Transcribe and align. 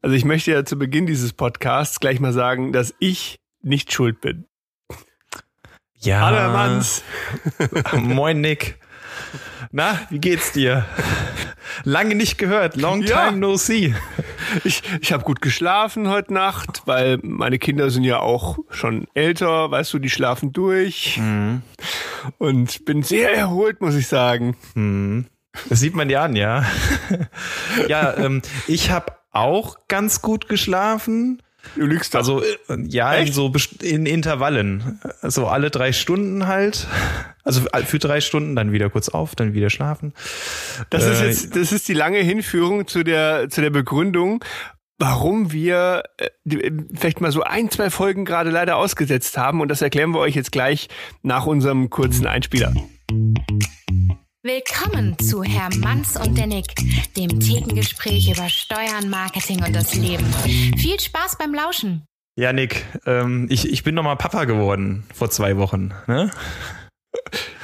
Also 0.00 0.14
ich 0.14 0.24
möchte 0.24 0.52
ja 0.52 0.64
zu 0.64 0.78
Beginn 0.78 1.06
dieses 1.06 1.32
Podcasts 1.32 1.98
gleich 1.98 2.20
mal 2.20 2.32
sagen, 2.32 2.72
dass 2.72 2.94
ich 3.00 3.40
nicht 3.62 3.92
schuld 3.92 4.20
bin. 4.20 4.46
Ja. 5.96 6.20
Hallo 6.20 6.52
Manns. 6.52 7.02
Moin 7.96 8.40
Nick. 8.40 8.78
Na, 9.72 10.00
wie 10.10 10.20
geht's 10.20 10.52
dir? 10.52 10.86
Lange 11.82 12.14
nicht 12.14 12.38
gehört. 12.38 12.76
Long 12.76 13.00
time 13.00 13.10
Ja. 13.10 13.30
no 13.32 13.56
see. 13.56 13.94
Ich, 14.62 14.82
ich 15.00 15.12
habe 15.12 15.24
gut 15.24 15.42
geschlafen 15.42 16.08
heute 16.08 16.32
Nacht, 16.32 16.82
weil 16.86 17.18
meine 17.22 17.58
Kinder 17.58 17.90
sind 17.90 18.04
ja 18.04 18.20
auch 18.20 18.58
schon 18.70 19.08
älter, 19.14 19.70
weißt 19.70 19.92
du, 19.92 19.98
die 19.98 20.08
schlafen 20.10 20.52
durch. 20.52 21.20
Und 22.38 22.84
bin 22.84 23.02
sehr 23.02 23.34
erholt, 23.34 23.80
muss 23.80 23.96
ich 23.96 24.06
sagen. 24.06 24.56
Das 25.68 25.80
sieht 25.80 25.94
man 25.94 26.08
ja 26.08 26.22
an, 26.22 26.36
ja. 26.36 26.64
ja, 27.88 28.16
ähm, 28.16 28.42
ich 28.68 28.90
habe 28.90 29.17
auch 29.30 29.76
ganz 29.88 30.22
gut 30.22 30.48
geschlafen. 30.48 31.42
Du 31.76 31.86
lügst 31.86 32.14
doch. 32.14 32.20
Also 32.20 32.42
äh, 32.42 32.46
ja, 32.86 33.12
in 33.14 33.24
Echt? 33.24 33.34
so 33.34 33.48
best- 33.50 33.82
in 33.82 34.06
Intervallen. 34.06 35.00
So 35.22 35.48
alle 35.48 35.70
drei 35.70 35.92
Stunden 35.92 36.46
halt. 36.46 36.86
Also 37.44 37.62
für 37.84 37.98
drei 37.98 38.20
Stunden, 38.20 38.54
dann 38.56 38.72
wieder 38.72 38.90
kurz 38.90 39.08
auf, 39.08 39.34
dann 39.34 39.54
wieder 39.54 39.68
schlafen. 39.70 40.12
Das 40.90 41.04
ist 41.04 41.20
Äh, 41.20 41.26
jetzt, 41.26 41.56
das 41.56 41.72
ist 41.72 41.88
die 41.88 41.94
lange 41.94 42.18
Hinführung 42.20 42.86
zu 42.86 43.02
der, 43.02 43.48
zu 43.50 43.60
der 43.60 43.70
Begründung, 43.70 44.42
warum 44.98 45.50
wir 45.52 46.04
äh, 46.18 46.28
die- 46.44 46.72
vielleicht 46.94 47.20
mal 47.20 47.32
so 47.32 47.42
ein, 47.42 47.70
zwei 47.70 47.90
Folgen 47.90 48.24
gerade 48.24 48.50
leider 48.50 48.76
ausgesetzt 48.76 49.36
haben. 49.36 49.60
Und 49.60 49.68
das 49.68 49.82
erklären 49.82 50.10
wir 50.12 50.20
euch 50.20 50.36
jetzt 50.36 50.52
gleich 50.52 50.88
nach 51.22 51.44
unserem 51.46 51.90
kurzen 51.90 52.26
Einspieler. 52.26 52.72
Willkommen 54.48 55.18
zu 55.18 55.42
Herr 55.42 55.68
Manns 55.76 56.16
und 56.16 56.38
der 56.38 56.46
Nick, 56.46 56.74
dem 57.18 57.38
Thekengespräch 57.38 58.32
über 58.32 58.48
Steuern, 58.48 59.10
Marketing 59.10 59.62
und 59.62 59.76
das 59.76 59.94
Leben. 59.94 60.24
Viel 60.78 60.98
Spaß 60.98 61.36
beim 61.36 61.52
Lauschen. 61.52 62.06
Ja, 62.34 62.54
Nick, 62.54 62.86
ähm, 63.04 63.46
ich, 63.50 63.70
ich 63.70 63.82
bin 63.84 63.94
nochmal 63.94 64.16
Papa 64.16 64.46
geworden 64.46 65.04
vor 65.12 65.28
zwei 65.28 65.58
Wochen. 65.58 65.92
Ne? 66.06 66.30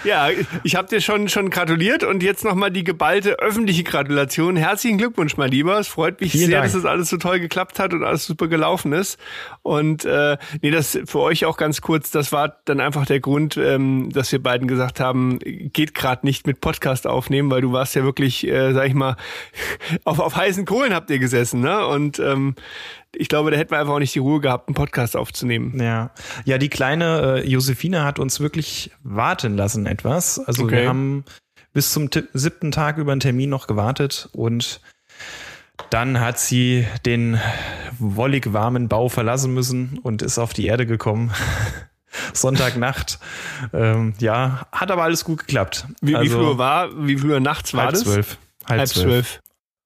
Ja, 0.05 0.29
ich 0.63 0.77
habe 0.77 0.89
dir 0.89 1.01
schon 1.01 1.29
schon 1.29 1.49
gratuliert 1.49 2.05
und 2.05 2.23
jetzt 2.23 2.45
nochmal 2.45 2.71
die 2.71 2.85
geballte 2.85 3.39
öffentliche 3.39 3.85
Gratulation. 3.85 4.57
Herzlichen 4.57 4.99
Glückwunsch, 4.99 5.37
mein 5.37 5.51
Lieber. 5.51 5.79
Es 5.79 5.89
freut 5.89 6.21
mich 6.21 6.33
Vielen 6.33 6.47
sehr, 6.51 6.61
Dank. 6.61 6.73
dass 6.73 6.83
das 6.83 6.85
alles 6.85 7.09
so 7.09 7.17
toll 7.17 7.41
geklappt 7.41 7.79
hat 7.79 7.95
und 7.95 8.05
alles 8.05 8.27
super 8.27 8.49
gelaufen 8.49 8.93
ist. 8.93 9.19
Und 9.63 10.05
äh, 10.05 10.37
nee, 10.61 10.71
das 10.71 10.99
für 11.07 11.21
euch 11.21 11.47
auch 11.47 11.57
ganz 11.57 11.81
kurz, 11.81 12.11
das 12.11 12.33
war 12.33 12.59
dann 12.67 12.81
einfach 12.81 13.07
der 13.07 13.21
Grund, 13.21 13.57
ähm, 13.57 14.11
dass 14.13 14.31
wir 14.31 14.43
beiden 14.43 14.69
gesagt 14.69 15.01
haben, 15.01 15.39
geht 15.39 15.95
gerade 15.95 16.27
nicht 16.27 16.47
mit 16.47 16.61
Podcast 16.61 17.07
aufnehmen, 17.07 17.51
weil 17.51 17.63
du 17.63 17.73
warst 17.73 17.95
ja 17.95 18.05
wirklich, 18.05 18.47
äh, 18.47 18.73
sag 18.73 18.87
ich 18.87 18.95
mal, 18.95 19.17
auf, 20.05 20.19
auf 20.19 20.37
heißen 20.37 20.67
Kohlen 20.67 20.95
habt 20.95 21.09
ihr 21.11 21.19
gesessen, 21.19 21.61
ne? 21.61 21.87
Und 21.87 22.19
ähm, 22.19 22.55
ich 23.17 23.29
glaube, 23.29 23.51
da 23.51 23.57
hätten 23.57 23.71
wir 23.71 23.79
einfach 23.79 23.95
auch 23.95 23.99
nicht 23.99 24.15
die 24.15 24.21
Ruhe 24.21 24.41
gehabt, 24.41 24.69
einen 24.69 24.75
Podcast 24.75 25.17
aufzunehmen. 25.17 25.81
Ja, 25.81 26.11
ja, 26.45 26.59
die 26.59 26.69
kleine 26.69 27.43
äh, 27.45 27.49
Josephine 27.49 28.05
hat 28.05 28.19
uns 28.19 28.41
wirklich 28.41 28.91
warten 29.03 29.57
lassen 29.57 29.87
etwas. 29.95 30.39
Also 30.39 30.65
Okay. 30.65 30.83
wir 30.83 30.89
haben 30.89 31.25
bis 31.73 31.93
zum 31.93 32.09
siebten 32.33 32.71
Tag 32.71 32.99
über 32.99 33.13
einen 33.13 33.21
Termin 33.21 33.51
noch 33.51 33.67
gewartet 33.67 34.29
und 34.33 34.81
dann 35.91 36.21
hat 36.21 36.39
sie 36.39 36.87
den 37.05 37.41
wollig 37.99 38.53
warmen 38.53 38.89
Bau 38.89 39.09
verlassen 39.09 39.53
müssen 39.55 39.99
und 40.03 40.23
ist 40.23 40.39
auf 40.39 40.53
die 40.53 40.67
Erde 40.67 40.87
gekommen. 40.87 41.33
Sonntagnacht. 42.33 43.19
Ähm, 43.73 44.15
ja, 44.19 44.67
hat 44.71 44.91
aber 44.91 45.03
alles 45.03 45.25
gut 45.25 45.41
geklappt. 45.41 45.87
Wie, 46.01 46.13
wie 46.13 46.17
Also 46.17 46.39
viel 46.39 46.47
Uhr 46.47 46.59
war, 46.59 46.91
wie 47.07 47.17
Uhr 47.21 47.41
nachts 47.41 47.75
war 47.75 47.85
halb 47.85 47.93
das? 47.93 48.03
zwölf. 48.05 48.39
Halb, 48.67 48.79
Halb 48.79 48.89
zwölf. 48.89 49.07
zwölf. 49.07 49.41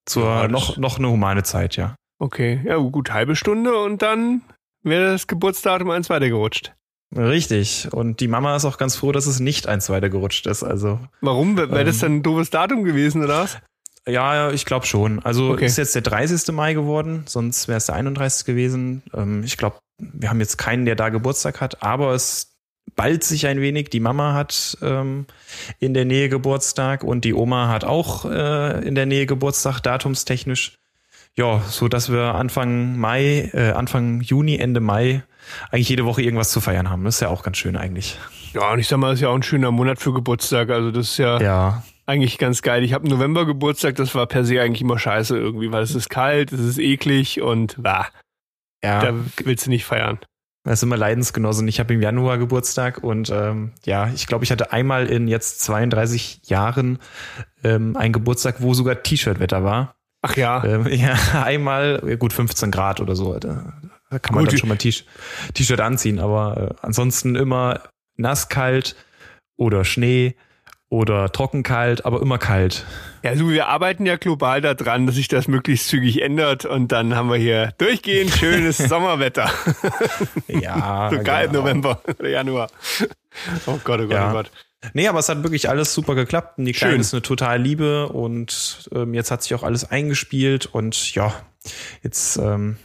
Zur 0.07 0.25
Ja, 0.25 0.49
noch, 0.49 0.77
noch 0.77 0.99
eine 0.99 1.09
humane 1.09 1.43
Zeit, 1.43 1.77
ja. 1.77 1.95
Okay, 2.19 2.61
ja 2.65 2.77
gut, 2.77 3.13
halbe 3.13 3.37
Stunde 3.37 3.77
und 3.79 4.03
dann 4.03 4.43
wäre 4.83 5.13
das 5.13 5.27
Geburtsdatum 5.27 5.91
eins 5.91 6.11
weitergerutscht. 6.11 6.75
Richtig. 7.17 7.89
Und 7.91 8.21
die 8.21 8.29
Mama 8.29 8.55
ist 8.57 8.65
auch 8.65 8.77
ganz 8.79 8.97
froh, 8.97 9.13
dass 9.13 9.27
es 9.27 9.41
nicht 9.41 9.67
eins 9.67 9.89
weiter 9.89 10.11
gerutscht 10.11 10.47
ist. 10.47 10.63
Also 10.63 11.01
Warum? 11.21 11.57
Wäre 11.57 11.85
das 11.85 11.97
Ähm. 11.97 12.01
dann 12.03 12.13
ein 12.17 12.23
doofes 12.23 12.51
Datum 12.51 12.85
gewesen 12.85 13.25
oder 13.25 13.41
was? 13.41 13.59
Ja, 14.07 14.35
ja, 14.35 14.51
ich 14.53 14.65
glaube 14.65 14.87
schon. 14.87 15.19
Also 15.25 15.51
Okay. 15.53 15.67
ist 15.67 15.77
jetzt 15.79 15.95
der 15.95 16.03
30. 16.03 16.53
Mai 16.55 16.75
geworden, 16.75 17.25
sonst 17.27 17.69
wäre 17.69 17.79
es 17.79 17.87
der 17.87 17.95
31. 17.95 18.47
gewesen. 18.47 19.03
Ähm, 19.15 19.43
ich 19.45 19.57
glaube, 19.57 19.77
wir 19.99 20.31
haben 20.31 20.41
jetzt 20.41 20.57
keinen, 20.59 20.85
der 20.87 20.97
da 20.97 21.09
Geburtstag 21.09 21.61
hat, 21.61 21.83
aber 21.83 22.13
es 22.15 22.53
ballt 22.97 23.23
sich 23.25 23.47
ein 23.47 23.61
wenig. 23.61 23.91
Die 23.91 24.01
Mama 24.01 24.33
hat 24.33 24.79
ähm, 24.83 25.27
in 25.79 25.93
der 25.93 26.05
Nähe 26.07 26.29
Geburtstag 26.31 27.05
und 27.05 27.25
die 27.25 27.35
Oma 27.35 27.69
hat 27.69 27.85
auch 27.85 28.25
äh, 28.25 28.87
in 28.87 28.95
der 28.95 29.07
Nähe 29.07 29.27
Geburtstag, 29.27 29.81
datumstechnisch. 29.81 30.79
Ja, 31.37 31.63
so 31.69 31.89
dass 31.89 32.11
wir 32.11 32.35
Anfang 32.35 32.99
Mai, 32.99 33.51
äh, 33.53 33.71
Anfang 33.73 34.23
Juni, 34.23 34.57
Ende 34.57 34.81
Mai 34.81 35.23
eigentlich 35.71 35.89
jede 35.89 36.05
Woche 36.05 36.23
irgendwas 36.23 36.51
zu 36.51 36.61
feiern 36.61 36.91
haben. 36.91 37.05
Das 37.05 37.17
ist 37.17 37.21
ja 37.21 37.29
auch 37.29 37.43
ganz 37.43 37.57
schön 37.57 37.77
eigentlich. 37.77 38.19
Ja, 38.55 38.73
und 38.73 38.79
ich 38.79 38.89
sag 38.89 38.99
mal, 38.99 39.11
das 39.11 39.19
ist 39.19 39.23
ja 39.23 39.29
auch 39.29 39.35
ein 39.35 39.43
schöner 39.43 39.71
Monat 39.71 39.99
für 40.01 40.13
Geburtstag. 40.13 40.71
Also 40.71 40.91
das 40.91 41.11
ist 41.11 41.19
ja, 41.19 41.41
Ja, 41.41 41.83
eigentlich 42.07 42.39
ganz 42.39 42.63
geil. 42.63 42.83
Ich 42.85 42.95
habe 42.95 43.07
im 43.07 43.11
November 43.11 43.45
Geburtstag, 43.45 43.97
das 43.97 44.15
war 44.15 44.27
per 44.27 44.45
se 44.45 44.61
eigentlich 44.61 44.81
immer 44.81 44.99
scheiße 44.99 45.37
irgendwie, 45.37 45.71
weil 45.73 45.83
es 45.83 45.95
ist 45.95 46.09
kalt, 46.09 46.53
es 46.53 46.61
ist 46.61 46.79
eklig 46.79 47.43
und 47.43 47.77
bah, 47.79 48.09
ja. 48.83 49.01
da 49.01 49.15
willst 49.45 49.67
du 49.67 49.71
nicht 49.71 49.85
feiern. 49.85 50.19
Das 50.65 50.81
ist 50.81 50.83
immer 50.83 50.97
Leidensgenossen. 50.97 51.69
Ich 51.69 51.81
habe 51.81 51.95
im 51.95 52.03
Januar 52.03 52.39
Geburtstag 52.39 53.03
und 53.03 53.31
ähm, 53.31 53.73
ja, 53.85 54.09
ich 54.15 54.27
glaube, 54.27 54.45
ich 54.45 54.51
hatte 54.51 54.73
einmal 54.73 55.07
in 55.07 55.29
jetzt 55.29 55.61
32 55.63 56.43
Jahren 56.47 56.99
ähm, 57.65 57.97
einen 57.97 58.13
Geburtstag, 58.13 58.57
wo 58.61 58.75
sogar 58.75 59.03
T-Shirt-Wetter 59.03 59.65
war. 59.65 59.95
Ach 60.23 60.37
ja, 60.37 60.65
Ähm, 60.65 60.87
ja, 60.91 61.15
einmal, 61.43 62.01
gut, 62.19 62.33
15 62.33 62.71
Grad 62.71 63.01
oder 63.01 63.15
so. 63.15 63.39
Da, 63.39 63.75
da 64.11 64.19
kann 64.19 64.35
man 64.35 64.45
Gut. 64.45 64.53
dann 64.53 64.59
schon 64.59 64.69
mal 64.69 64.77
T- 64.79 64.95
T-Shirt 65.55 65.81
anziehen, 65.81 66.19
aber 66.19 66.71
äh, 66.71 66.87
ansonsten 66.87 67.35
immer 67.37 67.81
nasskalt 68.17 68.97
oder 69.57 69.85
Schnee 69.85 70.35
oder 70.91 71.31
trockenkalt, 71.31 72.07
aber 72.07 72.23
immer 72.23 72.39
kalt. 72.39 72.87
ja, 73.23 73.37
so 73.37 73.51
wir 73.51 73.69
arbeiten 73.69 74.07
ja 74.07 74.17
global 74.17 74.63
daran, 74.63 75.05
dass 75.07 75.17
sich 75.17 75.29
das 75.29 75.47
möglichst 75.47 75.89
zügig 75.89 76.23
ändert 76.23 76.65
und 76.65 76.93
dann 76.93 77.15
haben 77.15 77.29
wir 77.29 77.37
hier 77.37 77.75
durchgehend 77.77 78.31
schönes 78.31 78.79
Sommerwetter. 78.79 79.51
Ja, 80.47 81.11
Sogar 81.15 81.43
im 81.45 81.51
genau. 81.51 81.61
November 81.63 82.01
oder 82.19 82.29
Januar. 82.31 82.69
Oh 83.67 83.79
Gott, 83.85 84.01
oh 84.01 84.05
Gott, 84.05 84.11
Ja. 84.13 84.31
oh 84.31 84.33
Gott. 84.33 84.51
Nee, 84.95 85.09
aber 85.09 85.19
es 85.19 85.29
hat 85.29 85.43
wirklich 85.43 85.69
alles 85.69 85.93
super 85.93 86.15
geklappt. 86.15 86.59
Und 86.59 86.65
die 86.65 86.73
Kleine 86.73 86.93
Schön. 86.95 87.01
ist 87.01 87.13
eine 87.13 87.21
total 87.23 87.61
Liebe 87.61 88.09
und 88.09 88.89
ähm, 88.95 89.13
jetzt 89.13 89.31
hat 89.31 89.43
sich 89.43 89.55
auch 89.55 89.65
alles 89.65 89.85
eingespielt 89.91 90.67
und 90.67 91.15
ja, 91.15 91.35
jetzt 92.03 92.37
ähm, 92.39 92.77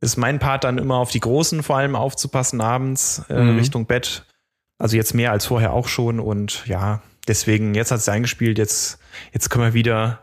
ist 0.00 0.16
mein 0.16 0.38
Part 0.38 0.64
dann 0.64 0.78
immer 0.78 0.96
auf 0.96 1.10
die 1.10 1.20
Großen 1.20 1.62
vor 1.62 1.76
allem 1.76 1.96
aufzupassen 1.96 2.60
abends 2.60 3.22
äh, 3.28 3.34
Mhm. 3.42 3.58
Richtung 3.58 3.86
Bett. 3.86 4.24
Also 4.78 4.96
jetzt 4.96 5.12
mehr 5.14 5.32
als 5.32 5.46
vorher 5.46 5.72
auch 5.72 5.88
schon 5.88 6.20
und 6.20 6.64
ja, 6.66 7.02
deswegen 7.26 7.74
jetzt 7.74 7.90
hat 7.90 7.98
es 7.98 8.08
eingespielt. 8.08 8.58
Jetzt 8.58 8.98
jetzt 9.32 9.50
können 9.50 9.64
wir 9.64 9.74
wieder 9.74 10.22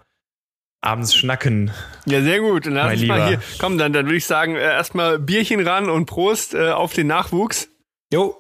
abends 0.82 1.14
schnacken. 1.16 1.72
Ja, 2.06 2.22
sehr 2.22 2.40
gut. 2.40 2.68
Und 2.68 2.76
dann 2.76 2.86
Mein 2.86 3.00
lass 3.00 3.08
mal 3.08 3.28
hier, 3.28 3.42
komm, 3.60 3.78
dann, 3.78 3.92
dann 3.92 4.06
würde 4.06 4.18
ich 4.18 4.26
sagen, 4.26 4.56
äh, 4.56 4.60
erstmal 4.62 5.20
Bierchen 5.20 5.68
ran 5.68 5.90
und 5.90 6.06
Prost 6.06 6.54
äh, 6.54 6.70
auf 6.72 6.94
den 6.94 7.08
Nachwuchs. 7.08 7.68
Jo. 8.14 8.40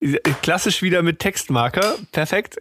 Äh, 0.00 0.16
Klassisch 0.42 0.82
wieder 0.82 1.02
mit 1.02 1.18
Textmarker. 1.20 1.96
Perfekt. 2.10 2.56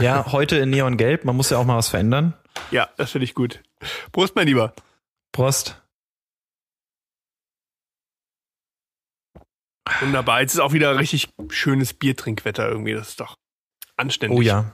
Ja, 0.00 0.32
heute 0.32 0.56
in 0.56 0.70
Neongelb. 0.70 1.24
Man 1.24 1.36
muss 1.36 1.50
ja 1.50 1.58
auch 1.58 1.64
mal 1.64 1.76
was 1.76 1.88
verändern. 1.88 2.32
Ja, 2.70 2.88
das 2.96 3.10
finde 3.10 3.24
ich 3.24 3.34
gut. 3.34 3.60
Prost, 4.12 4.34
mein 4.36 4.46
Lieber. 4.46 4.72
Prost. 5.32 5.81
Wunderbar. 10.00 10.40
Jetzt 10.40 10.54
ist 10.54 10.60
auch 10.60 10.72
wieder 10.72 10.98
richtig 10.98 11.28
schönes 11.48 11.92
Biertrinkwetter 11.92 12.68
irgendwie. 12.68 12.92
Das 12.92 13.10
ist 13.10 13.20
doch 13.20 13.36
anständig. 13.96 14.38
Oh 14.38 14.42
ja. 14.42 14.72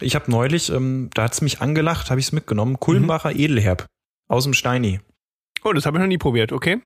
Ich 0.00 0.14
habe 0.14 0.30
neulich, 0.30 0.70
ähm, 0.70 1.10
da 1.14 1.24
hat's 1.24 1.40
mich 1.40 1.60
angelacht, 1.60 2.10
habe 2.10 2.20
ich 2.20 2.26
es 2.26 2.32
mitgenommen. 2.32 2.78
Kulmbacher 2.78 3.32
Edelherb 3.32 3.86
aus 4.28 4.44
dem 4.44 4.54
Steini. 4.54 5.00
Oh, 5.64 5.72
das 5.72 5.86
habe 5.86 5.96
ich 5.96 6.00
noch 6.00 6.08
nie 6.08 6.18
probiert. 6.18 6.52
Okay. 6.52 6.80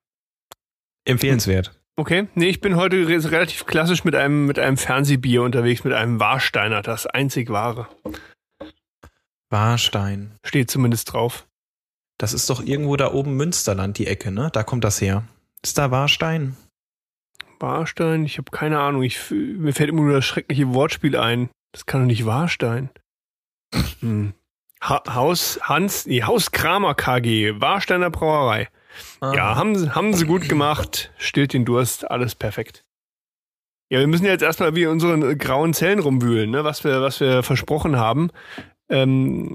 Empfehlenswert. 1.05 1.79
Okay. 1.97 2.29
Nee, 2.35 2.49
ich 2.49 2.61
bin 2.61 2.77
heute 2.77 3.09
re 3.09 3.31
relativ 3.31 3.67
klassisch 3.67 4.05
mit 4.05 4.15
einem, 4.15 4.47
mit 4.47 4.59
einem 4.59 4.77
Fernsehbier 4.77 5.43
unterwegs, 5.43 5.85
mit 5.85 5.93
einem 5.93 6.21
Warsteiner. 6.21 6.81
Das 6.81 7.07
einzig 7.07 7.51
wahre. 7.51 7.89
Warstein. 9.51 10.39
Steht 10.45 10.71
zumindest 10.71 11.13
drauf. 11.13 11.47
Das 12.19 12.33
ist 12.33 12.49
doch 12.49 12.63
irgendwo 12.63 12.97
da 12.97 13.13
oben 13.13 13.37
Münsterland, 13.37 13.99
die 13.99 14.07
Ecke, 14.07 14.31
ne? 14.31 14.49
Da 14.53 14.63
kommt 14.63 14.85
das 14.85 15.01
her. 15.01 15.25
Ist 15.63 15.77
da 15.77 15.91
Warstein? 15.91 16.57
Warstein? 17.63 18.25
Ich 18.25 18.37
habe 18.39 18.51
keine 18.51 18.79
Ahnung. 18.81 19.03
Ich, 19.03 19.31
mir 19.31 19.73
fällt 19.73 19.89
immer 19.89 20.03
nur 20.03 20.13
das 20.13 20.25
schreckliche 20.27 20.75
Wortspiel 20.75 21.17
ein. 21.17 21.49
Das 21.73 21.87
kann 21.87 22.03
doch 22.03 22.07
nicht 22.07 22.27
Warstein. 22.27 22.91
Hm. 24.01 24.35
Ha 24.83 25.03
Haus 25.15 25.61
Hans, 25.63 26.07
nee, 26.07 26.25
Haus 26.25 26.51
Kramer 26.51 26.95
KG, 26.97 27.61
Warsteiner 27.61 28.11
Brauerei. 28.11 28.69
Ja, 29.23 29.55
haben, 29.55 29.77
sie- 29.77 29.91
haben 29.95 30.13
sie 30.13 30.27
gut 30.27 30.49
gemacht. 30.49 31.13
Stillt 31.19 31.53
den 31.53 31.65
Durst, 31.65 32.11
alles 32.11 32.35
perfekt. 32.35 32.83
Ja, 33.91 34.01
wir 34.01 34.09
müssen 34.09 34.25
jetzt 34.27 34.43
erstmal 34.43 34.75
wie 34.75 34.83
in 34.83 34.89
unseren 34.89 35.39
grauen 35.39 35.73
Zellen 35.73 36.01
rumwühlen, 36.01 36.51
ne? 36.51 36.65
was, 36.65 36.83
wir, 36.83 37.01
was 37.01 37.21
wir 37.21 37.43
versprochen 37.45 37.97
haben. 37.97 38.31
Ähm, 38.89 39.55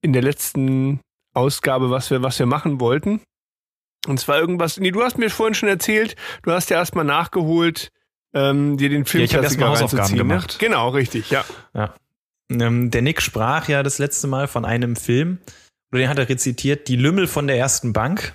in 0.00 0.12
der 0.12 0.22
letzten 0.22 1.00
Ausgabe, 1.34 1.90
was 1.90 2.10
wir, 2.10 2.22
was 2.22 2.38
wir 2.38 2.46
machen 2.46 2.78
wollten. 2.80 3.20
Und 4.06 4.18
zwar 4.18 4.38
irgendwas, 4.38 4.78
nee, 4.78 4.90
du 4.90 5.02
hast 5.02 5.18
mir 5.18 5.30
vorhin 5.30 5.54
schon 5.54 5.68
erzählt, 5.68 6.16
du 6.42 6.52
hast 6.52 6.70
ja 6.70 6.78
erstmal 6.78 7.04
nachgeholt, 7.04 7.92
ähm, 8.34 8.76
dir 8.76 8.88
den 8.88 9.04
Film 9.04 9.22
ja, 9.22 9.24
ich 9.24 9.34
erstmal 9.34 9.68
Hausaufgaben 9.68 10.12
ne? 10.12 10.18
gemacht. 10.18 10.58
Genau, 10.58 10.88
richtig, 10.88 11.30
ja. 11.30 11.44
ja. 11.74 11.94
Ähm, 12.50 12.90
der 12.90 13.02
Nick 13.02 13.22
sprach 13.22 13.68
ja 13.68 13.82
das 13.82 13.98
letzte 13.98 14.26
Mal 14.26 14.48
von 14.48 14.64
einem 14.64 14.96
Film, 14.96 15.38
oder 15.90 16.00
den 16.00 16.08
hat 16.08 16.18
er 16.18 16.28
rezitiert, 16.28 16.88
Die 16.88 16.96
Lümmel 16.96 17.26
von 17.26 17.46
der 17.46 17.58
ersten 17.58 17.92
Bank. 17.92 18.34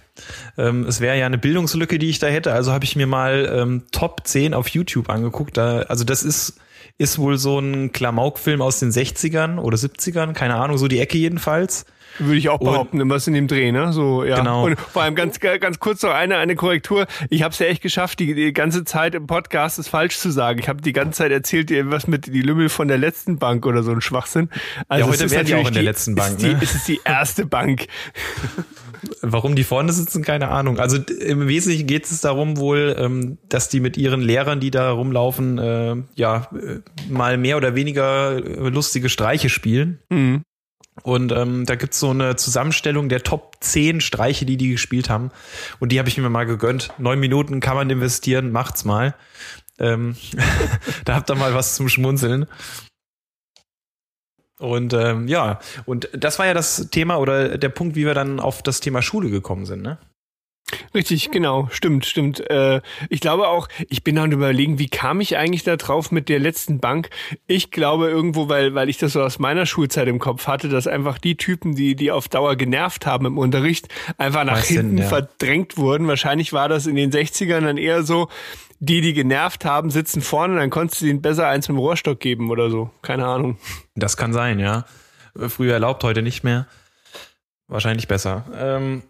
Ähm, 0.58 0.86
es 0.86 1.02
wäre 1.02 1.18
ja 1.18 1.25
eine 1.25 1.38
Bildungslücke, 1.38 2.00
die 2.00 2.10
ich 2.10 2.20
da 2.20 2.28
hätte, 2.28 2.54
also 2.54 2.72
habe 2.72 2.86
ich 2.86 2.96
mir 2.96 3.08
mal 3.08 3.52
ähm, 3.52 3.84
Top 3.92 4.22
10 4.25 4.54
auf 4.54 4.70
YouTube 4.70 5.10
angeguckt. 5.10 5.58
Da, 5.58 5.80
also 5.81 6.04
das 6.04 6.24
ist 6.24 6.60
ist 6.98 7.20
wohl 7.20 7.38
so 7.38 7.60
ein 7.60 7.92
Klamauk-Film 7.92 8.62
aus 8.62 8.80
den 8.80 8.92
60ern 8.92 9.60
oder 9.60 9.78
70ern, 9.78 10.34
keine 10.34 10.56
Ahnung, 10.56 10.78
so 10.78 10.88
die 10.88 11.00
Ecke 11.00 11.18
jedenfalls. 11.18 11.86
Würde 12.19 12.38
ich 12.38 12.50
auch 12.50 12.60
behaupten, 12.60 13.00
immer 13.00 13.18
in 13.25 13.34
dem 13.34 13.48
Dreh, 13.48 13.72
ne? 13.72 13.94
So, 13.94 14.24
ja. 14.24 14.38
Genau. 14.38 14.66
Und 14.66 14.80
vor 14.80 15.04
allem 15.04 15.16
ganz, 15.16 15.40
ganz 15.40 15.80
kurz 15.80 16.02
noch 16.04 16.12
eine, 16.12 16.38
eine 16.38 16.56
Korrektur. 16.56 17.08
Ich 17.30 17.44
habe 17.44 17.52
es 17.54 17.60
ja 17.60 17.68
echt 17.68 17.81
geschafft, 17.81 18.19
die, 18.19 18.34
die 18.34 18.54
ganze 18.54 18.84
Zeit 18.84 19.16
im 19.16 19.28
Podcast 19.28 19.80
es 19.80 19.88
falsch 19.88 20.18
zu 20.18 20.31
sagen. 20.31 20.60
Ich 20.60 20.69
habe 20.69 20.81
die 20.81 20.94
ganze 20.94 21.19
Zeit 21.19 21.31
erzählt, 21.31 21.72
was 21.92 22.08
mit 22.08 22.28
die 22.28 22.42
Lümmel 22.42 22.69
von 22.69 22.88
der 22.88 22.98
letzten 22.98 23.38
Bank 23.38 23.66
oder 23.66 23.84
so 23.84 23.92
ein 23.92 24.02
Schwachsinn. 24.02 24.50
Also 24.88 25.06
ja, 25.06 25.12
heute 25.12 25.31
wäre 25.31 25.44
die 25.44 25.56
auch 25.56 25.68
in 25.68 25.74
der 25.74 25.84
letzten 25.84 26.16
Bank. 26.16 26.38
Ist 26.38 26.44
ne? 26.44 26.56
die, 26.56 26.64
ist 26.64 26.75
es 26.75 26.84
die 26.86 27.02
erste 27.04 27.46
Bank. 27.46 27.88
Warum 29.22 29.56
die 29.56 29.63
vorne 29.63 29.92
sitzen, 29.92 30.24
keine 30.24 30.50
Ahnung. 30.50 30.80
Also 30.80 30.98
im 30.98 31.48
Wesentlichen 31.48 31.88
geht 31.88 32.06
es 32.06 32.22
darum 32.22 32.58
wohl, 32.58 32.96
ähm, 32.98 33.38
dass 33.50 33.70
die 33.70 33.80
mit 33.80 33.98
ihren 33.98 34.22
Lehrern, 34.22 34.60
die 34.60 34.72
da 34.72 34.92
rumlaufen, 34.92 35.58
äh, 35.58 35.96
ja, 36.16 36.48
äh, 36.54 36.80
mal 37.10 37.38
mehr 37.38 37.58
oder 37.58 37.75
weniger 37.75 38.38
äh, 38.38 38.70
lustige 38.70 39.10
Streiche 39.10 39.50
spielen. 39.50 40.00
Mhm. 40.10 40.44
Und 41.04 41.32
ähm, 41.32 41.66
da 41.66 41.76
gibt's 41.76 42.00
so 42.00 42.10
eine 42.10 42.36
Zusammenstellung 42.36 43.10
der 43.10 43.24
Top 43.24 43.58
10 43.60 44.02
Streiche, 44.02 44.46
die 44.46 44.58
die 44.58 44.72
gespielt 44.72 45.10
haben. 45.10 45.32
Und 45.80 45.92
die 45.92 46.00
habe 46.00 46.10
ich 46.10 46.18
mir 46.18 46.30
mal 46.30 46.46
gegönnt. 46.46 46.90
Neun 46.98 47.20
Minuten 47.20 47.60
kann 47.60 47.76
man 47.76 47.90
investieren, 47.90 48.52
macht's 48.52 48.84
mal. 48.84 49.16
Ähm, 49.80 50.16
da 51.06 51.16
habt 51.16 51.30
ihr 51.30 51.36
mal 51.36 51.54
was 51.54 51.76
zum 51.76 51.90
Schmunzeln. 51.90 52.48
Und 54.60 54.94
ähm, 54.94 55.28
ja, 55.28 55.60
und 55.86 56.10
das 56.14 56.40
war 56.40 56.48
ja 56.48 56.56
das 56.56 56.90
Thema 56.90 57.18
oder 57.18 57.58
der 57.60 57.70
Punkt, 57.70 57.96
wie 57.96 58.06
wir 58.06 58.16
dann 58.16 58.40
auf 58.40 58.64
das 58.64 58.80
Thema 58.80 59.04
Schule 59.04 59.30
gekommen 59.30 59.66
sind, 59.68 59.84
ne? 59.84 60.00
Richtig, 60.94 61.31
genau, 61.31 61.69
stimmt, 61.72 62.06
stimmt. 62.06 62.42
Äh, 62.50 62.81
ich 63.10 63.22
glaube 63.22 63.48
auch, 63.48 63.69
ich 63.90 64.04
bin 64.04 64.16
dann 64.16 64.34
überlegen, 64.34 64.80
wie 64.80 64.90
kam 64.90 65.22
ich 65.22 65.38
eigentlich 65.38 65.64
da 65.64 65.78
drauf 65.78 66.12
mit 66.12 66.28
der 66.28 66.40
letzten 66.40 66.80
Bank? 66.80 67.10
Ich 67.46 67.72
glaube 67.72 68.10
irgendwo, 68.10 68.50
weil, 68.50 68.75
weil 68.75 68.90
ich 68.90 68.98
das 68.98 69.14
so 69.14 69.22
aus 69.22 69.40
meiner 69.40 69.66
Schulzeit 69.66 70.10
im 70.10 70.19
Kopf 70.19 70.48
hatte, 70.48 70.68
dass 70.68 70.86
einfach 70.86 71.19
die 71.19 71.38
Typen, 71.38 71.75
die, 71.75 71.96
die 71.96 72.12
auf 72.12 72.28
Dauer 72.28 72.58
genervt 72.58 73.06
haben 73.06 73.25
im 73.25 73.38
Unterricht, 73.38 73.88
einfach 74.18 74.44
nach 74.44 74.58
Was 74.58 74.68
hinten 74.68 74.98
denn, 74.98 75.04
ja. 75.04 75.10
verdrängt 75.10 75.78
wurden. 75.78 76.08
Wahrscheinlich 76.08 76.52
war 76.52 76.68
das 76.68 76.86
in 76.86 76.96
den 76.96 77.12
60ern 77.12 77.62
dann 77.62 77.78
eher 77.78 78.04
so, 78.04 78.28
die, 78.80 79.00
die 79.00 79.13
genervt 79.13 79.63
haben, 79.63 79.90
sitzen 79.90 80.22
vorne, 80.22 80.58
dann 80.58 80.70
konntest 80.70 81.02
du 81.02 81.06
ihnen 81.06 81.22
besser 81.22 81.48
eins 81.48 81.68
mit 81.70 81.78
dem 81.78 81.80
Rohrstock 81.80 82.20
geben 82.20 82.52
oder 82.52 82.70
so. 82.70 82.92
Keine 83.02 83.25
Ahnung. 83.25 83.58
Das 83.96 84.18
kann 84.18 84.34
sein, 84.34 84.60
ja. 84.60 84.86
Früher 85.36 85.74
erlaubt, 85.74 86.04
heute 86.04 86.22
nicht 86.22 86.44
mehr. 86.44 86.68
Wahrscheinlich 87.68 88.08
besser. 88.08 88.46
Ähm, 88.56 89.04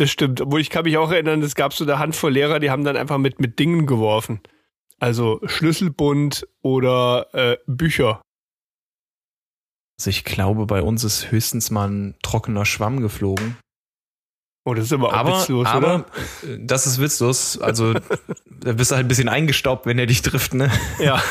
Das 0.00 0.10
stimmt. 0.10 0.40
Obwohl 0.40 0.62
ich 0.62 0.70
kann 0.70 0.84
mich 0.84 0.96
auch 0.96 1.10
erinnern, 1.10 1.42
es 1.42 1.54
gab 1.54 1.74
so 1.74 1.84
eine 1.84 1.98
Handvoll 1.98 2.32
Lehrer, 2.32 2.58
die 2.58 2.70
haben 2.70 2.84
dann 2.84 2.96
einfach 2.96 3.18
mit, 3.18 3.38
mit 3.38 3.58
Dingen 3.58 3.84
geworfen. 3.84 4.40
Also 4.98 5.42
Schlüsselbund 5.44 6.48
oder 6.62 7.26
äh, 7.34 7.58
Bücher. 7.66 8.22
also 9.98 10.08
ich 10.08 10.24
glaube, 10.24 10.64
bei 10.64 10.80
uns 10.80 11.04
ist 11.04 11.30
höchstens 11.30 11.70
mal 11.70 11.90
ein 11.90 12.14
trockener 12.22 12.64
Schwamm 12.64 13.02
geflogen. 13.02 13.58
Oh, 14.64 14.74
das 14.74 14.86
ist 14.86 14.92
aber 14.92 15.08
auch 15.08 15.12
aber, 15.14 15.40
witzlos, 15.40 15.66
aber 15.66 15.94
oder? 15.94 16.52
äh, 16.52 16.58
das 16.60 16.86
ist 16.86 17.00
witzlos. 17.00 17.58
Also 17.58 17.94
da 18.46 18.72
bist 18.72 18.90
du 18.90 18.96
halt 18.96 19.06
ein 19.06 19.08
bisschen 19.08 19.30
eingestaubt, 19.30 19.86
wenn 19.86 19.98
er 19.98 20.04
dich 20.04 20.20
trifft, 20.20 20.52
ne? 20.52 20.70
Ja. 20.98 21.22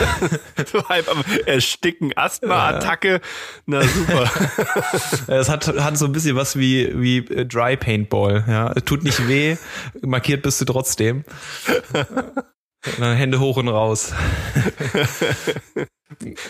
so 0.72 0.88
halb 0.88 1.06
am 1.10 1.22
Ersticken, 1.44 2.16
Asthma-Attacke. 2.16 3.20
Na 3.66 3.82
super. 3.82 4.30
Es 5.26 5.48
hat, 5.48 5.68
hat 5.68 5.98
so 5.98 6.06
ein 6.06 6.12
bisschen 6.12 6.36
was 6.36 6.56
wie, 6.56 6.98
wie 6.98 7.18
äh, 7.18 7.44
Dry 7.44 7.76
Paintball. 7.76 8.44
Ja, 8.48 8.72
tut 8.74 9.02
nicht 9.02 9.28
weh, 9.28 9.56
markiert 10.00 10.42
bist 10.42 10.60
du 10.60 10.64
trotzdem. 10.64 11.24
Und 11.92 13.00
dann 13.00 13.16
Hände 13.16 13.38
hoch 13.38 13.58
und 13.58 13.68
raus. 13.68 14.12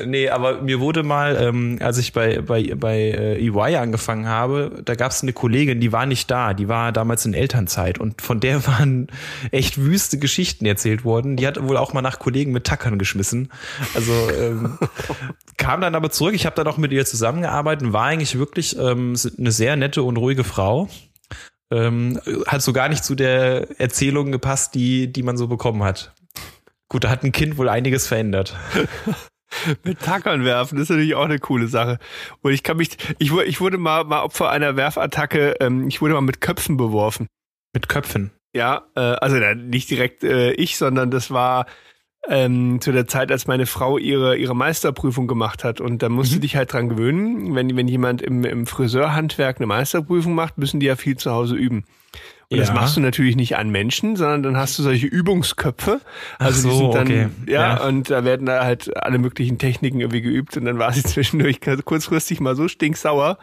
Nee, 0.05 0.29
aber 0.29 0.63
mir 0.63 0.81
wurde 0.81 1.03
mal, 1.03 1.37
ähm, 1.41 1.79
als 1.81 1.99
ich 1.99 2.13
bei, 2.13 2.41
bei, 2.41 2.75
bei 2.75 2.97
äh, 2.99 3.47
EY 3.47 3.77
angefangen 3.77 4.27
habe, 4.27 4.83
da 4.85 4.95
gab 4.95 5.13
es 5.13 5.23
eine 5.23 5.33
Kollegin, 5.33 5.81
die 5.81 5.93
war 5.93 6.07
nicht 6.07 6.31
da, 6.31 6.55
die 6.55 6.69
war 6.69 6.93
damals 6.93 7.25
in 7.27 7.35
Elternzeit 7.35 7.99
und 7.99 8.23
von 8.23 8.41
der 8.41 8.67
waren 8.67 9.09
echt 9.51 9.79
wüste 9.79 10.19
Geschichten 10.19 10.67
erzählt 10.67 11.05
worden. 11.05 11.37
Die 11.37 11.47
hat 11.47 11.63
wohl 11.63 11.77
auch 11.77 11.93
mal 11.93 12.03
nach 12.03 12.19
Kollegen 12.19 12.53
mit 12.53 12.65
Tackern 12.65 12.99
geschmissen. 12.99 13.51
Also 13.95 14.13
ähm, 14.31 14.79
kam 15.57 15.81
dann 15.81 15.95
aber 15.95 16.11
zurück, 16.11 16.35
ich 16.35 16.47
habe 16.47 16.57
dann 16.57 16.67
auch 16.67 16.79
mit 16.79 16.93
ihr 16.93 17.05
zusammengearbeitet 17.05 17.87
und 17.87 17.93
war 17.93 18.05
eigentlich 18.05 18.39
wirklich 18.39 18.77
ähm, 18.79 19.15
eine 19.39 19.53
sehr 19.53 19.77
nette 19.77 20.03
und 20.03 20.17
ruhige 20.17 20.45
Frau. 20.45 20.89
Ähm, 21.71 22.21
hat 22.47 22.61
so 22.61 22.75
gar 22.75 22.91
nicht 22.91 23.03
zu 23.03 23.15
der 23.15 23.81
Erzählung 23.81 24.31
gepasst, 24.31 24.75
die, 24.75 25.11
die 25.11 25.23
man 25.23 25.39
so 25.39 25.49
bekommen 25.49 25.83
hat. 25.83 26.13
Gut, 26.93 27.05
da 27.05 27.09
hat 27.09 27.25
ein 27.25 27.33
Kind 27.33 27.57
wohl 27.57 27.71
einiges 27.71 28.07
verändert. 28.07 28.55
Mit 29.85 30.01
Tackern 30.01 30.45
werfen, 30.45 30.77
das 30.77 30.85
ist 30.85 30.91
natürlich 30.91 31.15
auch 31.15 31.25
eine 31.25 31.39
coole 31.39 31.69
Sache. 31.69 31.99
Und 32.41 32.53
ich 32.53 32.63
kann 32.63 32.77
mich, 32.77 32.91
ich, 33.19 33.33
ich 33.33 33.61
wurde 33.61 33.79
mal, 33.79 34.05
mal 34.05 34.23
Opfer 34.23 34.51
einer 34.51 34.77
Werfattacke, 34.77 35.57
ähm, 35.61 35.89
ich 35.89 36.01
wurde 36.01 36.15
mal 36.15 36.21
mit 36.21 36.41
Köpfen 36.41 36.77
beworfen. 36.77 37.27
Mit 37.73 37.89
Köpfen. 37.89 38.33
Ja, 38.55 38.87
äh, 38.97 39.01
also 39.01 39.37
na, 39.37 39.55
nicht 39.55 39.91
direkt 39.91 40.25
äh, 40.25 40.53
ich, 40.53 40.77
sondern 40.77 41.11
das 41.11 41.31
war 41.31 41.67
ähm, 42.29 42.81
zu 42.81 42.93
der 42.93 43.07
Zeit, 43.07 43.33
als 43.33 43.47
meine 43.47 43.67
Frau 43.67 43.99
ihre, 43.99 44.37
ihre 44.37 44.55
Meisterprüfung 44.55 45.27
gemacht 45.27 45.65
hat. 45.65 45.81
Und 45.81 46.03
da 46.03 46.09
musst 46.09 46.35
du 46.35 46.39
dich 46.39 46.57
halt 46.57 46.73
dran 46.73 46.89
gewöhnen, 46.89 47.55
wenn, 47.55 47.77
wenn 47.77 47.89
jemand 47.89 48.23
im, 48.23 48.45
im 48.45 48.67
Friseurhandwerk 48.67 49.57
eine 49.57 49.67
Meisterprüfung 49.67 50.35
macht, 50.35 50.59
müssen 50.59 50.81
die 50.81 50.87
ja 50.87 50.97
viel 50.97 51.17
zu 51.17 51.33
Hause 51.33 51.57
üben. 51.57 51.85
Und 52.53 52.59
das 52.59 52.69
Ja. 52.69 52.75
machst 52.75 52.97
du 52.97 53.01
natürlich 53.01 53.37
nicht 53.37 53.57
an 53.57 53.71
Menschen, 53.71 54.17
sondern 54.17 54.43
dann 54.43 54.57
hast 54.57 54.79
du 54.79 54.83
solche 54.83 55.07
Übungsköpfe. 55.07 56.01
Also 56.39 56.69
Ach 56.69 56.71
die 56.71 56.77
so, 56.77 56.79
sind 56.79 56.95
dann, 56.95 57.07
okay. 57.07 57.29
ja, 57.47 57.77
Ja. 57.77 57.85
und 57.87 58.11
da 58.11 58.25
werden 58.25 58.47
da 58.47 58.65
halt 58.65 58.95
alle 58.97 59.19
möglichen 59.19 59.59
Techniken 59.59 60.01
irgendwie 60.01 60.21
geübt. 60.23 60.57
Und 60.57 60.65
dann 60.67 60.79
war 60.79 60.93
sie 60.93 61.03
zwischendurch 61.05 61.61
kurzfristig 61.85 62.41
mal 62.41 62.55
so 62.57 62.69
stinksauer, 62.69 63.39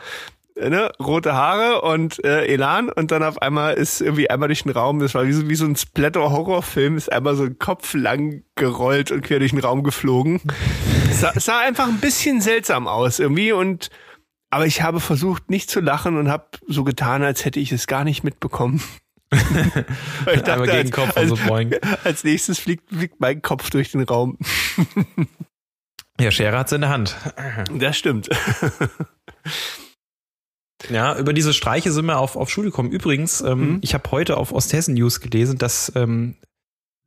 ne, 0.55 0.91
rote 0.99 1.33
Haare 1.33 1.81
und 1.81 2.21
äh, 2.25 2.45
Elan 2.47 2.89
und 2.89 3.11
dann 3.11 3.23
auf 3.23 3.41
einmal 3.41 3.75
ist 3.75 4.01
irgendwie 4.01 4.29
einmal 4.29 4.49
durch 4.49 4.63
den 4.63 4.73
Raum, 4.73 4.99
das 4.99 5.15
war 5.15 5.25
wie 5.25 5.31
so, 5.31 5.47
wie 5.47 5.55
so 5.55 5.65
ein 5.65 5.75
Splatter-Horrorfilm, 5.75 6.97
ist 6.97 7.11
einmal 7.11 7.35
so 7.35 7.43
ein 7.43 7.57
Kopf 7.59 7.93
lang 7.93 8.43
gerollt 8.55 9.11
und 9.11 9.21
quer 9.21 9.39
durch 9.39 9.51
den 9.51 9.61
Raum 9.61 9.83
geflogen. 9.83 10.41
sah, 11.13 11.31
sah 11.39 11.59
einfach 11.59 11.87
ein 11.87 11.99
bisschen 12.01 12.41
seltsam 12.41 12.87
aus 12.87 13.19
irgendwie 13.19 13.53
und 13.53 13.89
aber 14.49 14.65
ich 14.65 14.81
habe 14.81 14.99
versucht 14.99 15.49
nicht 15.49 15.69
zu 15.69 15.79
lachen 15.79 16.17
und 16.17 16.29
habe 16.29 16.45
so 16.67 16.83
getan, 16.83 17.23
als 17.23 17.45
hätte 17.45 17.59
ich 17.59 17.71
es 17.71 17.87
gar 17.87 18.03
nicht 18.03 18.23
mitbekommen. 18.23 18.81
Ich 19.31 20.43
Einmal 20.43 20.65
gegen 20.67 20.89
den 20.89 20.91
Kopf 20.91 21.15
und 21.15 21.27
so 21.27 21.35
boing. 21.35 21.75
als 22.03 22.23
nächstes 22.23 22.57
fliegt, 22.57 22.89
fliegt 22.89 23.19
mein 23.19 23.41
Kopf 23.43 23.69
durch 23.69 23.91
den 23.91 24.01
Raum. 24.03 24.37
Ja, 26.19 26.31
Schere 26.31 26.57
hat's 26.57 26.73
in 26.73 26.81
der 26.81 26.89
Hand. 26.89 27.15
Das 27.73 27.97
stimmt. 27.97 28.27
Ja, 30.89 31.17
über 31.17 31.31
diese 31.33 31.53
Streiche 31.53 31.91
sind 31.91 32.05
wir 32.07 32.17
auf, 32.19 32.35
auf 32.35 32.49
Schule 32.49 32.69
gekommen. 32.71 32.91
Übrigens, 32.91 33.41
ähm, 33.41 33.59
Mhm. 33.73 33.79
ich 33.81 33.93
habe 33.93 34.09
heute 34.11 34.35
auf 34.37 34.51
Osthessen 34.51 34.95
News 34.95 35.19
gelesen, 35.21 35.57
dass 35.57 35.91
ähm, 35.95 36.35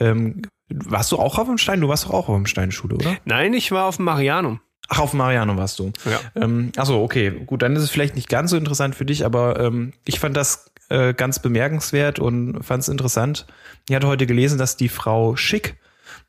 ähm, 0.00 0.42
warst 0.68 1.12
du 1.12 1.18
auch 1.18 1.38
auf 1.38 1.46
dem 1.46 1.58
Stein? 1.58 1.80
Du 1.80 1.88
warst 1.88 2.04
doch 2.04 2.10
auch 2.10 2.28
auf 2.28 2.36
dem 2.36 2.46
Steinschule, 2.46 2.94
oder? 2.94 3.16
Nein, 3.24 3.52
ich 3.54 3.70
war 3.72 3.86
auf 3.86 3.96
dem 3.96 4.04
Marianum. 4.06 4.60
Ach, 4.88 4.98
auf 5.00 5.12
Mariano 5.14 5.56
warst 5.56 5.78
du. 5.78 5.92
Ja. 6.04 6.20
Ähm, 6.42 6.72
achso, 6.76 7.02
okay. 7.02 7.30
Gut, 7.46 7.62
dann 7.62 7.74
ist 7.76 7.82
es 7.82 7.90
vielleicht 7.90 8.14
nicht 8.16 8.28
ganz 8.28 8.50
so 8.50 8.56
interessant 8.56 8.94
für 8.94 9.04
dich, 9.06 9.24
aber 9.24 9.58
ähm, 9.60 9.92
ich 10.04 10.20
fand 10.20 10.36
das 10.36 10.70
äh, 10.90 11.14
ganz 11.14 11.38
bemerkenswert 11.38 12.18
und 12.18 12.62
fand 12.62 12.82
es 12.82 12.88
interessant. 12.88 13.46
Ich 13.88 13.94
hatte 13.94 14.06
heute 14.06 14.26
gelesen, 14.26 14.58
dass 14.58 14.76
die 14.76 14.88
Frau 14.90 15.36
Schick 15.36 15.76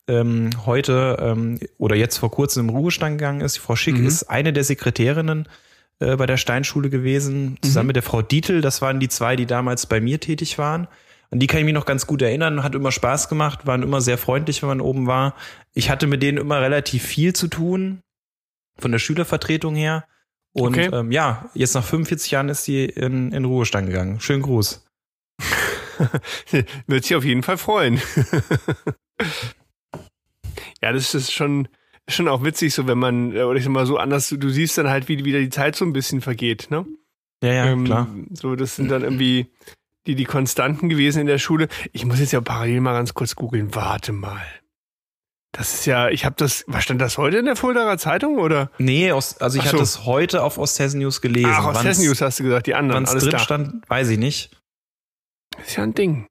ähm, 0.08 0.50
heute 0.66 1.18
ähm, 1.20 1.60
oder 1.78 1.96
jetzt 1.96 2.18
vor 2.18 2.32
kurzem 2.32 2.70
im 2.70 2.76
Ruhestand 2.76 3.18
gegangen 3.18 3.42
ist. 3.42 3.56
Die 3.58 3.60
Frau 3.62 3.76
Schick 3.76 3.98
Mhm. 3.98 4.06
ist 4.08 4.24
eine 4.30 4.54
der 4.54 4.64
Sekretärinnen 4.64 5.48
äh, 6.00 6.16
bei 6.16 6.26
der 6.26 6.38
Steinschule 6.38 6.90
gewesen, 6.90 7.58
zusammen 7.62 7.86
Mhm. 7.86 7.88
mit 7.88 7.96
der 7.98 8.04
Frau 8.04 8.22
Dietl. 8.22 8.62
Das 8.62 8.82
waren 8.82 9.00
die 9.00 9.10
zwei, 9.10 9.36
die 9.36 9.46
damals 9.46 9.86
bei 9.88 10.00
mir 10.00 10.20
tätig 10.20 10.58
waren. 10.58 10.88
An 11.32 11.40
die 11.40 11.48
kann 11.48 11.60
ich 11.60 11.66
mich 11.66 11.74
noch 11.74 11.86
ganz 11.86 12.06
gut 12.08 12.22
erinnern, 12.22 12.64
hat 12.64 12.76
immer 12.76 12.92
Spaß 12.92 13.28
gemacht, 13.28 13.66
waren 13.66 13.82
immer 13.82 14.00
sehr 14.02 14.18
freundlich, 14.20 14.62
wenn 14.62 14.70
man 14.70 14.82
oben 14.82 15.08
war. 15.08 15.36
Ich 15.74 15.90
hatte 15.90 16.06
mit 16.08 16.22
denen 16.22 16.38
immer 16.38 16.62
relativ 16.62 17.04
viel 17.04 17.34
zu 17.34 17.48
tun, 17.48 18.02
von 18.78 18.92
der 18.92 19.00
Schülervertretung 19.00 19.76
her. 19.76 20.06
Und 20.54 20.78
Okay. 20.78 20.90
ähm, 20.94 21.12
ja, 21.12 21.50
jetzt 21.54 21.74
nach 21.74 21.84
45 21.84 22.32
Jahren 22.32 22.50
ist 22.50 22.64
sie 22.66 22.86
in, 22.86 23.32
in 23.32 23.46
Ruhestand 23.46 23.88
gegangen. 23.88 24.20
Schönen 24.20 24.44
Gruß. 24.44 24.86
Wird 26.88 27.04
sich 27.06 27.16
auf 27.16 27.24
jeden 27.26 27.44
Fall 27.44 27.58
freuen. 27.58 28.00
ja, 30.82 30.92
das 30.92 31.14
ist 31.16 31.32
schon, 31.32 31.68
schon 32.08 32.28
auch 32.28 32.44
witzig, 32.44 32.74
so 32.74 32.88
wenn 32.88 32.98
man, 32.98 33.36
äh, 33.36 33.44
oder 33.44 33.58
ich 33.58 33.64
sag 33.64 33.72
mal 33.72 33.86
so 33.86 33.98
anders, 33.98 34.30
du 34.30 34.50
siehst 34.50 34.78
dann 34.78 34.90
halt, 34.90 35.08
wie 35.08 35.24
wieder 35.26 35.40
die 35.40 35.50
Zeit 35.50 35.76
so 35.76 35.86
ein 35.86 35.94
bisschen 35.94 36.22
vergeht, 36.22 36.68
ne? 36.70 36.86
Ja, 37.44 37.54
ja, 37.54 37.66
Ähm, 37.66 37.86
klar. 37.86 38.08
So, 38.34 38.56
das 38.56 38.76
sind 38.76 38.90
dann 38.90 39.04
irgendwie 39.04 39.48
die, 40.08 40.16
die 40.16 40.26
Konstanten 40.26 40.90
gewesen 40.90 41.20
in 41.20 41.28
der 41.28 41.40
Schule. 41.40 41.68
Ich 41.92 42.06
muss 42.06 42.20
jetzt 42.20 42.32
ja 42.32 42.42
parallel 42.42 42.82
mal 42.82 42.94
ganz 42.94 43.14
kurz 43.14 43.36
googeln. 43.36 43.74
Warte 43.76 44.12
mal. 44.14 44.46
Das 45.56 45.72
ist 45.76 45.86
ja, 45.86 46.10
ich 46.10 46.26
habe 46.26 46.36
das, 46.38 46.64
was 46.68 46.84
stand 46.84 47.00
das 47.00 47.20
heute 47.20 47.38
in 47.38 47.46
der 47.46 47.56
Fuldaer 47.56 47.98
Zeitung 48.00 48.40
oder? 48.40 48.72
Nee, 48.80 49.12
aus, 49.12 49.38
also 49.38 49.60
ich 49.60 49.66
so. 49.66 49.74
hatte 49.74 49.84
es 49.84 50.04
heute 50.06 50.42
auf 50.44 50.58
Osthessen 50.58 51.00
News 51.00 51.22
gelesen. 51.22 51.52
Ach, 51.54 51.66
aus 51.66 51.76
Wann's- 51.76 51.86
Hessen 51.86 52.06
News 52.08 52.22
hast 52.22 52.40
du 52.40 52.44
gesagt, 52.44 52.66
die 52.66 52.74
anderen. 52.74 52.98
Wann 52.98 53.04
es 53.04 53.12
Alles 53.12 53.24
drin 53.24 53.30
klar. 53.30 53.42
stand, 53.44 53.90
weiß 53.90 54.10
ich 54.10 54.18
nicht. 54.18 54.60
Das 55.56 55.68
ist 55.68 55.76
ja 55.76 55.84
ein 55.84 55.94
Ding. 55.94 56.28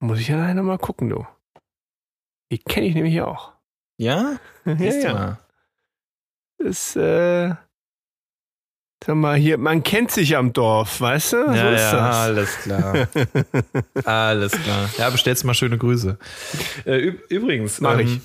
Muss 0.00 0.20
ich 0.20 0.28
ja 0.28 0.36
nachher 0.36 0.54
noch 0.54 0.62
mal 0.62 0.78
gucken, 0.78 1.08
du. 1.08 1.26
Die 2.52 2.58
kenne 2.58 2.86
ich 2.86 2.94
nämlich 2.94 3.20
auch. 3.22 3.54
Ja? 3.98 4.38
ja, 4.64 4.74
ja. 4.74 5.12
mal. 5.14 5.38
Das, 6.58 6.94
äh, 6.94 7.54
sag 9.06 9.14
mal 9.16 9.36
hier, 9.36 9.56
man 9.58 9.82
kennt 9.82 10.10
sich 10.10 10.36
am 10.36 10.52
Dorf, 10.52 11.00
weißt 11.00 11.32
du? 11.34 11.46
so 11.46 11.52
ja, 11.54 11.70
ist 11.70 11.80
ja, 11.82 11.92
das. 11.92 12.16
alles 12.16 12.56
klar. 12.58 13.08
alles 14.04 14.52
klar. 14.52 14.90
Ja, 14.98 15.10
bestellst 15.10 15.44
mal 15.44 15.54
schöne 15.54 15.78
Grüße. 15.78 16.18
Äh, 16.84 16.90
üb- 17.10 17.20
übrigens, 17.28 17.80
Mach 17.80 17.98
ich. 17.98 18.20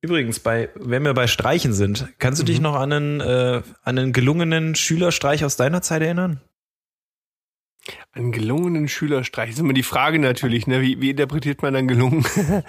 Übrigens, 0.00 0.38
bei, 0.40 0.68
wenn 0.74 1.02
wir 1.02 1.14
bei 1.14 1.26
Streichen 1.26 1.72
sind, 1.72 2.06
kannst 2.18 2.38
du 2.40 2.44
dich 2.44 2.58
Mhm. 2.58 2.62
noch 2.64 2.74
an 2.76 2.92
einen, 2.92 3.20
äh, 3.20 3.62
an 3.84 3.98
einen 3.98 4.12
gelungenen 4.12 4.74
Schülerstreich 4.74 5.44
aus 5.46 5.56
deiner 5.56 5.80
Zeit 5.80 6.02
erinnern? 6.02 6.40
Einen 8.12 8.30
gelungenen 8.32 8.88
Schülerstreich. 8.88 9.48
Das 9.50 9.54
ist 9.56 9.60
immer 9.60 9.72
die 9.72 9.82
Frage 9.82 10.18
natürlich, 10.18 10.66
ne? 10.66 10.82
Wie, 10.82 11.00
wie 11.00 11.10
interpretiert 11.10 11.62
man 11.62 11.72
dann 11.74 11.88
gelungen? 11.88 12.24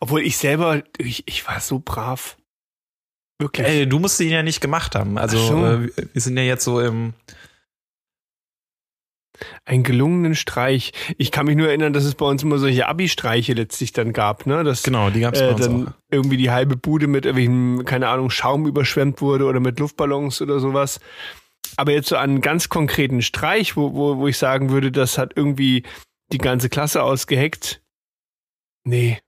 Obwohl 0.00 0.20
ich 0.22 0.36
selber, 0.36 0.82
ich, 0.98 1.26
ich 1.26 1.46
war 1.46 1.60
so 1.60 1.78
brav. 1.84 2.36
Wirklich. 3.38 3.66
Ey, 3.66 3.88
du 3.88 3.98
musst 3.98 4.20
ihn 4.20 4.30
ja 4.30 4.42
nicht 4.42 4.60
gemacht 4.60 4.94
haben. 4.94 5.18
Also 5.18 5.38
so. 5.38 5.66
äh, 5.66 5.90
wir 6.12 6.20
sind 6.20 6.36
ja 6.36 6.42
jetzt 6.44 6.64
so 6.64 6.80
im. 6.80 7.14
Einen 9.64 9.82
gelungenen 9.82 10.36
Streich. 10.36 10.92
Ich 11.18 11.32
kann 11.32 11.46
mich 11.46 11.56
nur 11.56 11.66
erinnern, 11.66 11.92
dass 11.92 12.04
es 12.04 12.14
bei 12.14 12.26
uns 12.26 12.44
immer 12.44 12.58
solche 12.58 12.86
Abi-Streiche 12.86 13.54
letztlich 13.54 13.92
dann 13.92 14.12
gab, 14.12 14.46
ne? 14.46 14.62
Dass 14.62 14.84
Genau, 14.84 15.10
die 15.10 15.20
gab 15.20 15.34
es 15.34 15.40
bei 15.40 15.46
äh, 15.48 15.52
uns 15.52 15.66
dann 15.66 15.88
auch. 15.88 15.92
irgendwie 16.12 16.36
die 16.36 16.50
halbe 16.52 16.76
Bude 16.76 17.08
mit 17.08 17.24
irgendwelchen, 17.24 17.84
keine 17.84 18.08
Ahnung, 18.08 18.30
Schaum 18.30 18.66
überschwemmt 18.66 19.20
wurde 19.20 19.46
oder 19.46 19.58
mit 19.58 19.80
Luftballons 19.80 20.40
oder 20.42 20.60
sowas. 20.60 21.00
Aber 21.76 21.90
jetzt 21.90 22.08
so 22.08 22.16
einen 22.16 22.40
ganz 22.40 22.68
konkreten 22.68 23.20
Streich, 23.22 23.76
wo, 23.76 23.94
wo, 23.94 24.18
wo 24.18 24.28
ich 24.28 24.38
sagen 24.38 24.70
würde, 24.70 24.92
das 24.92 25.18
hat 25.18 25.32
irgendwie 25.34 25.82
die 26.30 26.38
ganze 26.38 26.68
Klasse 26.68 27.02
ausgeheckt. 27.02 27.82
Nee. 28.84 29.18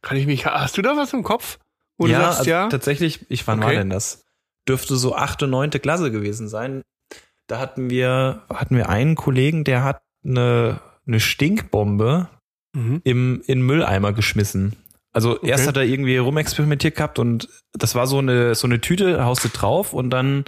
Kann 0.00 0.16
ich 0.16 0.26
mich, 0.26 0.46
hast 0.46 0.76
du 0.76 0.82
da 0.82 0.96
was 0.96 1.12
im 1.12 1.22
Kopf? 1.22 1.58
Wo 2.02 2.06
du 2.06 2.12
sagst, 2.12 2.38
also 2.40 2.50
ja? 2.50 2.68
tatsächlich, 2.68 3.26
ich 3.28 3.46
wann 3.46 3.60
war 3.60 3.68
Okay. 3.68 3.76
denn 3.78 3.90
das? 3.90 4.24
Dürfte 4.68 4.96
so 4.96 5.14
achte, 5.16 5.46
neunte 5.48 5.80
Klasse 5.80 6.10
gewesen 6.10 6.48
sein. 6.48 6.82
Da 7.48 7.58
hatten 7.58 7.90
wir, 7.90 8.42
hatten 8.48 8.76
wir 8.76 8.88
einen 8.88 9.14
Kollegen, 9.16 9.64
der 9.64 9.82
hat 9.84 10.02
eine, 10.24 10.80
eine 11.06 11.20
Stinkbombe 11.20 12.28
Mhm. 12.74 13.02
im, 13.04 13.42
in 13.46 13.58
den 13.58 13.66
Mülleimer 13.66 14.14
geschmissen. 14.14 14.76
Also 15.12 15.38
erst 15.42 15.64
Okay. 15.64 15.68
hat 15.68 15.76
er 15.76 15.82
irgendwie 15.82 16.16
rumexperimentiert 16.16 16.96
gehabt 16.96 17.18
und 17.18 17.50
das 17.74 17.94
war 17.94 18.06
so 18.06 18.16
eine, 18.18 18.54
so 18.54 18.66
eine 18.66 18.80
Tüte, 18.80 19.22
haust 19.26 19.44
du 19.44 19.48
drauf 19.50 19.92
und 19.92 20.08
dann 20.08 20.46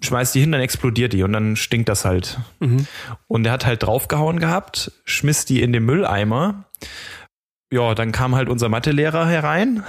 schmeißt 0.00 0.34
die 0.34 0.40
hin, 0.40 0.50
dann 0.50 0.60
explodiert 0.60 1.12
die 1.12 1.22
und 1.22 1.32
dann 1.32 1.54
stinkt 1.54 1.88
das 1.88 2.04
halt. 2.04 2.40
Mhm. 2.58 2.86
Und 3.28 3.46
er 3.46 3.52
hat 3.52 3.66
halt 3.66 3.82
draufgehauen 3.84 4.40
gehabt, 4.40 4.90
schmiss 5.04 5.44
die 5.44 5.62
in 5.62 5.72
den 5.72 5.84
Mülleimer. 5.84 6.64
Ja, 7.76 7.94
dann 7.94 8.10
kam 8.10 8.34
halt 8.34 8.48
unser 8.48 8.70
Mathelehrer 8.70 9.26
herein. 9.26 9.82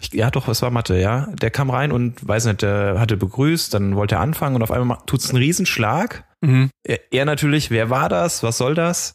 Ich, 0.00 0.12
ja, 0.14 0.30
doch, 0.30 0.48
es 0.48 0.62
war 0.62 0.70
Mathe, 0.70 0.98
ja. 0.98 1.28
Der 1.40 1.50
kam 1.50 1.68
rein 1.68 1.92
und 1.92 2.26
weiß 2.26 2.46
nicht, 2.46 2.62
der 2.62 2.98
hatte 2.98 3.18
begrüßt, 3.18 3.74
dann 3.74 3.94
wollte 3.96 4.14
er 4.14 4.20
anfangen 4.22 4.56
und 4.56 4.62
auf 4.62 4.70
einmal 4.70 4.96
tut's 5.06 5.28
einen 5.28 5.36
Riesenschlag. 5.38 6.24
Mhm. 6.40 6.70
Er, 6.82 6.98
er 7.12 7.24
natürlich, 7.26 7.70
wer 7.70 7.90
war 7.90 8.08
das? 8.08 8.42
Was 8.42 8.56
soll 8.56 8.74
das? 8.74 9.14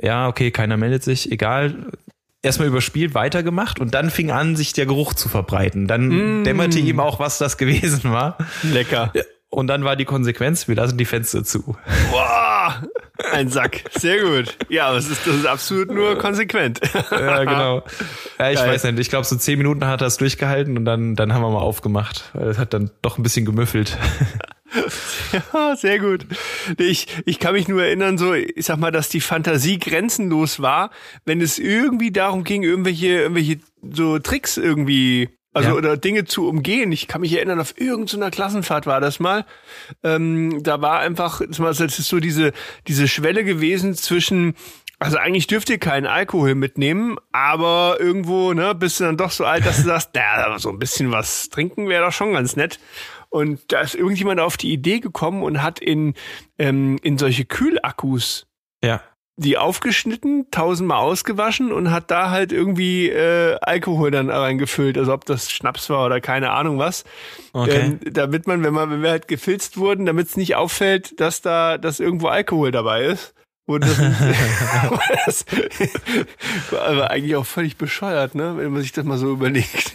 Ja, 0.00 0.28
okay, 0.28 0.50
keiner 0.50 0.76
meldet 0.76 1.02
sich, 1.02 1.32
egal. 1.32 1.86
Erstmal 2.42 2.68
überspielt, 2.68 3.14
weitergemacht 3.14 3.80
und 3.80 3.94
dann 3.94 4.10
fing 4.10 4.30
an, 4.30 4.56
sich 4.56 4.74
der 4.74 4.84
Geruch 4.86 5.14
zu 5.14 5.28
verbreiten. 5.30 5.86
Dann 5.86 6.40
Mm. 6.40 6.44
dämmerte 6.44 6.78
ihm 6.78 7.00
auch, 7.00 7.18
was 7.18 7.38
das 7.38 7.56
gewesen 7.56 8.12
war. 8.12 8.36
Lecker. 8.62 9.12
Und 9.48 9.66
dann 9.66 9.82
war 9.84 9.96
die 9.96 10.04
Konsequenz, 10.04 10.68
wir 10.68 10.76
lassen 10.76 10.96
die 10.98 11.04
Fenster 11.06 11.42
zu. 11.44 11.76
Boah, 12.70 12.82
ein 13.32 13.48
Sack. 13.48 13.82
Sehr 13.92 14.22
gut. 14.22 14.56
Ja, 14.68 14.86
aber 14.88 14.98
es 14.98 15.08
ist, 15.08 15.26
das 15.26 15.36
ist 15.36 15.46
absolut 15.46 15.90
nur 15.90 16.16
konsequent. 16.18 16.80
Ja, 17.10 17.44
genau. 17.44 17.82
Ja, 18.38 18.50
ich 18.50 18.58
Geil. 18.58 18.68
weiß 18.70 18.84
nicht. 18.84 18.98
Ich 18.98 19.10
glaube, 19.10 19.24
so 19.24 19.36
zehn 19.36 19.58
Minuten 19.58 19.84
hat 19.86 20.00
er 20.00 20.06
es 20.06 20.16
durchgehalten 20.16 20.76
und 20.78 20.84
dann, 20.84 21.16
dann 21.16 21.34
haben 21.34 21.42
wir 21.42 21.50
mal 21.50 21.58
aufgemacht. 21.58 22.32
Es 22.34 22.58
hat 22.58 22.72
dann 22.72 22.90
doch 23.02 23.18
ein 23.18 23.22
bisschen 23.22 23.44
gemüffelt. 23.44 23.96
Ja, 25.32 25.74
sehr 25.74 25.98
gut. 25.98 26.26
Ich, 26.78 27.08
ich 27.24 27.40
kann 27.40 27.54
mich 27.54 27.66
nur 27.66 27.82
erinnern, 27.82 28.18
so, 28.18 28.34
ich 28.34 28.66
sag 28.66 28.78
mal, 28.78 28.92
dass 28.92 29.08
die 29.08 29.20
Fantasie 29.20 29.80
grenzenlos 29.80 30.60
war, 30.60 30.90
wenn 31.24 31.40
es 31.40 31.58
irgendwie 31.58 32.12
darum 32.12 32.44
ging, 32.44 32.62
irgendwelche, 32.62 33.08
irgendwelche 33.08 33.58
so 33.92 34.20
Tricks 34.20 34.56
irgendwie, 34.58 35.28
also 35.52 35.70
Ja. 35.70 35.74
oder 35.74 35.96
Dinge 35.96 36.24
zu 36.24 36.48
umgehen. 36.48 36.92
Ich 36.92 37.08
kann 37.08 37.20
mich 37.22 37.32
erinnern, 37.34 37.60
auf 37.60 37.74
irgendeiner 37.80 38.30
Klassenfahrt 38.30 38.86
war 38.86 39.00
das 39.00 39.20
mal. 39.20 39.44
Ähm, 40.02 40.62
da 40.62 40.80
war 40.80 41.00
einfach, 41.00 41.40
das 41.48 41.80
ist 41.80 42.08
so 42.08 42.20
diese, 42.20 42.52
diese 42.86 43.08
Schwelle 43.08 43.44
gewesen 43.44 43.94
zwischen 43.94 44.54
also 45.02 45.16
eigentlich 45.16 45.46
dürft 45.46 45.70
ihr 45.70 45.78
keinen 45.78 46.04
Alkohol 46.06 46.54
mitnehmen, 46.54 47.16
aber 47.32 47.96
irgendwo, 47.98 48.52
ne, 48.52 48.74
bist 48.74 49.00
du 49.00 49.04
dann 49.04 49.16
doch 49.16 49.30
so 49.30 49.46
alt, 49.46 49.64
dass 49.64 49.78
du 49.78 49.84
sagst, 49.84 50.10
aber 50.44 50.58
so 50.58 50.68
ein 50.68 50.78
bisschen 50.78 51.10
was 51.10 51.48
trinken 51.48 51.88
wäre 51.88 52.04
doch 52.04 52.12
schon 52.12 52.34
ganz 52.34 52.54
nett. 52.54 52.78
Und 53.30 53.72
da 53.72 53.80
ist 53.80 53.94
irgendjemand 53.94 54.40
auf 54.40 54.58
die 54.58 54.70
Idee 54.72 55.00
gekommen 55.00 55.42
und 55.42 55.62
hat 55.62 55.78
in, 55.78 56.12
ähm, 56.58 56.98
in 57.02 57.16
solche 57.16 57.46
Kühlakkus 57.46 58.46
Ja. 58.84 59.00
Die 59.40 59.56
aufgeschnitten, 59.56 60.50
tausendmal 60.50 60.98
ausgewaschen 60.98 61.72
und 61.72 61.90
hat 61.90 62.10
da 62.10 62.30
halt 62.30 62.52
irgendwie 62.52 63.08
äh, 63.08 63.56
Alkohol 63.62 64.10
dann 64.10 64.28
reingefüllt, 64.28 64.98
also 64.98 65.14
ob 65.14 65.24
das 65.24 65.50
Schnaps 65.50 65.88
war 65.88 66.04
oder 66.04 66.20
keine 66.20 66.50
Ahnung 66.50 66.78
was. 66.78 67.04
Okay. 67.54 67.80
Ähm, 67.80 68.00
damit 68.04 68.46
man, 68.46 68.62
wenn 68.62 68.74
man, 68.74 68.90
wenn 68.90 69.02
wir 69.02 69.10
halt 69.10 69.28
gefilzt 69.28 69.78
wurden, 69.78 70.04
damit 70.04 70.28
es 70.28 70.36
nicht 70.36 70.56
auffällt, 70.56 71.18
dass 71.20 71.40
da, 71.40 71.78
dass 71.78 72.00
irgendwo 72.00 72.26
Alkohol 72.26 72.70
dabei 72.70 73.04
ist. 73.04 73.34
Und 73.66 73.82
das, 73.82 73.96
das 75.24 75.46
war 76.70 76.82
aber 76.82 77.10
eigentlich 77.10 77.36
auch 77.36 77.46
völlig 77.46 77.78
bescheuert, 77.78 78.34
ne? 78.34 78.58
Wenn 78.58 78.72
man 78.72 78.82
sich 78.82 78.92
das 78.92 79.06
mal 79.06 79.16
so 79.16 79.32
überlegt. 79.32 79.92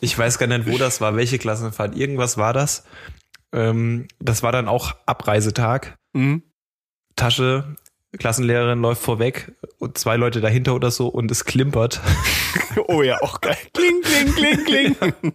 Ich 0.00 0.16
weiß 0.16 0.38
gar 0.38 0.46
nicht, 0.46 0.68
wo 0.68 0.78
das 0.78 1.00
war, 1.00 1.16
welche 1.16 1.38
Klassenfahrt. 1.38 1.96
Irgendwas 1.96 2.38
war 2.38 2.52
das. 2.52 2.84
Ähm, 3.52 4.06
das 4.20 4.44
war 4.44 4.52
dann 4.52 4.68
auch 4.68 4.94
Abreisetag. 5.06 5.96
Mhm. 6.12 6.42
Tasche, 7.16 7.76
Klassenlehrerin 8.18 8.80
läuft 8.80 9.02
vorweg 9.02 9.52
und 9.78 9.98
zwei 9.98 10.16
Leute 10.16 10.40
dahinter 10.40 10.74
oder 10.74 10.90
so 10.90 11.08
und 11.08 11.30
es 11.30 11.44
klimpert. 11.44 12.00
Oh 12.88 13.02
ja, 13.02 13.18
auch 13.20 13.40
geil. 13.40 13.56
Kling, 13.72 14.00
kling, 14.02 14.34
kling, 14.64 14.64
kling. 14.64 15.32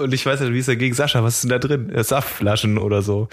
Und 0.00 0.12
ich 0.14 0.24
weiß 0.24 0.40
nicht, 0.40 0.52
wie 0.54 0.58
ist 0.58 0.68
dagegen? 0.68 0.94
Sascha, 0.94 1.22
was 1.22 1.36
ist 1.36 1.42
denn 1.44 1.50
da 1.50 1.58
drin? 1.58 1.90
Äh, 1.90 2.02
Saftflaschen 2.02 2.78
oder 2.78 3.02
so. 3.02 3.28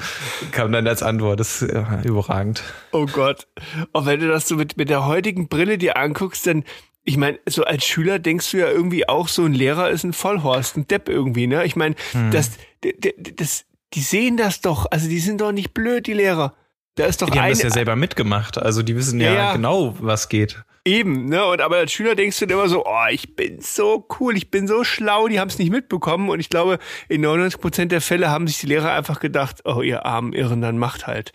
Kam 0.51 0.71
dann 0.73 0.85
als 0.87 1.03
Antwort. 1.03 1.39
Das 1.39 1.61
ist 1.61 1.71
ja, 1.73 2.01
überragend. 2.03 2.63
Oh 2.91 3.05
Gott. 3.05 3.47
Und 3.93 4.05
wenn 4.05 4.19
du 4.19 4.27
das 4.27 4.47
so 4.47 4.55
mit, 4.55 4.75
mit 4.77 4.89
der 4.89 5.05
heutigen 5.05 5.47
Brille 5.47 5.77
dir 5.77 5.95
anguckst, 5.97 6.45
dann, 6.47 6.63
ich 7.05 7.15
meine, 7.17 7.39
so 7.47 7.63
als 7.63 7.85
Schüler 7.85 8.19
denkst 8.19 8.51
du 8.51 8.57
ja 8.57 8.67
irgendwie 8.69 9.07
auch, 9.07 9.27
so 9.29 9.43
ein 9.45 9.53
Lehrer 9.53 9.89
ist 9.89 10.03
ein 10.03 10.13
Vollhorst, 10.13 10.75
ein 10.77 10.87
Depp 10.87 11.07
irgendwie, 11.09 11.47
ne? 11.47 11.63
Ich 11.65 11.75
meine, 11.77 11.95
das, 12.31 12.51
d- 12.83 12.93
d- 12.93 13.15
das, 13.35 13.65
die 13.93 14.01
sehen 14.01 14.35
das 14.37 14.59
doch, 14.61 14.85
also 14.91 15.07
die 15.07 15.19
sind 15.19 15.39
doch 15.41 15.51
nicht 15.53 15.73
blöd, 15.73 16.07
die 16.07 16.13
Lehrer. 16.13 16.55
Da 16.95 17.05
ist 17.05 17.21
doch 17.21 17.29
Die 17.29 17.39
haben 17.39 17.45
ein, 17.45 17.51
das 17.53 17.61
ja 17.63 17.69
selber 17.71 17.95
mitgemacht. 17.95 18.57
Also 18.57 18.83
die 18.83 18.95
wissen 18.95 19.19
ja, 19.19 19.29
Ja, 19.29 19.35
ja. 19.35 19.53
genau, 19.53 19.95
was 19.99 20.29
geht. 20.29 20.63
Eben, 20.85 21.25
ne? 21.25 21.45
Und 21.45 21.61
aber 21.61 21.77
als 21.77 21.91
Schüler 21.93 22.13
denkst 22.13 22.37
du 22.39 22.45
dir 22.45 22.55
immer 22.55 22.67
so, 22.67 22.85
oh, 22.85 23.05
ich 23.09 23.35
bin 23.35 23.61
so 23.61 24.05
cool, 24.19 24.35
ich 24.35 24.51
bin 24.51 24.67
so 24.67 24.83
schlau, 24.83 25.27
die 25.27 25.39
haben 25.39 25.47
es 25.47 25.57
nicht 25.57 25.71
mitbekommen. 25.71 26.29
Und 26.29 26.39
ich 26.39 26.49
glaube, 26.49 26.77
in 27.07 27.21
99 27.21 27.59
Prozent 27.61 27.91
der 27.91 28.01
Fälle 28.01 28.29
haben 28.29 28.47
sich 28.47 28.59
die 28.59 28.67
Lehrer 28.67 28.91
einfach 28.91 29.19
gedacht, 29.19 29.61
oh, 29.65 29.81
ihr 29.81 30.05
armen 30.05 30.33
Irren, 30.33 30.61
dann 30.61 30.77
macht 30.77 31.07
halt. 31.07 31.31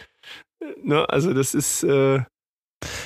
Ne? 0.85 1.09
Also 1.09 1.33
das 1.33 1.55
ist, 1.55 1.83
äh, 1.83 2.21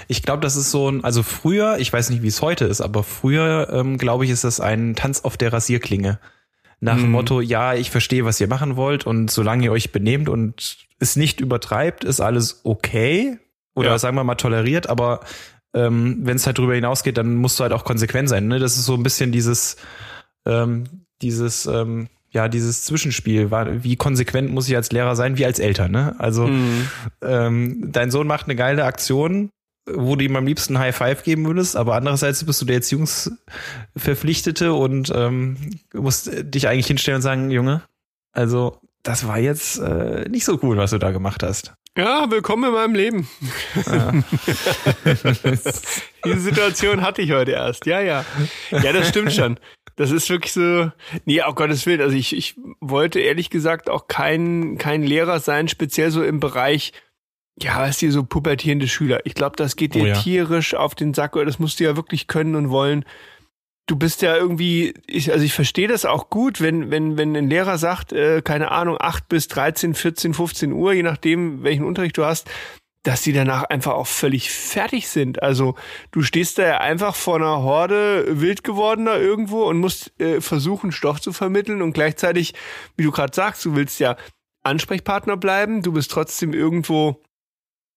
Ich 0.09 0.23
glaube, 0.23 0.43
das 0.43 0.57
ist 0.57 0.71
so 0.73 0.91
ein, 0.91 1.05
also 1.05 1.23
früher, 1.23 1.79
ich 1.79 1.93
weiß 1.93 2.11
nicht, 2.11 2.23
wie 2.23 2.29
es 2.29 2.43
heute 2.43 2.65
ist, 2.67 2.81
aber 2.81 3.03
früher, 3.05 3.69
ähm, 3.73 3.97
glaube 3.97 4.25
ich, 4.25 4.31
ist 4.31 4.45
das 4.45 4.61
ein 4.61 4.95
Tanz 4.97 5.21
auf 5.21 5.37
der 5.37 5.53
Rasierklinge. 5.53 6.19
Nach 6.81 6.97
dem 6.97 7.07
Mhm. 7.07 7.13
Motto, 7.13 7.41
ja, 7.41 7.75
ich 7.75 7.91
verstehe, 7.93 8.25
was 8.25 8.41
ihr 8.41 8.49
machen 8.49 8.75
wollt 8.77 9.07
und 9.07 9.31
solange 9.31 9.65
ihr 9.65 9.73
euch 9.73 9.93
benehmt 9.93 10.29
und 10.29 10.79
es 11.03 11.17
nicht 11.17 11.41
übertreibt, 11.41 12.05
ist 12.05 12.21
alles 12.21 12.61
okay. 12.65 13.39
Oder 13.75 13.91
Ja. 13.91 13.99
sagen 13.99 14.17
wir 14.17 14.25
mal 14.25 14.35
toleriert, 14.37 14.89
aber 14.89 15.21
ähm, 15.75 16.19
wenn 16.23 16.37
es 16.37 16.47
halt 16.47 16.59
drüber 16.59 16.75
hinausgeht, 16.75 17.17
dann 17.17 17.35
musst 17.37 17.59
du 17.59 17.63
halt 17.63 17.73
auch 17.73 17.85
konsequent 17.85 18.29
sein. 18.29 18.47
Ne? 18.49 18.59
Das 18.59 18.77
ist 18.77 18.85
so 18.85 18.95
ein 18.95 19.03
bisschen 19.03 19.33
dieses, 19.33 19.77
ähm, 20.47 20.85
dieses, 21.23 21.67
ähm, 21.67 22.09
ja, 22.31 22.49
dieses 22.49 22.85
Zwischenspiel. 22.85 23.51
War- 23.51 23.83
Wie 23.85 23.97
konsequent 23.97 24.51
muss 24.53 24.69
ich 24.69 24.77
als 24.77 24.91
Lehrer 24.93 25.17
sein, 25.17 25.37
wie 25.39 25.45
als 25.47 25.59
Eltern, 25.59 25.91
ne? 25.93 26.15
Also 26.19 26.47
mh. 26.47 26.85
ähm, 27.23 27.89
dein 27.93 28.11
Sohn 28.11 28.27
macht 28.27 28.47
eine 28.47 28.57
geile 28.57 28.85
Aktion, 28.85 29.51
wo 29.91 30.17
du 30.17 30.25
ihm 30.25 30.37
am 30.37 30.47
liebsten 30.47 30.79
High 30.79 30.95
Five 30.97 31.23
geben 31.25 31.45
würdest, 31.47 31.77
aber 31.77 31.95
andererseits 31.95 32.45
bist 32.45 32.61
du 32.63 32.67
der 32.67 32.77
Erziehungsverpflichtete 32.77 34.73
und 34.73 35.13
ähm, 35.15 35.57
musst 35.95 36.31
dich 36.55 36.69
eigentlich 36.69 36.87
hinstellen 36.87 37.17
und 37.17 37.23
sagen, 37.23 37.51
Junge, 37.51 37.83
also 38.33 38.79
das 39.03 39.27
war 39.27 39.39
jetzt 39.39 39.79
äh, 39.79 40.29
nicht 40.29 40.45
so 40.45 40.59
cool, 40.63 40.77
was 40.77 40.91
du 40.91 40.99
da 40.99 41.11
gemacht 41.11 41.43
hast. 41.43 41.75
Ja, 41.97 42.31
willkommen 42.31 42.65
in 42.65 42.73
meinem 42.73 42.95
Leben. 42.95 43.29
Ja. 43.87 44.13
Diese 46.25 46.41
Situation 46.41 47.03
hatte 47.03 47.21
ich 47.21 47.33
heute 47.33 47.51
erst. 47.51 47.85
Ja, 47.85 48.01
ja. 48.01 48.25
Ja, 48.71 48.93
das 48.93 49.09
stimmt 49.09 49.33
schon. 49.33 49.59
Das 49.97 50.11
ist 50.11 50.31
wirklich 50.31 50.53
so. 50.53 50.91
Nee, 51.27 51.43
auf 51.43 51.55
Gottes 51.55 51.85
Willen. 51.85 52.01
Also 52.01 52.17
ich, 52.17 52.35
ich 52.35 52.57
wollte 52.81 53.21
ehrlich 53.21 53.51
gesagt 53.51 53.91
auch 53.91 54.07
kein, 54.07 54.79
kein 54.79 55.03
Lehrer 55.03 55.39
sein, 55.39 55.69
speziell 55.69 56.11
so 56.11 56.23
im 56.23 56.41
Bereich, 56.41 56.93
ja, 57.61 57.81
was 57.81 57.99
die 57.99 58.11
so 58.11 58.25
pubertierende 58.25 58.89
Schüler. 58.89 59.21
Ich 59.25 59.35
glaube, 59.35 59.57
das 59.57 59.77
geht 59.77 59.95
dir 59.95 60.05
oh 60.05 60.07
ja. 60.07 60.15
tierisch 60.15 60.75
auf 60.75 60.95
den 60.95 61.13
Sack, 61.13 61.37
oder 61.37 61.45
das 61.45 61.59
musst 61.59 61.79
du 61.79 61.85
ja 61.85 61.97
wirklich 61.97 62.27
können 62.27 62.55
und 62.55 62.71
wollen 62.71 63.05
du 63.87 63.97
bist 63.97 64.23
ja 64.23 64.37
irgendwie, 64.37 64.95
ich, 65.07 65.33
also 65.33 65.45
ich 65.45 65.53
verstehe 65.53 65.89
das 65.89 66.05
auch 66.05 66.31
gut, 66.31 66.61
wenn, 66.61 66.91
wenn, 66.91 67.17
wenn 67.17 67.37
ein 67.37 67.49
Lehrer 67.49 67.79
sagt, 67.79 68.13
äh, 68.13 68.43
keine 68.43 68.71
Ahnung, 68.71 68.97
acht 69.01 69.29
bis 69.29 69.49
13, 69.49 69.95
14, 69.95 70.35
15 70.35 70.73
Uhr, 70.73 70.93
je 70.93 71.03
nachdem, 71.03 71.63
welchen 71.63 71.85
Unterricht 71.85 72.17
du 72.17 72.25
hast, 72.25 72.49
dass 73.03 73.23
die 73.23 73.33
danach 73.33 73.65
einfach 73.65 73.95
auch 73.95 74.07
völlig 74.07 74.51
fertig 74.53 75.09
sind. 75.09 75.43
Also 75.43 75.75
du 76.13 76.23
stehst 76.23 76.59
da 76.59 76.63
ja 76.63 76.79
einfach 76.79 77.17
vor 77.17 77.37
einer 77.37 77.63
Horde 77.63 78.41
wild 78.41 78.63
gewordener 78.63 79.19
irgendwo 79.19 79.65
und 79.65 79.79
musst 79.79 80.19
äh, 80.21 80.41
versuchen, 80.41 80.93
Stoff 80.93 81.21
zu 81.21 81.33
vermitteln 81.33 81.83
und 81.83 81.95
gleichzeitig, 81.95 82.55
wie 82.97 83.03
du 83.03 83.11
gerade 83.11 83.35
sagst, 83.35 83.65
du 83.65 83.75
willst 83.75 83.99
ja 83.99 84.17
Ansprechpartner 84.63 85.37
bleiben, 85.37 85.83
du 85.83 85.93
bist 85.93 86.13
trotzdem 86.13 86.53
irgendwo 86.53 87.21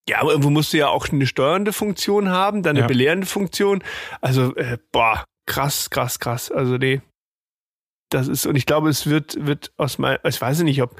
ja, 0.07 0.21
aber 0.21 0.31
irgendwo 0.31 0.51
musst 0.51 0.71
du 0.71 0.77
ja 0.77 0.89
auch 0.89 1.09
eine 1.09 1.25
steuernde 1.25 1.73
Funktion 1.73 2.29
haben, 2.29 2.61
dann 2.61 2.75
eine 2.75 2.81
ja. 2.81 2.87
belehrende 2.87 3.25
Funktion. 3.25 3.83
Also, 4.21 4.55
äh, 4.55 4.77
boah, 4.91 5.25
krass, 5.45 5.89
krass, 5.89 6.19
krass. 6.19 6.51
Also 6.51 6.77
nee, 6.77 7.01
das 8.09 8.27
ist, 8.27 8.45
und 8.45 8.55
ich 8.55 8.65
glaube, 8.65 8.89
es 8.89 9.07
wird, 9.07 9.45
wird 9.45 9.71
aus 9.77 9.97
meinem, 9.97 10.19
ich 10.23 10.39
weiß 10.39 10.61
nicht, 10.61 10.81
ob, 10.81 10.99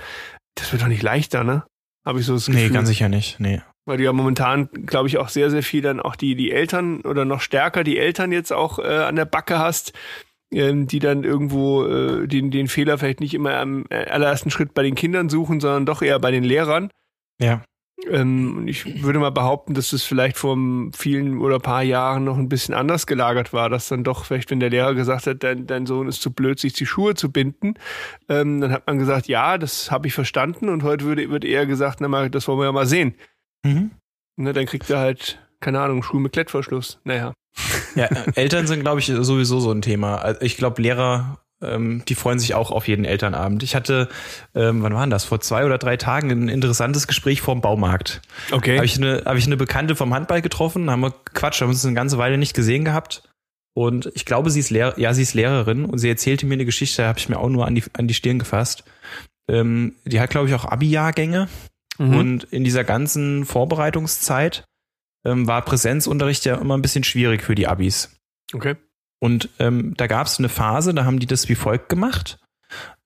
das 0.56 0.72
wird 0.72 0.82
doch 0.82 0.88
nicht 0.88 1.04
leichter, 1.04 1.44
ne? 1.44 1.64
Habe 2.06 2.20
ich 2.20 2.26
so 2.26 2.34
das 2.34 2.46
Gefühl. 2.46 2.68
Nee, 2.68 2.70
ganz 2.70 2.88
sicher 2.88 3.10
nicht, 3.10 3.40
nee. 3.40 3.62
Weil 3.86 3.98
du 3.98 4.04
ja 4.04 4.14
momentan, 4.14 4.70
glaube 4.86 5.08
ich, 5.08 5.18
auch 5.18 5.30
sehr, 5.30 5.50
sehr 5.52 5.64
viel 5.64 5.82
dann 5.82 6.00
auch 6.00 6.16
die, 6.16 6.36
die 6.36 6.52
Eltern 6.52 7.02
oder 7.02 7.26
noch 7.26 7.42
stärker 7.42 7.84
die 7.84 7.98
Eltern 7.98 8.32
jetzt 8.32 8.52
auch 8.52 8.80
äh, 8.80 8.84
an 8.84 9.16
der 9.16 9.26
Backe 9.26 9.60
hast, 9.60 9.94
ähm, 10.52 10.88
die 10.88 11.00
dann 11.00 11.24
irgendwo 11.24 11.86
äh, 11.86 12.28
den, 12.28 12.52
den 12.52 12.68
Fehler 12.68 12.98
vielleicht 12.98 13.20
nicht 13.20 13.34
immer 13.34 13.56
am 13.56 13.86
äh, 13.90 14.06
allerersten 14.06 14.50
Schritt 14.50 14.74
bei 14.74 14.84
den 14.84 14.96
Kindern 14.96 15.30
suchen, 15.30 15.60
sondern 15.60 15.86
doch 15.86 16.02
eher 16.02 16.20
bei 16.20 16.32
den 16.32 16.44
Lehrern. 16.44 16.90
Ja. 17.40 17.64
Ähm, 18.10 18.68
ich 18.68 19.04
würde 19.04 19.20
mal 19.20 19.32
behaupten, 19.32 19.74
dass 19.74 19.92
das 19.92 20.04
vielleicht 20.04 20.38
vor 20.38 20.58
vielen 20.96 21.40
oder 21.40 21.60
paar 21.60 21.82
Jahren 21.82 22.26
noch 22.26 22.38
ein 22.38 22.50
bisschen 22.50 22.74
anders 22.74 23.08
gelagert 23.08 23.54
war, 23.54 23.70
dass 23.70 23.88
dann 23.88 24.04
doch 24.04 24.26
vielleicht, 24.26 24.52
wenn 24.52 24.60
der 24.60 24.70
Lehrer 24.70 24.94
gesagt 24.94 25.28
hat, 25.28 25.44
dein, 25.44 25.66
dein 25.66 25.86
Sohn 25.86 26.08
ist 26.08 26.22
zu 26.22 26.32
blöd, 26.32 26.60
sich 26.60 26.74
die 26.74 26.86
Schuhe 26.86 27.16
zu 27.16 27.32
binden, 27.32 27.76
ähm, 28.28 28.60
dann 28.60 28.72
hat 28.72 28.86
man 28.86 29.00
gesagt, 29.00 29.28
ja, 29.28 29.58
das 29.58 29.92
habe 29.92 30.08
ich 30.08 30.14
verstanden 30.14 30.70
und 30.70 30.84
heute 30.84 31.06
würde, 31.06 31.30
wird 31.30 31.46
eher 31.46 31.66
gesagt, 31.66 32.02
na 32.02 32.08
mal, 32.08 32.30
das 32.30 32.48
wollen 32.48 32.60
wir 32.60 32.66
ja 32.66 32.72
mal 32.72 32.88
sehen. 32.88 33.16
Mhm. 33.64 33.92
Ne, 34.38 34.52
dann 34.52 34.66
kriegt 34.66 34.90
er 34.90 35.00
halt, 35.00 35.40
keine 35.62 35.80
Ahnung, 35.80 36.04
Schuhe 36.04 36.20
mit 36.20 36.34
Klettverschluss. 36.34 37.00
Naja. 37.06 37.34
Ja, 37.96 38.08
Eltern 38.36 38.68
sind, 38.68 38.82
glaube 38.82 39.00
ich, 39.00 39.06
sowieso 39.06 39.62
so 39.62 39.72
ein 39.72 39.82
Thema. 39.82 40.18
Also 40.18 40.42
ich 40.42 40.58
glaube, 40.58 40.82
Lehrer 40.82 41.45
ähm, 41.62 42.04
die 42.08 42.16
freuen 42.16 42.40
sich 42.40 42.54
auch 42.54 42.72
auf 42.72 42.88
jeden 42.88 43.06
Elternabend. 43.06 43.64
Ich 43.64 43.76
hatte, 43.76 44.10
ähm, 44.54 44.84
wann 44.84 44.94
war 44.94 45.08
das? 45.08 45.24
Vor 45.26 45.42
zwei 45.42 45.66
oder 45.66 45.78
drei 45.78 45.98
Tagen 45.98 46.32
ein 46.32 46.50
interessantes 46.50 47.08
Gespräch 47.08 47.42
vorm 47.42 47.62
Baumarkt. 47.62 48.22
Okay. 48.52 48.76
Habe 48.76 48.86
ich, 48.86 48.98
eine, 48.98 49.24
hab 49.26 49.38
ich 49.38 49.46
eine 49.46 49.58
Bekannte 49.58 49.96
vom 49.96 50.14
Handball 50.14 50.42
getroffen, 50.42 50.90
haben 50.90 51.02
wir 51.02 51.14
Quatsch, 51.34 51.62
haben 51.62 51.70
uns 51.70 51.86
eine 51.86 51.96
ganze 51.96 52.18
Weile 52.18 52.38
nicht 52.38 52.54
gesehen 52.54 52.86
gehabt. 52.86 53.30
Und 53.74 54.10
ich 54.16 54.26
glaube, 54.26 54.52
sie 54.52 54.62
ist 54.62 54.70
Lehr 54.70 54.94
ja, 54.98 55.14
sie 55.14 55.24
ist 55.24 55.34
Lehrerin 55.34 55.86
und 55.86 55.98
sie 55.98 56.10
erzählte 56.10 56.46
mir 56.46 56.54
eine 56.54 56.66
Geschichte, 56.66 57.06
habe 57.06 57.20
ich 57.20 57.28
mir 57.28 57.38
auch 57.38 57.50
nur 57.50 57.68
an 57.68 57.76
die, 57.76 57.84
an 57.94 58.08
die 58.08 58.14
Stirn 58.14 58.40
gefasst. 58.40 58.86
Ähm, 59.50 59.96
die 60.06 60.20
hat, 60.20 60.30
glaube 60.30 60.48
ich, 60.48 60.54
auch 60.56 60.66
Abi-Jahrgänge. 60.66 61.50
Mhm. 61.98 62.18
Und 62.18 62.44
in 62.46 62.64
dieser 62.64 62.84
ganzen 62.84 63.46
Vorbereitungszeit 63.46 64.66
ähm, 65.26 65.48
war 65.48 65.62
Präsenzunterricht 65.64 66.46
ja 66.46 66.56
immer 66.56 66.78
ein 66.78 66.82
bisschen 66.82 67.04
schwierig 67.04 67.44
für 67.44 67.56
die 67.56 67.68
Abis. 67.68 68.18
Okay. 68.54 68.76
Und 69.26 69.50
ähm, 69.58 69.96
da 69.98 70.06
gab 70.06 70.28
es 70.28 70.38
eine 70.38 70.50
Phase, 70.50 70.94
da 70.94 71.04
haben 71.04 71.18
die 71.18 71.26
das 71.26 71.50
wie 71.50 71.56
folgt 71.56 71.90
gemacht. 71.90 72.38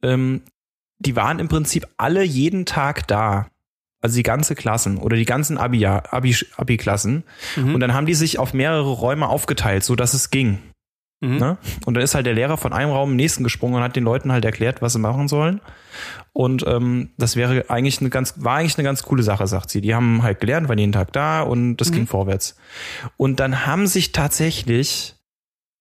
Ähm, 0.04 0.42
die 0.98 1.16
waren 1.16 1.40
im 1.40 1.48
Prinzip 1.48 1.88
alle 1.96 2.24
jeden 2.24 2.66
Tag 2.66 3.08
da. 3.08 3.48
Also 4.02 4.18
die 4.18 4.24
ganze 4.24 4.54
Klassen 4.56 4.98
oder 4.98 5.16
die 5.16 5.24
ganzen 5.24 5.58
Abi-Klassen. 5.58 6.04
Abi, 6.58 6.76
Abi 7.56 7.62
mhm. 7.62 7.74
Und 7.74 7.80
dann 7.80 7.94
haben 7.94 8.06
die 8.06 8.16
sich 8.16 8.38
auf 8.38 8.54
mehrere 8.54 8.92
Räume 8.92 9.30
aufgeteilt, 9.30 9.86
so 9.86 9.96
dass 9.96 10.14
es 10.14 10.30
ging. 10.30 10.60
Mhm. 11.22 11.38
Ne? 11.38 11.58
Und 11.86 11.94
dann 11.94 12.04
ist 12.04 12.16
halt 12.16 12.26
der 12.26 12.34
Lehrer 12.34 12.58
von 12.58 12.74
einem 12.74 12.92
Raum 12.92 13.12
im 13.12 13.16
nächsten 13.16 13.46
gesprungen 13.46 13.76
und 13.76 13.84
hat 13.84 13.96
den 13.96 14.04
Leuten 14.04 14.34
halt 14.34 14.44
erklärt, 14.44 14.82
was 14.82 14.92
sie 14.92 15.00
machen 15.00 15.30
sollen. 15.30 15.62
Und 16.34 16.68
ähm, 16.68 17.12
das 17.18 17.38
wäre 17.38 17.70
eigentlich 17.70 18.02
eine 18.02 18.10
ganz, 18.10 18.34
war 18.38 18.58
eigentlich 18.58 18.78
eine 18.78 18.86
ganz 18.86 19.04
coole 19.04 19.24
Sache, 19.24 19.48
sagt 19.48 19.70
sie. 19.70 19.80
Die 19.80 19.96
haben 19.96 20.22
halt 20.22 20.42
gelernt, 20.42 20.68
waren 20.68 20.80
jeden 20.80 20.92
Tag 20.92 21.14
da 21.14 21.44
und 21.44 21.78
das 21.78 21.92
mhm. 21.92 21.96
ging 21.96 22.08
vorwärts. 22.08 22.58
Und 23.16 23.40
dann 23.40 23.66
haben 23.66 23.88
sich 23.88 24.12
tatsächlich 24.12 25.16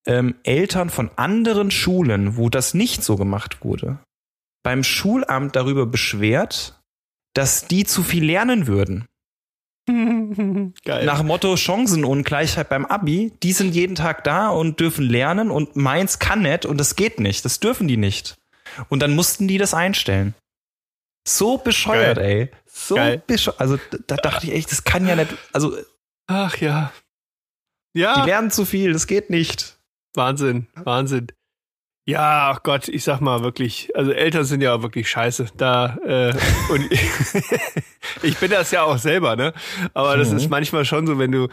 ähm, 0.08 0.36
Eltern 0.42 0.90
von 0.90 1.10
anderen 1.16 1.70
Schulen, 1.70 2.36
wo 2.36 2.48
das 2.48 2.74
nicht 2.74 3.04
so 3.04 3.16
gemacht 3.16 3.62
wurde, 3.62 3.98
beim 4.64 4.82
Schulamt 4.82 5.54
darüber 5.54 5.86
beschwert, 5.86 6.80
dass 7.34 7.66
die 7.66 7.84
zu 7.84 8.02
viel 8.02 8.24
lernen 8.24 8.66
würden. 8.66 9.06
Geil. 10.84 11.04
Nach 11.04 11.22
Motto 11.22 11.56
Chancenungleichheit 11.56 12.68
beim 12.68 12.84
Abi, 12.84 13.32
die 13.42 13.52
sind 13.52 13.74
jeden 13.74 13.94
Tag 13.94 14.24
da 14.24 14.48
und 14.48 14.80
dürfen 14.80 15.04
lernen 15.04 15.50
und 15.50 15.76
meins 15.76 16.18
kann 16.18 16.42
nicht 16.42 16.66
und 16.66 16.78
das 16.78 16.96
geht 16.96 17.20
nicht, 17.20 17.44
das 17.44 17.60
dürfen 17.60 17.86
die 17.86 17.96
nicht. 17.96 18.34
Und 18.88 19.00
dann 19.00 19.14
mussten 19.14 19.48
die 19.48 19.58
das 19.58 19.74
einstellen. 19.74 20.34
So 21.26 21.58
bescheuert, 21.58 22.16
Geil. 22.16 22.26
ey. 22.26 22.50
So 22.66 22.96
bescheuert. 23.26 23.60
Also 23.60 23.78
da 24.06 24.16
dachte 24.16 24.46
ich 24.46 24.52
echt, 24.52 24.70
das 24.70 24.84
kann 24.84 25.06
ja 25.06 25.16
nicht. 25.16 25.34
Also. 25.52 25.76
Ach 26.26 26.56
ja. 26.58 26.92
Ja. 27.94 28.20
Die 28.20 28.28
lernen 28.28 28.50
zu 28.50 28.64
viel, 28.64 28.92
das 28.92 29.06
geht 29.06 29.30
nicht. 29.30 29.77
Wahnsinn, 30.18 30.66
Wahnsinn. 30.74 31.28
Ja, 32.08 32.50
ach 32.50 32.62
Gott, 32.62 32.88
ich 32.88 33.04
sag 33.04 33.20
mal 33.20 33.42
wirklich, 33.42 33.94
also 33.94 34.12
Eltern 34.12 34.44
sind 34.44 34.62
ja 34.62 34.82
wirklich 34.82 35.10
scheiße. 35.10 35.48
Da 35.58 35.98
äh, 36.06 36.32
und 36.70 36.90
ich 38.22 38.38
bin 38.38 38.50
das 38.50 38.70
ja 38.70 38.82
auch 38.82 38.96
selber, 38.96 39.36
ne? 39.36 39.52
Aber 39.92 40.16
das 40.16 40.30
mhm. 40.30 40.38
ist 40.38 40.48
manchmal 40.48 40.86
schon 40.86 41.06
so, 41.06 41.18
wenn 41.18 41.32
du, 41.32 41.48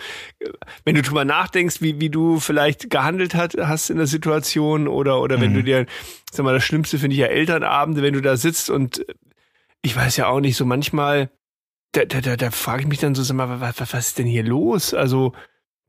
wenn 0.86 0.96
du 0.96 1.02
drüber 1.02 1.26
nachdenkst, 1.26 1.82
wie, 1.82 2.00
wie 2.00 2.10
du 2.10 2.40
vielleicht 2.40 2.90
gehandelt 2.90 3.36
hat, 3.36 3.56
hast 3.60 3.90
in 3.90 3.98
der 3.98 4.08
Situation 4.08 4.88
oder 4.88 5.20
oder 5.20 5.36
mhm. 5.36 5.42
wenn 5.42 5.54
du 5.56 5.60
mhm. 5.60 5.66
dir, 5.66 5.86
sag 6.32 6.46
mal, 6.46 6.54
das 6.54 6.64
Schlimmste 6.64 7.00
finde 7.00 7.16
ich 7.16 7.20
ja 7.20 7.28
Elternabende, 7.28 8.02
wenn 8.02 8.14
du 8.14 8.22
da 8.22 8.38
sitzt 8.38 8.70
und 8.70 9.06
ich 9.82 9.94
weiß 9.94 10.16
ja 10.16 10.28
auch 10.28 10.40
nicht, 10.40 10.56
so 10.56 10.66
manchmal, 10.66 11.32
da, 11.92 12.06
da, 12.06 12.22
da, 12.22 12.38
da 12.38 12.50
frage 12.50 12.84
ich 12.84 12.88
mich 12.88 13.00
dann 13.00 13.14
so, 13.14 13.24
sag 13.24 13.36
mal, 13.36 13.60
was, 13.60 13.82
was 13.82 14.08
ist 14.08 14.20
denn 14.20 14.26
hier 14.26 14.44
los? 14.44 14.94
Also 14.94 15.34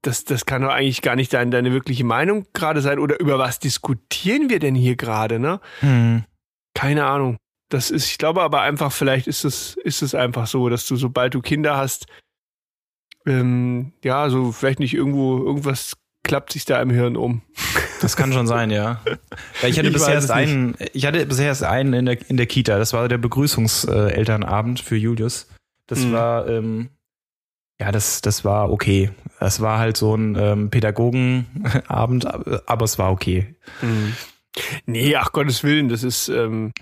das, 0.07 0.25
das 0.25 0.47
kann 0.47 0.63
doch 0.63 0.71
eigentlich 0.71 1.03
gar 1.03 1.17
nicht 1.17 1.33
deine, 1.33 1.51
deine 1.51 1.73
wirkliche 1.73 2.05
Meinung 2.05 2.47
gerade 2.53 2.81
sein. 2.81 2.99
Oder 2.99 3.19
über 3.21 3.39
was 3.39 3.59
diskutieren 3.59 4.49
wir 4.49 4.61
denn 4.61 4.75
hier 4.75 4.97
gerade, 4.97 5.39
ne? 5.39 5.61
Hm. 5.81 6.25
Keine 6.75 7.07
Ahnung. 7.07 7.37
Das 7.69 7.91
ist, 7.91 8.07
ich 8.07 8.19
glaube 8.19 8.43
aber 8.43 8.61
einfach, 8.61 8.93
vielleicht 8.93 9.27
ist 9.27 9.45
es, 9.45 9.77
ist 9.83 10.03
es 10.03 10.15
einfach 10.15 10.47
so, 10.47 10.69
dass 10.69 10.87
du, 10.87 10.95
sobald 10.95 11.35
du 11.35 11.41
Kinder 11.41 11.77
hast, 11.77 12.07
ähm, 13.27 13.93
ja, 14.05 14.31
so 14.31 14.53
vielleicht 14.53 14.79
nicht 14.79 14.95
irgendwo, 14.95 15.39
irgendwas 15.39 15.95
klappt 16.23 16.53
sich 16.53 16.65
da 16.65 16.81
im 16.81 16.91
Hirn 16.91 17.17
um. 17.17 17.43
Das 18.03 18.15
kann 18.15 18.31
schon 18.31 18.47
sein, 18.47 18.71
ja. 18.71 19.01
ja 19.63 19.69
ich 19.69 19.79
hatte 19.79 19.89
ich 19.89 19.95
bisher 19.95 20.13
erst 20.13 20.31
einen, 20.31 20.77
ich 20.93 21.07
hatte 21.07 21.25
bisher 21.25 21.47
erst 21.47 21.65
einen 21.65 21.95
in 21.95 22.05
der, 22.05 22.29
in 22.29 22.37
der 22.37 22.45
Kita. 22.45 22.79
Das 22.79 22.93
war 22.93 23.09
der 23.09 23.17
Begrüßungselternabend 23.17 24.81
für 24.81 24.97
Julius. 24.97 25.49
Das 25.87 26.01
mhm. 26.01 26.13
war, 26.13 26.47
ähm, 26.47 26.91
ja, 27.81 27.93
das, 27.93 28.21
das 28.21 28.45
war 28.45 28.71
okay. 28.71 29.13
Das 29.41 29.61
war 29.61 29.79
halt 29.79 29.97
so 29.97 30.15
ein 30.15 30.37
ähm, 30.39 30.71
Pädagogenabend, 30.71 32.27
aber 32.67 32.85
es 32.85 32.99
war 32.99 33.11
okay. 33.11 33.55
Mhm. 33.83 34.15
Nee, 34.87 35.17
ach 35.17 35.33
Gottes 35.33 35.65
Willen, 35.65 35.89
das 35.89 36.03
ist, 36.03 36.29
ähm, 36.29 36.73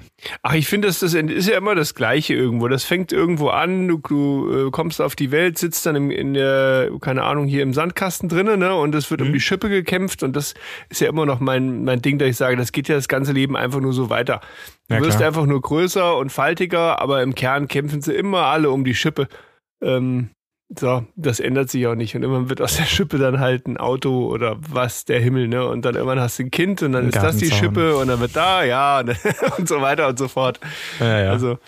ach, 0.43 0.55
ich 0.55 0.69
finde, 0.69 0.87
das, 0.87 1.01
das 1.01 1.15
ist 1.15 1.49
ja 1.49 1.57
immer 1.57 1.75
das 1.75 1.95
Gleiche 1.95 2.35
irgendwo. 2.35 2.69
Das 2.69 2.85
fängt 2.85 3.13
irgendwo 3.13 3.49
an, 3.49 3.89
du, 3.89 3.99
du 3.99 4.69
äh, 4.69 4.71
kommst 4.71 5.01
auf 5.01 5.17
die 5.17 5.31
Welt, 5.33 5.59
sitzt 5.59 5.85
dann 5.85 5.97
im, 5.97 6.11
in 6.11 6.35
der, 6.35 6.91
keine 7.01 7.25
Ahnung, 7.25 7.47
hier 7.47 7.63
im 7.63 7.75
Sandkasten 7.75 8.29
drinnen, 8.29 8.61
ne, 8.61 8.75
und 8.75 8.95
es 8.95 9.11
wird 9.11 9.21
mhm. 9.21 9.29
um 9.29 9.33
die 9.33 9.41
Schippe 9.41 9.69
gekämpft 9.69 10.23
und 10.23 10.37
das 10.37 10.55
ist 10.89 11.01
ja 11.01 11.09
immer 11.09 11.27
noch 11.27 11.41
mein, 11.41 11.85
mein 11.85 12.01
Ding, 12.01 12.19
dass 12.19 12.29
ich 12.29 12.37
sage, 12.37 12.57
das 12.57 12.73
geht 12.73 12.89
ja 12.89 12.95
das 12.95 13.09
ganze 13.09 13.33
Leben 13.33 13.57
einfach 13.57 13.81
nur 13.81 13.93
so 13.93 14.09
weiter. 14.09 14.41
Du 14.89 14.95
ja, 14.95 15.01
wirst 15.01 15.21
einfach 15.21 15.47
nur 15.47 15.61
größer 15.61 16.17
und 16.17 16.31
faltiger, 16.31 17.01
aber 17.01 17.23
im 17.23 17.35
Kern 17.35 17.67
kämpfen 17.69 18.03
sie 18.03 18.13
immer 18.13 18.45
alle 18.45 18.71
um 18.71 18.85
die 18.85 18.95
Schippe. 18.95 19.29
Ähm, 19.83 20.31
so, 20.79 21.07
das 21.17 21.41
ändert 21.41 21.71
sich 21.71 21.87
auch 21.87 21.95
nicht. 21.95 22.15
Und 22.15 22.23
irgendwann 22.23 22.49
wird 22.49 22.61
aus 22.61 22.77
der 22.77 22.85
Schippe 22.85 23.19
dann 23.19 23.41
halt 23.41 23.67
ein 23.67 23.77
Auto 23.77 24.27
oder 24.27 24.57
was, 24.59 25.05
der 25.05 25.21
Himmel, 25.21 25.49
ne? 25.49 25.67
Und 25.67 25.85
dann 25.85 25.95
irgendwann 25.95 26.21
hast 26.21 26.39
du 26.39 26.45
ein 26.45 26.51
Kind 26.51 26.83
und 26.83 26.93
dann 26.93 27.09
ist 27.09 27.17
das 27.17 27.37
die 27.37 27.51
Schippe 27.51 27.97
und 27.97 28.09
dann 28.09 28.21
wird 28.21 28.37
da, 28.37 28.65
ja, 28.65 29.01
und, 29.01 29.17
und 29.59 29.69
so 29.69 29.81
weiter 29.81 30.09
und 30.09 30.19
so 30.19 30.29
fort. 30.29 30.61
Ja, 31.01 31.21
ja. 31.21 31.31
Also, 31.31 31.59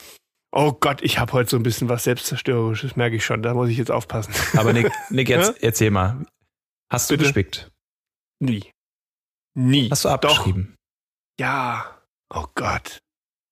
oh 0.53 0.73
Gott, 0.73 1.03
ich 1.03 1.19
habe 1.19 1.33
heute 1.33 1.51
so 1.51 1.57
ein 1.57 1.63
bisschen 1.63 1.89
was 1.89 2.05
Selbstzerstörerisches, 2.05 2.97
merke 2.97 3.17
ich 3.17 3.25
schon. 3.25 3.43
Da 3.43 3.55
muss 3.55 3.69
ich 3.69 3.79
jetzt 3.79 3.91
aufpassen. 3.91 4.35
Aber 4.57 4.73
Nick, 4.73 4.91
Nick 5.11 5.29
jetzt, 5.29 5.55
erzähl 5.63 5.91
mal. 5.91 6.25
Hast 6.91 7.11
du 7.11 7.19
gespickt? 7.19 7.71
Nie. 8.41 8.71
Nie. 9.55 9.89
Hast 9.91 10.05
du 10.05 10.09
abgeschrieben? 10.09 10.75
Doch. 11.39 11.45
Ja. 11.45 11.97
Oh 12.35 12.47
Gott. 12.55 12.99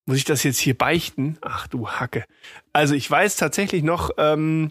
Muss 0.06 0.18
ich 0.18 0.24
das 0.24 0.42
jetzt 0.42 0.58
hier 0.58 0.76
beichten? 0.76 1.38
Ach 1.40 1.66
du 1.66 1.88
Hacke. 1.88 2.24
Also 2.72 2.94
ich 2.94 3.10
weiß 3.10 3.36
tatsächlich 3.36 3.82
noch, 3.82 4.10
ähm, 4.18 4.70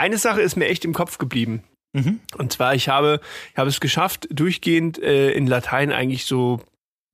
eine 0.00 0.18
Sache 0.18 0.40
ist 0.40 0.56
mir 0.56 0.66
echt 0.68 0.84
im 0.84 0.92
Kopf 0.92 1.18
geblieben. 1.18 1.62
Mhm. 1.92 2.20
Und 2.38 2.52
zwar, 2.52 2.74
ich 2.74 2.88
habe, 2.88 3.20
ich 3.52 3.58
habe 3.58 3.68
es 3.68 3.80
geschafft, 3.80 4.26
durchgehend 4.30 4.98
äh, 5.02 5.30
in 5.32 5.46
Latein 5.46 5.92
eigentlich 5.92 6.24
so 6.26 6.60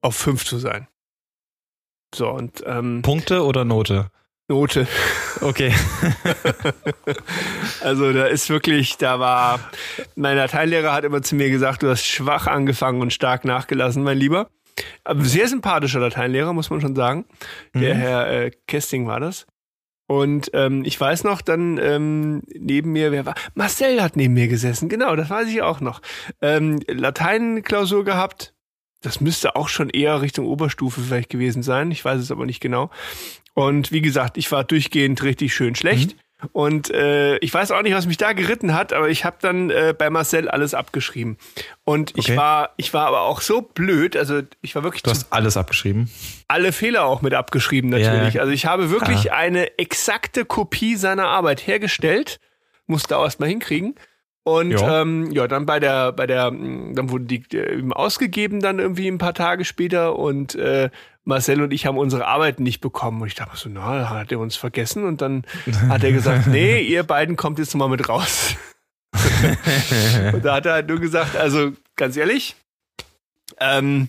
auf 0.02 0.16
fünf 0.16 0.44
zu 0.44 0.58
sein. 0.58 0.86
So, 2.14 2.28
und 2.30 2.62
ähm, 2.66 3.02
Punkte 3.02 3.44
oder 3.44 3.64
Note? 3.64 4.10
Note. 4.48 4.86
Okay. 5.40 5.74
Also 7.80 8.12
da 8.12 8.26
ist 8.26 8.48
wirklich, 8.50 8.96
da 8.96 9.20
war, 9.20 9.60
mein 10.14 10.36
Lateinlehrer 10.36 10.92
hat 10.92 11.04
immer 11.04 11.22
zu 11.22 11.34
mir 11.34 11.50
gesagt, 11.50 11.82
du 11.82 11.88
hast 11.88 12.04
schwach 12.04 12.46
angefangen 12.46 13.00
und 13.00 13.12
stark 13.12 13.44
nachgelassen, 13.44 14.02
mein 14.02 14.18
Lieber. 14.18 14.48
Aber 15.04 15.24
sehr 15.24 15.48
sympathischer 15.48 16.00
Lateinlehrer, 16.00 16.52
muss 16.52 16.70
man 16.70 16.80
schon 16.80 16.94
sagen. 16.94 17.24
Der 17.74 17.94
Mhm. 17.94 17.98
Herr 17.98 18.30
äh, 18.30 18.50
Kesting 18.66 19.06
war 19.06 19.20
das. 19.20 19.46
Und 20.06 20.50
ähm, 20.54 20.84
ich 20.84 21.00
weiß 21.00 21.24
noch, 21.24 21.40
dann 21.40 21.78
ähm, 21.78 22.42
neben 22.54 22.92
mir, 22.92 23.10
wer 23.10 23.26
war? 23.26 23.34
Marcel 23.54 24.00
hat 24.00 24.16
neben 24.16 24.34
mir 24.34 24.48
gesessen, 24.48 24.88
genau, 24.88 25.16
das 25.16 25.30
weiß 25.30 25.48
ich 25.48 25.62
auch 25.62 25.80
noch. 25.80 26.00
Ähm, 26.40 26.80
Lateinklausur 26.86 28.04
gehabt. 28.04 28.54
Das 29.02 29.20
müsste 29.20 29.56
auch 29.56 29.68
schon 29.68 29.90
eher 29.90 30.22
Richtung 30.22 30.46
Oberstufe 30.46 31.00
vielleicht 31.00 31.28
gewesen 31.28 31.62
sein. 31.62 31.90
Ich 31.90 32.04
weiß 32.04 32.20
es 32.20 32.30
aber 32.30 32.46
nicht 32.46 32.60
genau. 32.60 32.90
Und 33.54 33.92
wie 33.92 34.02
gesagt, 34.02 34.36
ich 34.36 34.50
war 34.52 34.64
durchgehend 34.64 35.22
richtig 35.22 35.54
schön 35.54 35.74
schlecht. 35.74 36.16
Und 36.52 36.90
äh, 36.90 37.38
ich 37.38 37.52
weiß 37.54 37.70
auch 37.70 37.80
nicht, 37.82 37.94
was 37.94 38.06
mich 38.06 38.18
da 38.18 38.32
geritten 38.34 38.74
hat, 38.74 38.92
aber 38.92 39.08
ich 39.08 39.24
habe 39.24 39.36
dann 39.40 39.70
äh, 39.70 39.94
bei 39.96 40.10
Marcel 40.10 40.48
alles 40.50 40.74
abgeschrieben. 40.74 41.38
Und 41.84 42.10
ich 42.16 42.26
Okay. 42.28 42.36
war, 42.36 42.70
ich 42.76 42.92
war 42.92 43.06
aber 43.06 43.22
auch 43.22 43.40
so 43.40 43.62
blöd, 43.62 44.16
also 44.18 44.42
ich 44.60 44.74
war 44.74 44.82
wirklich 44.82 45.02
Du 45.02 45.10
hast 45.10 45.32
alles 45.32 45.56
abgeschrieben. 45.56 46.10
alle 46.46 46.72
Fehler 46.72 47.06
auch 47.06 47.22
mit 47.22 47.32
abgeschrieben 47.32 47.88
natürlich. 47.88 48.34
Ja. 48.34 48.42
Also 48.42 48.52
ich 48.52 48.66
habe 48.66 48.90
wirklich 48.90 49.32
Ah. 49.32 49.36
eine 49.36 49.78
exakte 49.78 50.44
Kopie 50.44 50.96
seiner 50.96 51.26
Arbeit 51.28 51.66
hergestellt, 51.66 52.38
musste 52.86 53.16
auch 53.16 53.24
erstmal 53.24 53.48
hinkriegen. 53.48 53.94
Und 54.46 54.70
Ja. 54.70 55.02
ähm, 55.02 55.32
ja, 55.32 55.48
dann 55.48 55.66
bei 55.66 55.80
der, 55.80 56.12
bei 56.12 56.24
der, 56.28 56.52
mh, 56.52 56.92
dann 56.94 57.10
wurde 57.10 57.24
die 57.24 57.42
äh, 57.52 57.78
eben 57.78 57.92
ausgegeben 57.92 58.60
dann 58.60 58.78
irgendwie 58.78 59.08
ein 59.08 59.18
paar 59.18 59.34
Tage 59.34 59.64
später 59.64 60.16
und 60.16 60.54
äh, 60.54 60.88
Marcel 61.24 61.62
und 61.62 61.72
ich 61.72 61.84
haben 61.84 61.98
unsere 61.98 62.28
Arbeiten 62.28 62.62
nicht 62.62 62.80
bekommen. 62.80 63.20
Und 63.22 63.26
ich 63.26 63.34
dachte 63.34 63.56
so, 63.56 63.68
na, 63.68 64.08
hat 64.08 64.30
er 64.30 64.38
uns 64.38 64.54
vergessen? 64.54 65.04
Und 65.04 65.20
dann 65.20 65.42
hat 65.88 66.04
er 66.04 66.12
gesagt, 66.12 66.46
nee, 66.46 66.80
ihr 66.80 67.02
beiden 67.02 67.34
kommt 67.34 67.58
jetzt 67.58 67.74
mal 67.74 67.88
mit 67.88 68.08
raus. 68.08 68.54
und 70.32 70.44
da 70.44 70.54
hat 70.54 70.66
er 70.66 70.74
halt 70.74 70.88
nur 70.88 71.00
gesagt, 71.00 71.34
also 71.34 71.72
ganz 71.96 72.16
ehrlich, 72.16 72.54
ähm, 73.58 74.08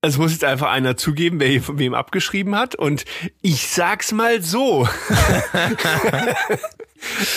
es 0.00 0.18
muss 0.18 0.32
jetzt 0.32 0.44
einfach 0.44 0.72
einer 0.72 0.96
zugeben, 0.96 1.38
wer 1.38 1.46
hier 1.46 1.62
von 1.62 1.78
wem 1.78 1.94
abgeschrieben 1.94 2.56
hat. 2.56 2.74
Und 2.74 3.04
ich 3.42 3.68
sag's 3.68 4.10
mal 4.10 4.42
so. 4.42 4.88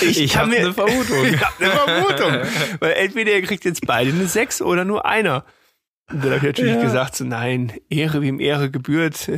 Ich 0.01 0.33
kann 0.33 0.51
hab 0.51 0.59
ne 0.59 0.73
Vermutung. 0.73 1.25
ich 1.33 1.39
hab 1.41 1.59
eine 1.61 1.71
Vermutung. 1.71 2.51
Weil 2.79 2.91
entweder 2.93 3.31
ihr 3.33 3.41
kriegt 3.43 3.65
jetzt 3.65 3.85
beide 3.85 4.11
eine 4.11 4.27
6 4.27 4.61
oder 4.61 4.85
nur 4.85 5.05
einer. 5.05 5.45
Und 6.11 6.23
dann 6.23 6.31
habe 6.31 6.37
ich 6.37 6.43
natürlich 6.43 6.75
Ja. 6.75 6.81
gesagt, 6.81 7.15
so 7.15 7.23
nein, 7.23 7.71
Ehre 7.89 8.21
wem 8.21 8.39
Ehre 8.39 8.69
gebührt. 8.69 9.29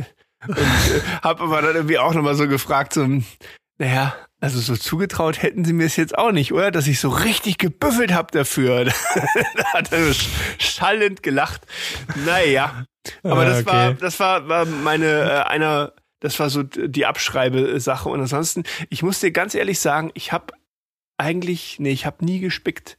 Und 0.46 0.56
äh, 0.56 1.00
habe 1.22 1.42
aber 1.44 1.62
dann 1.62 1.74
irgendwie 1.76 1.98
auch 1.98 2.12
nochmal 2.14 2.34
so 2.34 2.48
gefragt, 2.48 2.92
so, 2.92 3.06
naja, 3.78 4.14
also 4.40 4.60
so 4.60 4.76
zugetraut 4.76 5.42
hätten 5.42 5.64
sie 5.64 5.72
mir 5.72 5.86
es 5.86 5.96
jetzt 5.96 6.16
auch 6.18 6.32
nicht, 6.32 6.52
oder? 6.52 6.70
Dass 6.70 6.86
ich 6.86 7.00
so 7.00 7.08
richtig 7.08 7.58
gebüffelt 7.58 8.12
habe 8.12 8.30
dafür. 8.32 8.84
da 9.56 9.64
hat 9.72 9.92
er 9.92 10.00
sch- 10.10 10.26
schallend 10.58 11.22
gelacht. 11.22 11.62
Naja. 12.26 12.84
Aber 13.22 13.42
Ah, 13.42 13.44
das 13.44 13.66
war, 13.66 13.88
okay. 13.90 13.98
das 14.00 14.20
war, 14.20 14.48
war 14.48 14.66
meine, 14.66 15.06
äh, 15.06 15.48
einer, 15.48 15.92
das 16.26 16.38
war 16.40 16.50
so 16.50 16.62
die 16.62 17.06
Abschreibesache. 17.06 18.08
Und 18.08 18.20
ansonsten, 18.20 18.64
ich 18.90 19.02
muss 19.02 19.20
dir 19.20 19.30
ganz 19.30 19.54
ehrlich 19.54 19.78
sagen, 19.80 20.10
ich 20.14 20.32
habe 20.32 20.52
eigentlich, 21.18 21.78
nee, 21.78 21.90
ich 21.92 22.04
habe 22.06 22.24
nie 22.24 22.40
gespickt. 22.40 22.98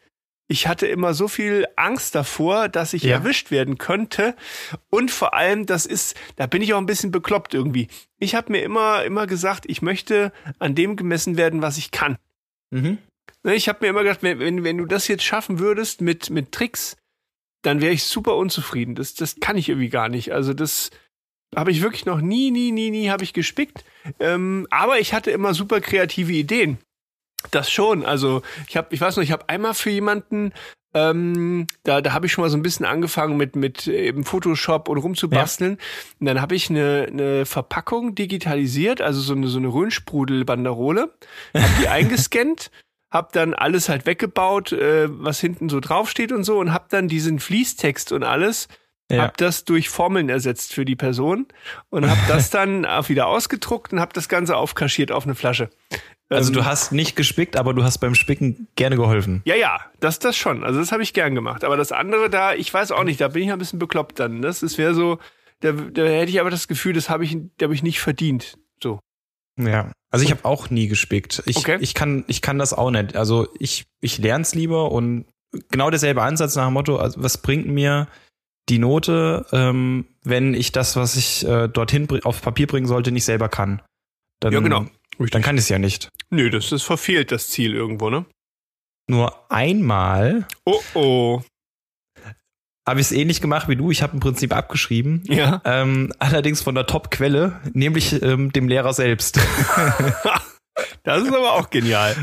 Ich 0.50 0.66
hatte 0.68 0.88
immer 0.88 1.14
so 1.14 1.28
viel 1.28 1.66
Angst 1.76 2.16
davor, 2.16 2.70
dass 2.70 2.94
ich 2.94 3.04
Ja. 3.04 3.18
erwischt 3.18 3.52
werden 3.52 3.78
könnte. 3.78 4.34
Und 4.90 5.12
vor 5.12 5.34
allem, 5.34 5.66
das 5.66 5.86
ist, 5.86 6.16
da 6.38 6.48
bin 6.48 6.62
ich 6.62 6.74
auch 6.74 6.78
ein 6.78 6.86
bisschen 6.86 7.12
bekloppt 7.12 7.54
irgendwie. 7.54 7.90
Ich 8.18 8.34
habe 8.34 8.52
mir 8.54 8.64
immer, 8.64 9.04
immer 9.04 9.28
gesagt, 9.28 9.66
ich 9.68 9.82
möchte 9.82 10.32
an 10.58 10.74
dem 10.74 10.96
gemessen 10.96 11.36
werden, 11.36 11.62
was 11.62 11.78
ich 11.78 11.92
kann. 11.92 12.18
Mhm. 12.72 12.98
Ne, 13.44 13.56
Ich 13.56 13.68
habe 13.68 13.80
mir 13.82 13.90
immer 13.90 14.04
gedacht, 14.04 14.24
wenn, 14.24 14.40
wenn, 14.40 14.64
wenn 14.64 14.78
du 14.78 14.86
das 14.86 15.10
jetzt 15.10 15.24
schaffen 15.26 15.60
würdest 15.60 16.00
mit, 16.02 16.30
mit 16.30 16.54
Tricks, 16.54 16.96
dann 17.62 17.82
wäre 17.82 17.92
ich 17.94 18.06
super 18.06 18.38
unzufrieden. 18.38 18.96
Das, 18.96 19.14
das 19.16 19.42
kann 19.42 19.58
ich 19.58 19.68
irgendwie 19.68 19.90
gar 19.90 20.08
nicht. 20.08 20.32
Also 20.32 20.54
das 20.54 20.92
habe 21.56 21.72
ich 21.72 21.82
wirklich 21.82 22.06
noch 22.06 22.22
nie, 22.22 22.52
nie, 22.52 22.72
nie, 22.72 22.92
nie 22.92 23.10
habe 23.10 23.24
ich 23.24 23.34
gespickt. 23.34 23.84
Ähm, 24.20 24.68
aber 24.70 25.00
ich 25.00 25.14
hatte 25.14 25.32
immer 25.32 25.54
super 25.54 25.82
kreative 25.82 26.34
Ideen. 26.34 26.78
Das 27.52 27.72
schon. 27.72 28.06
Also 28.06 28.42
ich 28.68 28.78
habe, 28.78 28.88
ich 28.92 29.02
weiß 29.02 29.16
noch, 29.16 29.24
ich 29.24 29.32
habe 29.32 29.48
einmal 29.48 29.74
für 29.74 29.90
jemanden, 29.90 30.54
ähm, 30.94 31.68
da, 31.84 32.02
da 32.02 32.14
habe 32.14 32.26
ich 32.26 32.32
schon 32.32 32.44
mal 32.44 32.50
so 32.50 32.58
ein 32.58 32.64
bisschen 32.64 32.86
angefangen 32.86 33.38
mit 33.38 33.56
mit 33.56 33.88
eben 33.88 34.24
Photoshop 34.24 34.90
und 34.90 34.98
rumzubasteln. 34.98 35.78
Und 36.20 36.26
dann 36.26 36.42
habe 36.42 36.56
ich 36.56 36.70
eine, 36.70 37.08
eine 37.10 37.46
Verpackung 37.46 38.16
digitalisiert, 38.16 39.02
also 39.02 39.22
so 39.22 39.34
eine 39.34 39.48
so 39.48 39.60
eine 39.60 39.68
Röhnsprudel-Banderole, 39.68 41.14
habe 41.54 41.74
die 41.82 41.88
eingescannt 41.88 42.72
hab 43.10 43.32
dann 43.32 43.54
alles 43.54 43.90
halt 43.90 44.06
weggebaut, 44.06 44.72
äh, 44.74 45.08
was 45.10 45.40
hinten 45.40 45.70
so 45.70 45.80
draufsteht 45.80 46.32
und 46.32 46.44
so 46.44 46.60
und 46.60 46.74
hab 46.74 46.90
dann 46.90 47.08
diesen 47.08 47.40
Fließtext 47.40 48.12
und 48.12 48.24
alles, 48.24 48.68
Ja. 49.10 49.24
hab 49.24 49.38
das 49.38 49.64
durch 49.64 49.88
Formeln 49.90 50.28
ersetzt 50.30 50.74
für 50.74 50.84
die 50.84 50.96
Person 50.98 51.48
und 51.90 52.10
hab 52.10 52.18
das 52.28 52.50
dann 52.52 52.84
wieder 53.08 53.28
ausgedruckt 53.28 53.94
und 53.94 54.00
hab 54.02 54.14
das 54.14 54.28
Ganze 54.28 54.58
aufkaschiert 54.58 55.12
auf 55.12 55.24
eine 55.26 55.36
Flasche. 55.36 55.70
Also 56.30 56.50
Ähm, 56.52 56.56
du 56.56 56.66
hast 56.66 56.92
nicht 56.92 57.16
gespickt, 57.16 57.56
aber 57.56 57.74
du 57.74 57.84
hast 57.86 58.00
beim 58.00 58.16
Spicken 58.16 58.68
gerne 58.76 58.98
geholfen. 58.98 59.42
ja, 59.46 59.56
ja, 59.56 59.80
das, 60.02 60.20
das 60.20 60.36
schon. 60.36 60.64
Also 60.66 60.80
das 60.80 60.92
habe 60.92 61.04
ich 61.04 61.14
gern 61.14 61.36
gemacht. 61.36 61.64
Aber 61.64 61.78
das 61.78 61.94
andere 61.94 62.30
da, 62.30 62.54
ich 62.54 62.74
weiß 62.74 62.92
auch 62.92 63.06
nicht, 63.06 63.22
da 63.22 63.30
bin 63.30 63.44
ich 63.44 63.52
ein 63.52 63.60
bisschen 63.60 63.80
bekloppt 63.80 64.20
dann. 64.20 64.42
Das, 64.42 64.60
das 64.60 64.78
wäre 64.78 64.94
so, 64.94 65.20
da, 65.62 65.72
da 65.72 66.04
hätte 66.04 66.30
ich 66.30 66.42
aber 66.42 66.50
das 66.50 66.68
Gefühl, 66.68 66.92
das 66.92 67.10
habe 67.10 67.24
ich, 67.24 67.38
da 67.58 67.64
habe 67.68 67.74
ich 67.76 67.84
nicht 67.84 68.02
verdient. 68.02 68.58
So. 68.84 69.00
Ja. 69.58 69.92
Also 70.12 70.26
ich 70.26 70.32
habe 70.32 70.44
auch 70.44 70.70
nie 70.70 70.88
gespickt. 70.90 71.44
Ich, 71.46 71.56
Okay. 71.58 71.78
ich, 71.80 71.94
kann, 71.94 72.26
ich 72.28 72.42
kann 72.42 72.60
das 72.60 72.74
auch 72.74 72.92
nicht. 72.92 73.16
Also 73.16 73.48
ich, 73.58 73.86
ich 74.02 74.18
lerne 74.18 74.42
es 74.42 74.54
lieber 74.54 74.92
und 74.92 75.26
genau 75.72 75.90
derselbe 75.90 76.24
Ansatz 76.24 76.58
nach 76.58 76.66
dem 76.68 76.74
Motto, 76.74 76.98
also 76.98 77.24
was 77.24 77.38
bringt 77.38 77.68
mir 77.68 78.08
die 78.70 78.80
Note, 78.80 79.46
ähm, 79.52 80.06
wenn 80.24 80.54
ich 80.54 80.72
das, 80.72 80.96
was 80.96 81.16
ich 81.16 81.46
äh, 81.48 81.68
dorthin 81.68 82.08
auf 82.24 82.42
Papier 82.42 82.68
bringen 82.68 82.88
sollte, 82.88 83.12
nicht 83.12 83.26
selber 83.26 83.50
kann. 83.50 83.82
Dann, 84.42 84.54
Ja, 84.54 84.60
genau. 84.60 84.86
Dann 85.32 85.42
kann 85.42 85.56
ich 85.56 85.64
es 85.64 85.70
ja 85.70 85.80
nicht. 85.80 86.10
Nö, 86.30 86.50
das 86.50 86.72
ist 86.72 86.84
verfehlt, 86.84 87.32
das 87.32 87.48
Ziel 87.48 87.74
irgendwo, 87.74 88.10
ne? 88.10 88.26
Nur 89.10 89.50
einmal 89.52 90.46
Oh 90.66 90.82
oh. 90.94 91.42
habe 92.86 93.00
ich 93.00 93.08
es 93.08 93.12
ähnlich 93.14 93.40
gemacht 93.42 93.70
wie 93.70 93.78
du. 93.78 93.90
Ich 93.90 94.02
habe 94.04 94.14
im 94.14 94.20
Prinzip 94.20 94.54
abgeschrieben. 94.54 95.24
Ja. 95.28 95.62
Ähm, 95.66 96.12
allerdings 96.20 96.62
von 96.62 96.76
der 96.76 96.86
Top-Quelle, 96.88 97.60
nämlich 97.74 98.22
ähm, 98.22 98.52
dem 98.52 98.68
Lehrer 98.68 98.94
selbst. 98.94 99.40
Das 101.02 101.24
ist 101.24 101.30
aber 101.34 101.54
auch 101.54 101.72
genial. 101.72 102.16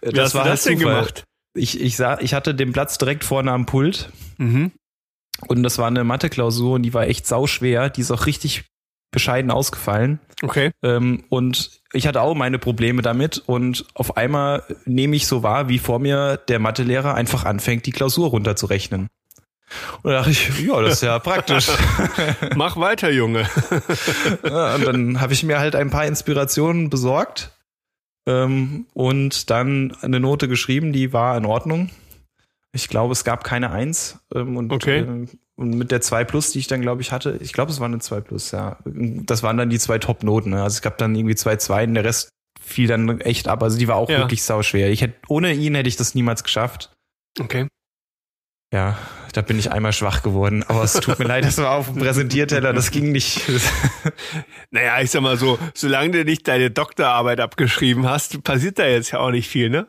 Wie 0.00 0.20
hast 0.20 0.34
du 0.34 0.38
halt 0.38 0.52
das 0.52 0.62
denn 0.62 0.78
Zufall. 0.78 0.94
gemacht? 0.94 1.24
Ich, 1.54 1.80
ich, 1.80 1.96
sah, 1.96 2.20
ich 2.20 2.34
hatte 2.34 2.54
den 2.54 2.72
Platz 2.72 2.98
direkt 2.98 3.24
vorne 3.24 3.50
am 3.50 3.66
Pult 3.66 4.10
Mhm. 4.38 4.70
Und 5.48 5.62
das 5.62 5.78
war 5.78 5.86
eine 5.86 6.04
Mathe-Klausur 6.04 6.74
und 6.74 6.82
die 6.82 6.94
war 6.94 7.06
echt 7.06 7.26
sauschwer. 7.26 7.90
Die 7.90 8.00
ist 8.00 8.10
auch 8.10 8.26
richtig 8.26 8.64
bescheiden 9.10 9.50
ausgefallen. 9.50 10.20
Okay. 10.42 10.70
Ähm, 10.82 11.24
und 11.28 11.80
ich 11.92 12.06
hatte 12.06 12.22
auch 12.22 12.34
meine 12.34 12.58
Probleme 12.58 13.02
damit 13.02 13.42
und 13.46 13.84
auf 13.94 14.16
einmal 14.16 14.62
nehme 14.84 15.16
ich 15.16 15.26
so 15.26 15.42
wahr, 15.42 15.68
wie 15.68 15.78
vor 15.78 15.98
mir 15.98 16.36
der 16.36 16.58
Mathelehrer 16.58 17.14
einfach 17.14 17.44
anfängt, 17.44 17.86
die 17.86 17.92
Klausur 17.92 18.28
runterzurechnen. 18.28 19.08
Und 20.02 20.10
da 20.10 20.18
dachte 20.18 20.30
ich, 20.30 20.60
ja, 20.60 20.80
das 20.80 20.94
ist 20.94 21.02
ja 21.02 21.18
praktisch. 21.18 21.68
Mach 22.56 22.76
weiter, 22.76 23.10
Junge. 23.10 23.48
Ja, 24.44 24.76
und 24.76 24.86
dann 24.86 25.20
habe 25.20 25.32
ich 25.32 25.42
mir 25.42 25.58
halt 25.58 25.74
ein 25.74 25.90
paar 25.90 26.06
Inspirationen 26.06 26.90
besorgt 26.90 27.50
ähm, 28.26 28.86
und 28.94 29.50
dann 29.50 29.96
eine 30.00 30.20
Note 30.20 30.48
geschrieben, 30.48 30.92
die 30.92 31.12
war 31.12 31.36
in 31.36 31.44
Ordnung. 31.44 31.90
Ich 32.72 32.88
glaube, 32.88 33.12
es 33.12 33.24
gab 33.24 33.42
keine 33.44 33.70
Eins. 33.70 34.18
Ähm, 34.34 34.56
und, 34.56 34.72
Okay. 34.72 34.98
ähm, 35.00 35.28
und 35.56 35.70
mit 35.70 35.90
der 35.90 36.00
2 36.00 36.24
Plus, 36.24 36.52
die 36.52 36.60
ich 36.60 36.66
dann, 36.68 36.80
glaube 36.82 37.02
ich, 37.02 37.12
hatte, 37.12 37.38
ich 37.40 37.52
glaube, 37.52 37.70
es 37.72 37.80
war 37.80 37.86
eine 37.86 37.98
2 37.98 38.20
Plus, 38.20 38.50
ja. 38.52 38.78
Das 38.84 39.42
waren 39.42 39.56
dann 39.56 39.70
die 39.70 39.78
zwei 39.78 39.98
Top-Noten. 39.98 40.50
Ne? 40.50 40.62
Also 40.62 40.74
es 40.76 40.82
gab 40.82 40.96
dann 40.98 41.14
irgendwie 41.14 41.34
zwei 41.34 41.56
Zweien, 41.56 41.94
der 41.94 42.04
Rest 42.04 42.30
fiel 42.60 42.86
dann 42.86 43.20
echt 43.20 43.48
ab. 43.48 43.62
Also 43.62 43.76
die 43.78 43.88
war 43.88 43.96
auch 43.96 44.08
Ja. 44.08 44.18
wirklich 44.18 44.42
sauschwer. 44.44 44.88
Ich 44.90 45.02
hätte, 45.02 45.14
ohne 45.28 45.52
ihn 45.52 45.74
hätte 45.74 45.88
ich 45.88 45.96
das 45.96 46.14
niemals 46.14 46.44
geschafft. 46.44 46.92
Okay. 47.38 47.66
Ja, 48.72 48.96
da 49.32 49.42
bin 49.42 49.58
ich 49.58 49.72
einmal 49.72 49.92
schwach 49.92 50.22
geworden. 50.22 50.62
Aber 50.68 50.84
es 50.84 50.92
tut 50.92 51.18
mir 51.18 51.24
leid, 51.24 51.44
das 51.44 51.58
war 51.58 51.72
auf 51.72 51.86
dem 51.88 51.96
Präsentierteller, 51.98 52.72
das 52.72 52.92
ging 52.92 53.10
nicht. 53.12 53.42
Naja, 54.70 55.00
ich 55.00 55.10
sag 55.10 55.22
mal 55.22 55.36
so, 55.36 55.58
solange 55.74 56.10
du 56.12 56.24
nicht 56.24 56.46
deine 56.46 56.70
Doktorarbeit 56.70 57.40
abgeschrieben 57.40 58.08
hast, 58.08 58.42
passiert 58.44 58.78
da 58.78 58.86
jetzt 58.86 59.10
ja 59.10 59.18
auch 59.18 59.32
nicht 59.32 59.48
viel, 59.48 59.68
ne? 59.70 59.88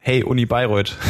Hey, 0.00 0.22
Uni 0.22 0.46
Bayreuth. 0.46 0.96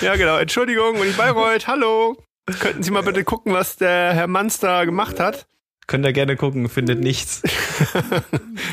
Ja, 0.00 0.14
genau. 0.14 0.36
Entschuldigung, 0.38 1.00
Uni 1.00 1.10
Bayreuth, 1.10 1.66
hallo. 1.66 2.22
Könnten 2.60 2.84
Sie 2.84 2.92
mal 2.92 3.02
bitte 3.02 3.24
gucken, 3.24 3.52
was 3.52 3.76
der 3.76 4.14
Herr 4.14 4.28
da 4.60 4.84
gemacht 4.84 5.18
hat? 5.18 5.46
Könnt 5.88 6.04
ihr 6.04 6.12
gerne 6.12 6.36
gucken, 6.36 6.68
findet 6.68 7.00
nichts. 7.00 7.42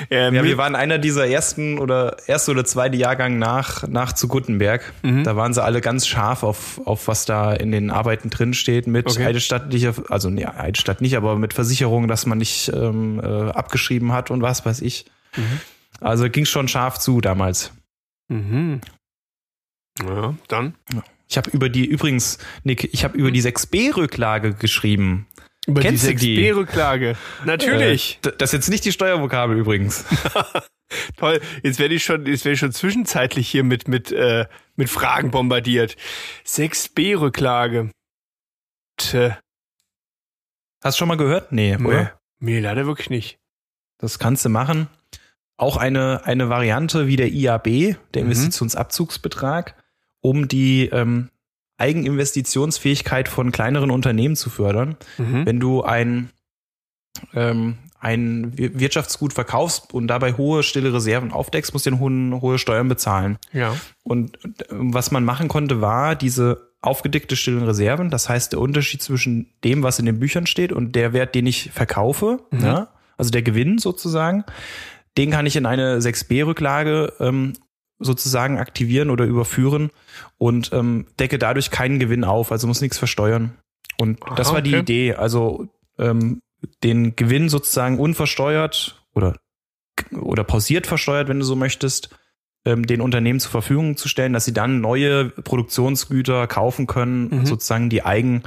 Ja, 0.09 0.31
wir 0.31 0.57
waren 0.57 0.75
einer 0.75 0.99
dieser 0.99 1.27
ersten 1.27 1.79
oder 1.79 2.17
erste 2.27 2.51
oder 2.51 2.63
zweite 2.63 2.95
Jahrgang 2.97 3.39
nach, 3.39 3.87
nach 3.87 4.13
zu 4.13 4.27
Gutenberg. 4.27 4.93
Mhm. 5.01 5.23
Da 5.23 5.35
waren 5.35 5.53
sie 5.53 5.63
alle 5.63 5.81
ganz 5.81 6.05
scharf 6.05 6.43
auf, 6.43 6.79
auf 6.85 7.07
was 7.07 7.25
da 7.25 7.53
in 7.53 7.71
den 7.71 7.89
Arbeiten 7.89 8.29
drin 8.29 8.53
steht 8.53 8.85
mit 8.85 9.07
Okay. 9.07 9.25
eidesstattlicher, 9.25 9.93
also 10.09 10.29
nee, 10.29 10.45
Eidesstatt 10.45 11.01
nicht, 11.01 11.17
aber 11.17 11.37
mit 11.37 11.53
Versicherung, 11.53 12.07
dass 12.07 12.25
man 12.27 12.37
nicht 12.37 12.71
ähm, 12.73 13.19
äh, 13.19 13.49
abgeschrieben 13.51 14.11
hat 14.11 14.29
und 14.29 14.41
was 14.43 14.65
weiß 14.65 14.81
ich. 14.81 15.05
Mhm. 15.35 15.59
Also 16.01 16.29
ging 16.29 16.45
schon 16.45 16.67
scharf 16.67 16.99
zu 16.99 17.21
damals. 17.21 17.71
Mhm. 18.27 18.81
Ja, 20.03 20.35
dann. 20.47 20.75
Ich 21.27 21.37
habe 21.37 21.49
über 21.51 21.69
die, 21.69 21.85
übrigens, 21.85 22.37
Nick, 22.63 22.93
ich 22.93 23.03
habe 23.03 23.17
über 23.17 23.31
die 23.31 23.41
6b-Rücklage 23.41 24.53
geschrieben. 24.53 25.27
Über 25.67 25.81
Kennst 25.81 26.03
die 26.07 26.13
du 26.13 26.19
die? 26.19 26.51
6b-Rücklage. 26.51 27.15
Natürlich. 27.43 28.19
Äh, 28.25 28.33
das 28.37 28.49
ist 28.49 28.53
jetzt 28.53 28.69
nicht 28.69 28.85
die 28.85 28.91
Steuervokabel 28.91 29.57
übrigens. 29.57 30.05
Toll. 31.17 31.41
Jetzt 31.63 31.79
werde 31.79 31.95
ich 31.95 32.03
schon, 32.03 32.25
jetzt 32.27 32.45
werde 32.45 32.53
ich 32.53 32.59
schon 32.59 32.71
zwischenzeitlich 32.71 33.49
hier 33.49 33.63
mit, 33.63 33.87
mit, 33.87 34.11
äh, 34.11 34.45
mit 34.75 34.89
Fragen 34.89 35.31
bombardiert. 35.31 35.95
6b-Rücklage. 36.45 37.89
Tö. 38.97 39.31
Hast 40.83 40.97
du 40.97 40.99
schon 40.99 41.07
mal 41.07 41.17
gehört? 41.17 41.51
Nee, 41.51 41.75
oder? 41.77 42.03
Nee. 42.03 42.09
Nee, 42.39 42.59
leider 42.59 42.85
wirklich 42.85 43.09
nicht. 43.09 43.39
Das 43.97 44.19
kannst 44.19 44.45
du 44.45 44.49
machen. 44.49 44.87
Auch 45.57 45.77
eine, 45.77 46.25
eine 46.25 46.49
Variante 46.49 47.07
wie 47.07 47.15
der 47.15 47.31
IAB, 47.31 47.95
der 48.13 48.23
Mhm. 48.23 48.31
Investitionsabzugsbetrag, 48.31 49.75
um 50.21 50.47
die 50.47 50.87
ähm, 50.87 51.29
Eigeninvestitionsfähigkeit 51.77 53.27
von 53.27 53.51
kleineren 53.51 53.91
Unternehmen 53.91 54.35
zu 54.35 54.49
fördern. 54.49 54.95
Mhm. 55.17 55.45
Wenn 55.45 55.59
du 55.59 55.83
ein, 55.83 56.29
ähm, 57.33 57.77
ein 57.99 58.57
Wir- 58.57 58.79
Wirtschaftsgut 58.79 59.33
verkaufst 59.33 59.93
und 59.93 60.07
dabei 60.07 60.33
hohe 60.33 60.63
stille 60.63 60.93
Reserven 60.93 61.31
aufdeckst, 61.31 61.73
musst 61.73 61.85
du 61.85 61.89
den 61.91 61.99
hohen, 61.99 62.41
hohe 62.41 62.57
Steuern 62.59 62.87
bezahlen. 62.87 63.37
Ja. 63.51 63.75
Und 64.03 64.37
was 64.69 65.11
man 65.11 65.25
machen 65.25 65.47
konnte, 65.47 65.81
war 65.81 66.15
diese 66.15 66.69
aufgedeckte 66.81 67.35
stillen 67.35 67.63
Reserven. 67.63 68.09
Das 68.11 68.29
heißt, 68.29 68.53
der 68.53 68.59
Unterschied 68.59 69.01
zwischen 69.01 69.49
dem, 69.63 69.81
was 69.81 69.97
in 69.99 70.05
den 70.05 70.19
Büchern 70.19 70.45
steht 70.45 70.71
und 70.71 70.93
der 70.95 71.13
Wert, 71.13 71.33
den 71.33 71.47
ich 71.47 71.71
verkaufe, 71.71 72.41
Mhm. 72.51 72.59
ja, 72.63 72.87
also 73.17 73.31
der 73.31 73.41
Gewinn 73.41 73.79
sozusagen, 73.79 74.43
den 75.17 75.31
kann 75.31 75.45
ich 75.45 75.55
in 75.55 75.65
eine 75.65 75.99
6b-Rücklage 75.99 77.13
ähm, 77.19 77.53
sozusagen 77.99 78.57
aktivieren 78.57 79.09
oder 79.09 79.25
überführen 79.25 79.89
und 80.37 80.71
ähm, 80.73 81.07
decke 81.19 81.39
dadurch 81.39 81.71
keinen 81.71 81.99
Gewinn 81.99 82.23
auf, 82.23 82.51
also 82.51 82.67
muss 82.67 82.81
nichts 82.81 82.97
versteuern. 82.97 83.53
Und 83.97 84.19
das 84.35 84.47
Aha, 84.47 84.55
war 84.55 84.61
die 84.61 84.71
okay. 84.71 84.79
Idee, 84.81 85.13
also 85.15 85.67
ähm, 85.97 86.41
den 86.83 87.15
Gewinn 87.15 87.47
sozusagen 87.47 87.99
unversteuert 87.99 89.01
oder 89.13 89.37
oder 90.19 90.43
pausiert 90.43 90.87
versteuert, 90.87 91.29
wenn 91.29 91.39
du 91.39 91.45
so 91.45 91.55
möchtest, 91.55 92.09
ähm, 92.65 92.85
den 92.85 92.99
Unternehmen 92.99 93.39
zur 93.39 93.51
Verfügung 93.51 93.95
zu 93.95 94.09
stellen, 94.09 94.33
dass 94.33 94.43
sie 94.43 94.53
dann 94.53 94.81
neue 94.81 95.29
Produktionsgüter 95.29 96.47
kaufen 96.47 96.87
können, 96.87 97.29
Mhm. 97.29 97.45
sozusagen 97.45 97.89
die 97.89 98.03
eigen, 98.03 98.43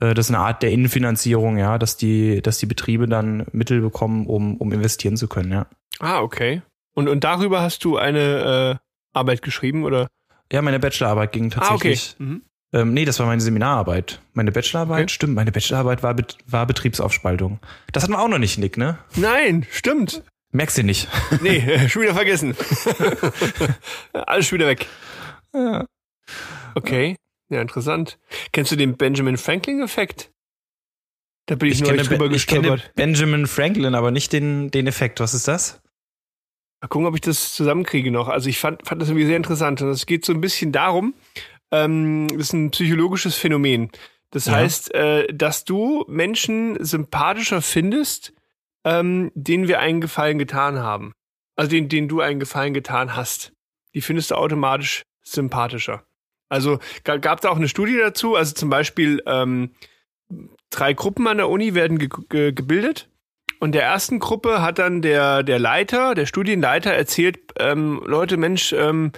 äh, 0.00 0.14
das 0.14 0.26
ist 0.26 0.34
eine 0.34 0.44
Art 0.44 0.62
der 0.62 0.70
Innenfinanzierung, 0.72 1.58
ja, 1.58 1.78
dass 1.78 1.96
die, 1.96 2.42
dass 2.42 2.58
die 2.58 2.66
Betriebe 2.66 3.06
dann 3.08 3.46
Mittel 3.52 3.80
bekommen, 3.80 4.26
um, 4.26 4.56
um 4.56 4.72
investieren 4.72 5.16
zu 5.16 5.28
können, 5.28 5.52
ja. 5.52 5.66
Ah, 6.00 6.20
okay. 6.20 6.62
Und, 6.94 7.08
und 7.08 7.24
darüber 7.24 7.60
hast 7.62 7.84
du 7.84 7.96
eine 7.98 8.78
äh, 8.80 9.18
Arbeit 9.18 9.42
geschrieben, 9.42 9.84
oder? 9.84 10.08
Ja, 10.52 10.62
meine 10.62 10.78
Bachelorarbeit 10.78 11.32
ging 11.32 11.50
tatsächlich. 11.50 12.10
Ah, 12.10 12.22
okay. 12.22 12.24
Mhm. 12.24 12.42
Ähm, 12.72 12.94
nee, 12.94 13.04
das 13.04 13.18
war 13.20 13.26
meine 13.26 13.40
Seminararbeit. 13.40 14.20
Meine 14.34 14.50
Bachelorarbeit, 14.52 15.04
Okay. 15.04 15.08
stimmt, 15.12 15.34
meine 15.34 15.52
Bachelorarbeit 15.52 16.02
war, 16.02 16.14
Bet- 16.14 16.36
war 16.46 16.66
Betriebsaufspaltung. 16.66 17.58
Das 17.92 18.02
hatten 18.02 18.12
wir 18.12 18.20
auch 18.20 18.28
noch 18.28 18.38
nicht, 18.38 18.58
Nick, 18.58 18.76
ne? 18.76 18.98
Nein, 19.14 19.66
stimmt. 19.70 20.22
Merkst 20.52 20.78
du 20.78 20.82
nicht. 20.82 21.08
Nee, 21.42 21.58
äh, 21.58 21.88
schon 21.88 22.02
wieder 22.02 22.14
vergessen. 22.14 22.54
Alles 24.12 24.46
schon 24.46 24.58
wieder 24.58 24.68
weg. 24.68 24.86
Ja. 25.54 25.84
Okay. 26.74 27.16
Ja, 27.48 27.60
interessant. 27.60 28.18
Kennst 28.52 28.72
du 28.72 28.76
den 28.76 28.96
Benjamin 28.96 29.36
Franklin-Effekt? 29.36 30.32
Da 31.46 31.54
bin 31.54 31.68
ich, 31.68 31.80
Ich 31.80 31.86
neulich 31.86 32.08
drüber 32.08 32.26
Ben- 32.28 32.34
ich 32.36 32.46
kenne 32.46 32.62
gestolpert. 32.62 32.94
Benjamin 32.96 33.46
Franklin, 33.46 33.94
aber 33.94 34.10
nicht 34.10 34.32
den, 34.32 34.70
den 34.72 34.86
Effekt. 34.88 35.20
Was 35.20 35.32
ist 35.32 35.46
das? 35.46 35.80
Mal 36.80 36.88
gucken, 36.88 37.06
ob 37.06 37.14
ich 37.14 37.20
das 37.20 37.54
zusammenkriege 37.54 38.10
noch. 38.10 38.28
Also 38.28 38.48
ich 38.48 38.58
fand, 38.58 38.86
fand 38.86 39.00
das 39.00 39.08
irgendwie 39.08 39.26
sehr 39.26 39.36
interessant. 39.36 39.80
Und 39.80 39.88
es 39.90 40.06
geht 40.06 40.24
so 40.24 40.32
ein 40.32 40.40
bisschen 40.40 40.72
darum, 40.72 41.14
ähm, 41.70 42.26
das 42.32 42.48
ist 42.48 42.52
ein 42.52 42.70
psychologisches 42.72 43.36
Phänomen. 43.36 43.90
Das 44.30 44.46
Ja. 44.46 44.54
heißt, 44.54 44.92
äh, 44.94 45.32
dass 45.32 45.64
du 45.64 46.04
Menschen 46.08 46.82
sympathischer 46.84 47.62
findest, 47.62 48.32
ähm, 48.84 49.30
denen 49.34 49.68
wir 49.68 49.78
einen 49.78 50.00
Gefallen 50.00 50.38
getan 50.38 50.78
haben. 50.80 51.12
Also 51.54 51.70
den, 51.70 51.88
denen 51.88 52.08
du 52.08 52.20
einen 52.20 52.40
Gefallen 52.40 52.74
getan 52.74 53.14
hast. 53.14 53.52
Die 53.94 54.00
findest 54.00 54.32
du 54.32 54.34
automatisch 54.34 55.04
sympathischer. 55.22 56.04
Also 56.48 56.78
ga, 57.04 57.16
gab 57.16 57.40
es 57.40 57.44
auch 57.44 57.56
eine 57.56 57.68
Studie 57.68 57.96
dazu. 57.96 58.36
Also 58.36 58.54
zum 58.54 58.70
Beispiel 58.70 59.22
ähm, 59.26 59.70
drei 60.70 60.92
Gruppen 60.92 61.26
an 61.26 61.38
der 61.38 61.48
Uni 61.48 61.74
werden 61.74 61.98
ge 61.98 62.08
ge 62.28 62.52
gebildet. 62.52 63.08
Und 63.58 63.72
der 63.72 63.84
ersten 63.84 64.18
Gruppe 64.18 64.60
hat 64.60 64.78
dann 64.78 65.00
der, 65.00 65.42
der 65.42 65.58
Leiter, 65.58 66.14
der 66.14 66.26
Studienleiter 66.26 66.92
erzählt, 66.92 67.38
ähm, 67.58 68.02
Leute, 68.04 68.36
Mensch, 68.36 68.74
ähm, 68.74 69.12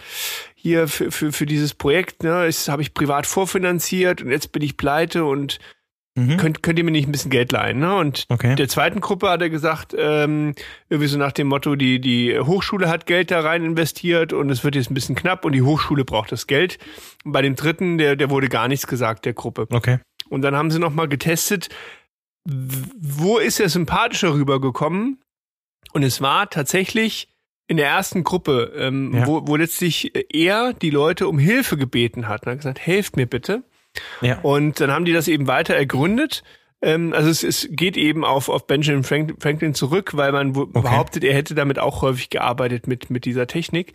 hier 0.54 0.86
für, 0.86 1.10
für, 1.10 1.32
für 1.32 1.46
dieses 1.46 1.74
Projekt, 1.74 2.22
ne, 2.22 2.48
habe 2.68 2.82
ich 2.82 2.94
privat 2.94 3.26
vorfinanziert 3.26 4.22
und 4.22 4.30
jetzt 4.30 4.52
bin 4.52 4.62
ich 4.62 4.76
pleite 4.76 5.24
und 5.24 5.58
Mhm. 6.26 6.36
könnt, 6.36 6.62
könnt 6.62 6.78
ihr 6.78 6.84
mir 6.84 6.90
nicht 6.90 7.08
ein 7.08 7.12
bisschen 7.12 7.30
Geld 7.30 7.52
leihen, 7.52 7.78
ne? 7.78 7.94
Und 7.96 8.24
Okay. 8.28 8.54
der 8.56 8.68
zweiten 8.68 9.00
Gruppe 9.00 9.28
hat 9.30 9.40
er 9.42 9.50
gesagt, 9.50 9.94
ähm, 9.98 10.54
irgendwie 10.88 11.08
so 11.08 11.18
nach 11.18 11.32
dem 11.32 11.46
Motto, 11.48 11.76
die, 11.76 12.00
die 12.00 12.38
Hochschule 12.38 12.88
hat 12.88 13.06
Geld 13.06 13.30
da 13.30 13.40
rein 13.40 13.64
investiert 13.64 14.32
und 14.32 14.50
es 14.50 14.64
wird 14.64 14.74
jetzt 14.74 14.90
ein 14.90 14.94
bisschen 14.94 15.14
knapp 15.14 15.44
und 15.44 15.52
die 15.52 15.62
Hochschule 15.62 16.04
braucht 16.04 16.32
das 16.32 16.46
Geld. 16.46 16.78
Und 17.24 17.32
bei 17.32 17.42
dem 17.42 17.54
dritten, 17.54 17.98
der, 17.98 18.16
der 18.16 18.30
wurde 18.30 18.48
gar 18.48 18.68
nichts 18.68 18.86
gesagt, 18.86 19.24
der 19.24 19.32
Gruppe. 19.34 19.66
Okay. 19.70 19.98
Und 20.28 20.42
dann 20.42 20.54
haben 20.56 20.70
sie 20.70 20.78
nochmal 20.78 21.08
getestet, 21.08 21.68
wo 22.50 23.38
ist 23.38 23.60
er 23.60 23.68
sympathischer 23.68 24.32
rübergekommen? 24.34 25.18
Und 25.92 26.02
es 26.02 26.20
war 26.20 26.48
tatsächlich 26.50 27.28
in 27.66 27.76
der 27.76 27.86
ersten 27.88 28.24
Gruppe, 28.24 28.72
ähm, 28.76 29.14
Ja. 29.14 29.26
wo, 29.26 29.46
wo 29.46 29.56
letztlich 29.56 30.12
er 30.34 30.72
die 30.72 30.90
Leute 30.90 31.28
um 31.28 31.38
Hilfe 31.38 31.76
gebeten 31.76 32.26
hat. 32.28 32.46
Und 32.46 32.52
hat 32.52 32.58
gesagt, 32.58 32.80
helft 32.80 33.16
mir 33.16 33.26
bitte. 33.26 33.62
Ja. 34.20 34.38
Und 34.40 34.80
dann 34.80 34.90
haben 34.90 35.04
die 35.04 35.12
das 35.12 35.28
eben 35.28 35.46
weiter 35.46 35.74
ergründet. 35.74 36.42
Ähm, 36.80 37.12
also 37.12 37.28
es, 37.28 37.42
es 37.42 37.68
geht 37.70 37.96
eben 37.96 38.24
auf, 38.24 38.48
auf 38.48 38.66
Benjamin 38.66 39.02
Frank, 39.02 39.34
Franklin 39.40 39.74
zurück, 39.74 40.16
weil 40.16 40.32
man 40.32 40.54
wo- 40.54 40.66
behauptet, 40.66 41.24
er 41.24 41.34
hätte 41.34 41.54
damit 41.54 41.78
auch 41.78 42.02
häufig 42.02 42.30
gearbeitet 42.30 42.86
mit, 42.86 43.10
mit 43.10 43.24
dieser 43.24 43.46
Technik. 43.46 43.92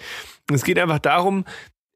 Und 0.50 0.56
es 0.56 0.64
geht 0.64 0.78
einfach 0.80 1.00
darum, 1.00 1.46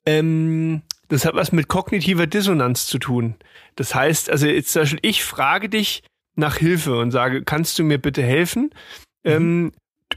ähm, 0.06 0.82
das 1.10 1.26
hat 1.26 1.36
was 1.36 1.52
mit 1.52 1.68
kognitiver 1.68 2.28
Dissonanz 2.28 2.88
zu 2.88 3.00
tun. 3.00 3.36
Das 3.76 3.96
heißt, 3.96 4.30
also 4.30 4.48
jetzt 4.48 4.72
zum 4.72 4.84
Beispiel, 4.84 5.00
ich 5.02 5.24
frage 5.24 5.70
dich 5.70 6.04
nach 6.36 6.58
Hilfe 6.58 6.98
und 6.98 7.12
sage, 7.12 7.44
kannst 7.44 7.78
du 7.80 7.84
mir 7.84 7.98
bitte 7.98 8.24
helfen? 8.24 8.72
Ähm, 9.26 9.74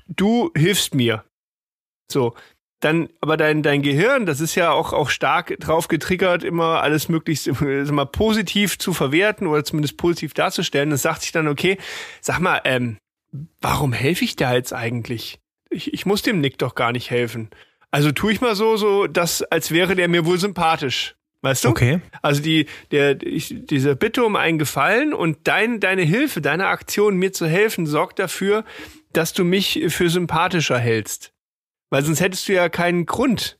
du 0.06 0.50
hilfst 0.56 0.94
mir. 0.94 1.24
So. 2.10 2.34
Dann, 2.80 3.10
aber 3.20 3.36
dein, 3.36 3.62
dein 3.62 3.82
Gehirn, 3.82 4.24
das 4.24 4.40
ist 4.40 4.54
ja 4.54 4.72
auch, 4.72 4.94
auch 4.94 5.10
stark 5.10 5.58
drauf 5.60 5.88
getriggert, 5.88 6.42
immer 6.42 6.82
alles 6.82 7.08
möglichst 7.10 7.46
immer 7.60 8.06
positiv 8.06 8.78
zu 8.78 8.94
verwerten 8.94 9.46
oder 9.46 9.64
zumindest 9.64 9.98
positiv 9.98 10.32
darzustellen. 10.32 10.90
Das 10.90 11.02
sagt 11.02 11.22
sich 11.22 11.32
dann, 11.32 11.46
okay, 11.46 11.76
sag 12.22 12.40
mal, 12.40 12.60
ähm, 12.64 12.96
warum 13.60 13.92
helfe 13.92 14.24
ich 14.24 14.34
da 14.36 14.54
jetzt 14.54 14.72
eigentlich? 14.72 15.38
Ich, 15.68 15.92
ich 15.92 16.06
muss 16.06 16.22
dem 16.22 16.40
Nick 16.40 16.58
doch 16.58 16.74
gar 16.74 16.92
nicht 16.92 17.10
helfen. 17.10 17.50
Also 17.90 18.12
tue 18.12 18.32
ich 18.32 18.40
mal 18.40 18.54
so, 18.54 18.76
so, 18.76 19.06
dass, 19.06 19.42
als 19.42 19.70
wäre 19.70 19.94
der 19.94 20.08
mir 20.08 20.24
wohl 20.24 20.38
sympathisch. 20.38 21.16
Weißt 21.42 21.64
du? 21.64 21.70
Okay. 21.70 22.00
Also 22.22 22.42
die, 22.42 22.66
der, 22.90 23.22
ich, 23.22 23.54
diese 23.58 23.96
Bitte 23.96 24.24
um 24.24 24.36
einen 24.36 24.58
Gefallen 24.58 25.14
und 25.14 25.38
dein, 25.44 25.80
deine 25.80 26.02
Hilfe, 26.02 26.40
deine 26.40 26.66
Aktion, 26.66 27.16
mir 27.16 27.32
zu 27.32 27.46
helfen, 27.46 27.86
sorgt 27.86 28.18
dafür, 28.18 28.64
dass 29.12 29.32
du 29.32 29.44
mich 29.44 29.84
für 29.88 30.10
sympathischer 30.10 30.78
hältst. 30.78 31.32
Weil 31.90 32.04
sonst 32.04 32.20
hättest 32.20 32.48
du 32.48 32.52
ja 32.54 32.68
keinen 32.68 33.06
Grund, 33.06 33.58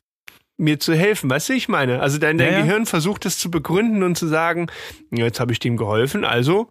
mir 0.56 0.78
zu 0.78 0.94
helfen. 0.94 1.28
Weißt 1.30 1.48
du, 1.48 1.52
ich 1.54 1.68
meine? 1.68 2.00
Also 2.00 2.18
dein, 2.18 2.38
dein 2.38 2.52
Ja, 2.52 2.58
ja. 2.58 2.64
Gehirn 2.64 2.86
versucht 2.86 3.24
es 3.26 3.38
zu 3.38 3.50
begründen 3.50 4.02
und 4.02 4.16
zu 4.16 4.26
sagen, 4.28 4.68
ja, 5.10 5.24
jetzt 5.24 5.40
habe 5.40 5.52
ich 5.52 5.58
dem 5.58 5.76
geholfen, 5.76 6.24
also 6.24 6.68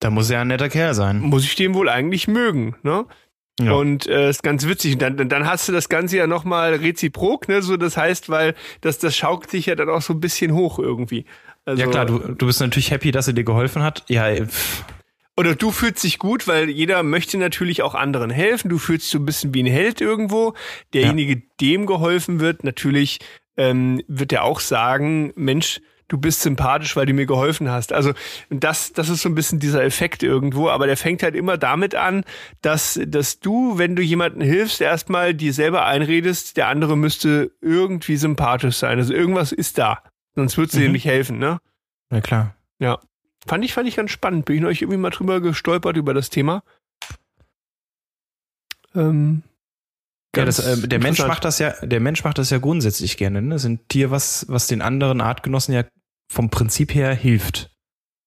Da 0.00 0.10
muss 0.10 0.28
er 0.30 0.40
ein 0.42 0.48
netter 0.48 0.68
Kerl 0.68 0.94
sein. 0.94 1.20
muss 1.20 1.44
ich 1.44 1.54
den 1.54 1.74
wohl 1.74 1.88
eigentlich 1.88 2.28
mögen, 2.28 2.76
ne? 2.82 3.06
Ja. 3.60 3.72
Und 3.72 4.06
äh, 4.06 4.30
ist 4.30 4.42
ganz 4.42 4.66
witzig. 4.66 4.94
Und 4.94 5.02
dann, 5.02 5.28
dann 5.28 5.46
hast 5.46 5.68
du 5.68 5.72
das 5.72 5.88
Ganze 5.90 6.16
ja 6.16 6.26
nochmal 6.26 6.74
reziprok, 6.74 7.48
ne? 7.48 7.60
So, 7.62 7.76
das 7.76 7.96
heißt, 7.96 8.28
weil 8.30 8.54
das, 8.80 8.98
das 8.98 9.14
schaukelt 9.16 9.50
sich 9.50 9.66
ja 9.66 9.74
dann 9.74 9.90
auch 9.90 10.00
so 10.02 10.14
ein 10.14 10.20
bisschen 10.20 10.52
hoch 10.54 10.78
irgendwie. 10.78 11.26
Also, 11.64 11.82
ja 11.82 11.88
klar, 11.88 12.06
du, 12.06 12.18
du 12.18 12.46
bist 12.46 12.60
natürlich 12.60 12.90
happy, 12.90 13.12
dass 13.12 13.28
er 13.28 13.34
dir 13.34 13.44
geholfen 13.44 13.82
hat. 13.82 14.04
Ja, 14.08 14.34
pff, 14.44 14.84
Oder 15.36 15.54
du 15.54 15.70
fühlst 15.70 16.04
dich 16.04 16.18
gut, 16.18 16.46
weil 16.46 16.68
jeder 16.68 17.02
möchte 17.02 17.38
natürlich 17.38 17.82
auch 17.82 17.94
anderen 17.94 18.30
helfen. 18.30 18.68
Du 18.68 18.78
fühlst 18.78 19.06
dich 19.06 19.12
so 19.12 19.18
ein 19.18 19.24
bisschen 19.24 19.54
wie 19.54 19.62
ein 19.62 19.66
Held 19.66 20.00
irgendwo. 20.00 20.54
Derjenige, 20.92 21.42
dem 21.60 21.86
geholfen 21.86 22.38
wird, 22.38 22.64
natürlich 22.64 23.18
ähm, 23.56 24.02
wird 24.08 24.32
er 24.32 24.44
auch 24.44 24.60
sagen, 24.60 25.32
Mensch, 25.34 25.80
du 26.08 26.18
bist 26.18 26.42
sympathisch, 26.42 26.94
weil 26.94 27.06
du 27.06 27.14
mir 27.14 27.24
geholfen 27.24 27.70
hast. 27.70 27.92
Also 27.92 28.12
das, 28.50 28.92
das 28.92 29.08
ist 29.08 29.22
so 29.22 29.30
ein 29.30 29.34
bisschen 29.34 29.58
dieser 29.58 29.82
Effekt 29.82 30.22
irgendwo, 30.22 30.68
aber 30.68 30.86
der 30.86 30.98
fängt 30.98 31.22
halt 31.22 31.34
immer 31.34 31.56
damit 31.56 31.94
an, 31.94 32.24
dass, 32.60 33.00
dass 33.06 33.40
du, 33.40 33.78
wenn 33.78 33.96
du 33.96 34.02
jemandem 34.02 34.42
hilfst, 34.42 34.82
erstmal 34.82 35.32
dir 35.32 35.54
selber 35.54 35.86
einredest, 35.86 36.58
der 36.58 36.68
andere 36.68 36.98
müsste 36.98 37.52
irgendwie 37.62 38.16
sympathisch 38.16 38.76
sein. 38.76 38.98
Also 38.98 39.14
irgendwas 39.14 39.52
ist 39.52 39.78
da. 39.78 40.02
Sonst 40.34 40.58
würdest 40.58 40.74
du 40.74 40.80
mhm. 40.80 40.84
dir 40.84 40.90
nicht 40.90 41.06
helfen, 41.06 41.38
ne? 41.38 41.58
Ja, 42.10 42.20
klar. 42.20 42.56
Ja. 42.78 42.98
Fand 43.46 43.64
ich, 43.64 43.74
fand 43.74 43.88
ich 43.88 43.96
ganz 43.96 44.10
spannend. 44.10 44.44
Bin 44.44 44.56
ich 44.56 44.62
neulich 44.62 44.82
irgendwie 44.82 44.98
mal 44.98 45.10
drüber 45.10 45.40
gestolpert 45.40 45.96
über 45.96 46.14
das 46.14 46.30
Thema. 46.30 46.62
Ähm, 48.94 49.42
ja, 50.34 50.44
das, 50.44 50.58
äh, 50.58 50.88
der 50.88 50.98
Mensch 50.98 51.18
macht 51.18 51.44
das 51.44 51.58
ja, 51.58 51.74
der 51.84 52.00
Mensch 52.00 52.24
macht 52.24 52.38
das 52.38 52.50
ja 52.50 52.58
grundsätzlich 52.58 53.16
gerne. 53.16 53.42
Ne? 53.42 53.50
Das 53.50 53.62
ist 53.62 53.68
ein 53.68 53.86
Tier, 53.88 54.10
was, 54.10 54.46
was 54.48 54.66
den 54.66 54.80
anderen 54.80 55.20
Artgenossen 55.20 55.74
ja 55.74 55.84
vom 56.30 56.50
Prinzip 56.50 56.94
her 56.94 57.14
hilft. 57.14 57.70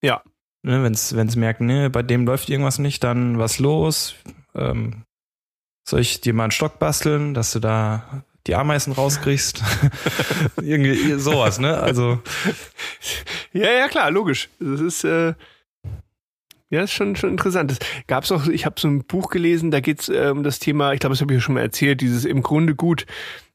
Ja. 0.03 0.21
Ne, 0.63 0.83
Wenn 0.83 0.93
es 0.93 1.35
merkt, 1.35 1.61
ne, 1.61 1.89
bei 1.89 2.03
dem 2.03 2.25
läuft 2.25 2.49
irgendwas 2.49 2.79
nicht, 2.79 3.03
dann 3.03 3.37
was 3.37 3.59
los? 3.59 4.15
Ähm, 4.55 5.03
soll 5.87 5.99
ich 5.99 6.21
dir 6.21 6.33
mal 6.33 6.45
einen 6.45 6.51
Stock 6.51 6.79
basteln, 6.79 7.33
dass 7.33 7.51
du 7.51 7.59
da 7.59 8.23
die 8.47 8.55
Ameisen 8.55 8.93
rauskriegst? 8.93 9.61
Irgendwie 10.61 11.13
sowas, 11.19 11.59
ne? 11.59 11.77
Also. 11.77 12.19
Ja, 13.53 13.71
ja, 13.71 13.87
klar, 13.87 14.11
logisch. 14.11 14.49
Das 14.59 14.81
ist, 14.81 15.05
äh, 15.05 15.33
ja, 16.69 16.83
ist 16.83 16.91
schon, 16.91 17.15
schon 17.15 17.29
interessant. 17.29 17.71
Das 17.71 17.79
gab's 18.05 18.29
auch, 18.33 18.47
ich 18.47 18.65
habe 18.65 18.77
so 18.77 18.89
ein 18.89 19.05
Buch 19.05 19.29
gelesen, 19.29 19.71
da 19.71 19.79
geht's 19.79 20.09
äh, 20.09 20.27
um 20.29 20.43
das 20.43 20.59
Thema, 20.59 20.91
ich 20.91 20.99
glaube, 20.99 21.13
das 21.13 21.21
habe 21.21 21.31
ich 21.31 21.37
ja 21.37 21.41
schon 21.41 21.55
mal 21.55 21.61
erzählt, 21.61 22.01
dieses 22.01 22.25
im 22.25 22.41
Grunde 22.41 22.75
gut. 22.75 23.05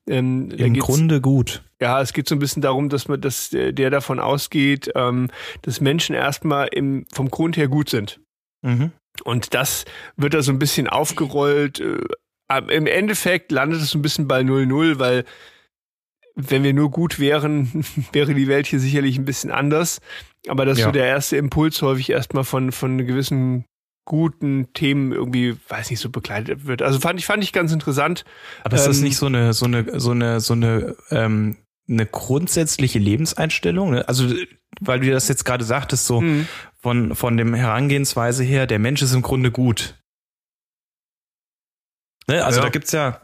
Ähm, 0.08 0.50
Im 0.52 0.74
Grunde 0.74 1.20
gut. 1.20 1.62
Ja, 1.80 2.00
es 2.00 2.14
geht 2.14 2.28
so 2.28 2.34
ein 2.34 2.38
bisschen 2.38 2.62
darum, 2.62 2.88
dass 2.88 3.08
man, 3.08 3.20
dass 3.20 3.50
der 3.50 3.90
davon 3.90 4.18
ausgeht, 4.18 4.90
ähm, 4.94 5.28
dass 5.62 5.82
Menschen 5.82 6.14
erstmal 6.14 6.68
im, 6.68 7.04
vom 7.12 7.30
Grund 7.30 7.58
her 7.58 7.68
gut 7.68 7.90
sind. 7.90 8.20
Mhm. 8.62 8.92
Und 9.24 9.52
das 9.52 9.84
wird 10.16 10.32
da 10.34 10.42
so 10.42 10.52
ein 10.52 10.58
bisschen 10.58 10.88
aufgerollt. 10.88 11.80
Im 12.58 12.86
Endeffekt 12.86 13.52
landet 13.52 13.80
es 13.80 13.90
so 13.90 13.98
ein 13.98 14.02
bisschen 14.02 14.26
bei 14.26 14.40
0-0, 14.40 14.98
weil 14.98 15.24
wenn 16.34 16.62
wir 16.62 16.72
nur 16.72 16.90
gut 16.90 17.18
wären, 17.18 17.84
wäre 18.12 18.34
die 18.34 18.48
Welt 18.48 18.66
hier 18.66 18.80
sicherlich 18.80 19.18
ein 19.18 19.24
bisschen 19.24 19.50
anders. 19.50 20.00
Aber 20.48 20.64
dass 20.64 20.78
ja. 20.78 20.86
so 20.86 20.92
der 20.92 21.06
erste 21.06 21.36
Impuls 21.36 21.80
häufig 21.82 22.10
erstmal 22.10 22.44
von, 22.44 22.72
von 22.72 23.06
gewissen 23.06 23.64
guten 24.06 24.72
Themen 24.72 25.12
irgendwie, 25.12 25.56
weiß 25.68 25.90
nicht, 25.90 26.00
so 26.00 26.10
begleitet 26.10 26.66
wird. 26.66 26.82
Also 26.82 26.98
fand 26.98 27.20
ich, 27.20 27.26
fand 27.26 27.44
ich 27.44 27.52
ganz 27.52 27.72
interessant. 27.72 28.24
Aber 28.64 28.74
ist 28.74 28.82
ähm, 28.82 28.88
das 28.88 29.00
nicht 29.00 29.16
so 29.16 29.26
eine, 29.26 29.52
so 29.52 29.66
eine, 29.66 30.00
so 30.00 30.10
eine, 30.10 30.40
so 30.40 30.54
eine, 30.54 30.96
ähm, 31.10 31.58
eine 31.88 32.06
grundsätzliche 32.06 32.98
Lebenseinstellung? 32.98 33.90
Ne? 33.90 34.08
Also, 34.08 34.32
weil 34.80 35.00
du 35.00 35.10
das 35.10 35.28
jetzt 35.28 35.44
gerade 35.44 35.64
sagtest, 35.64 36.06
so 36.06 36.22
mhm. 36.22 36.48
von, 36.80 37.14
von 37.14 37.36
dem 37.36 37.54
Herangehensweise 37.54 38.42
her, 38.42 38.66
der 38.66 38.78
Mensch 38.78 39.02
ist 39.02 39.14
im 39.14 39.22
Grunde 39.22 39.50
gut. 39.50 39.99
Ne? 42.30 42.44
Also 42.44 42.60
ja. 42.60 42.66
da 42.66 42.70
gibt's 42.70 42.92
ja, 42.92 43.20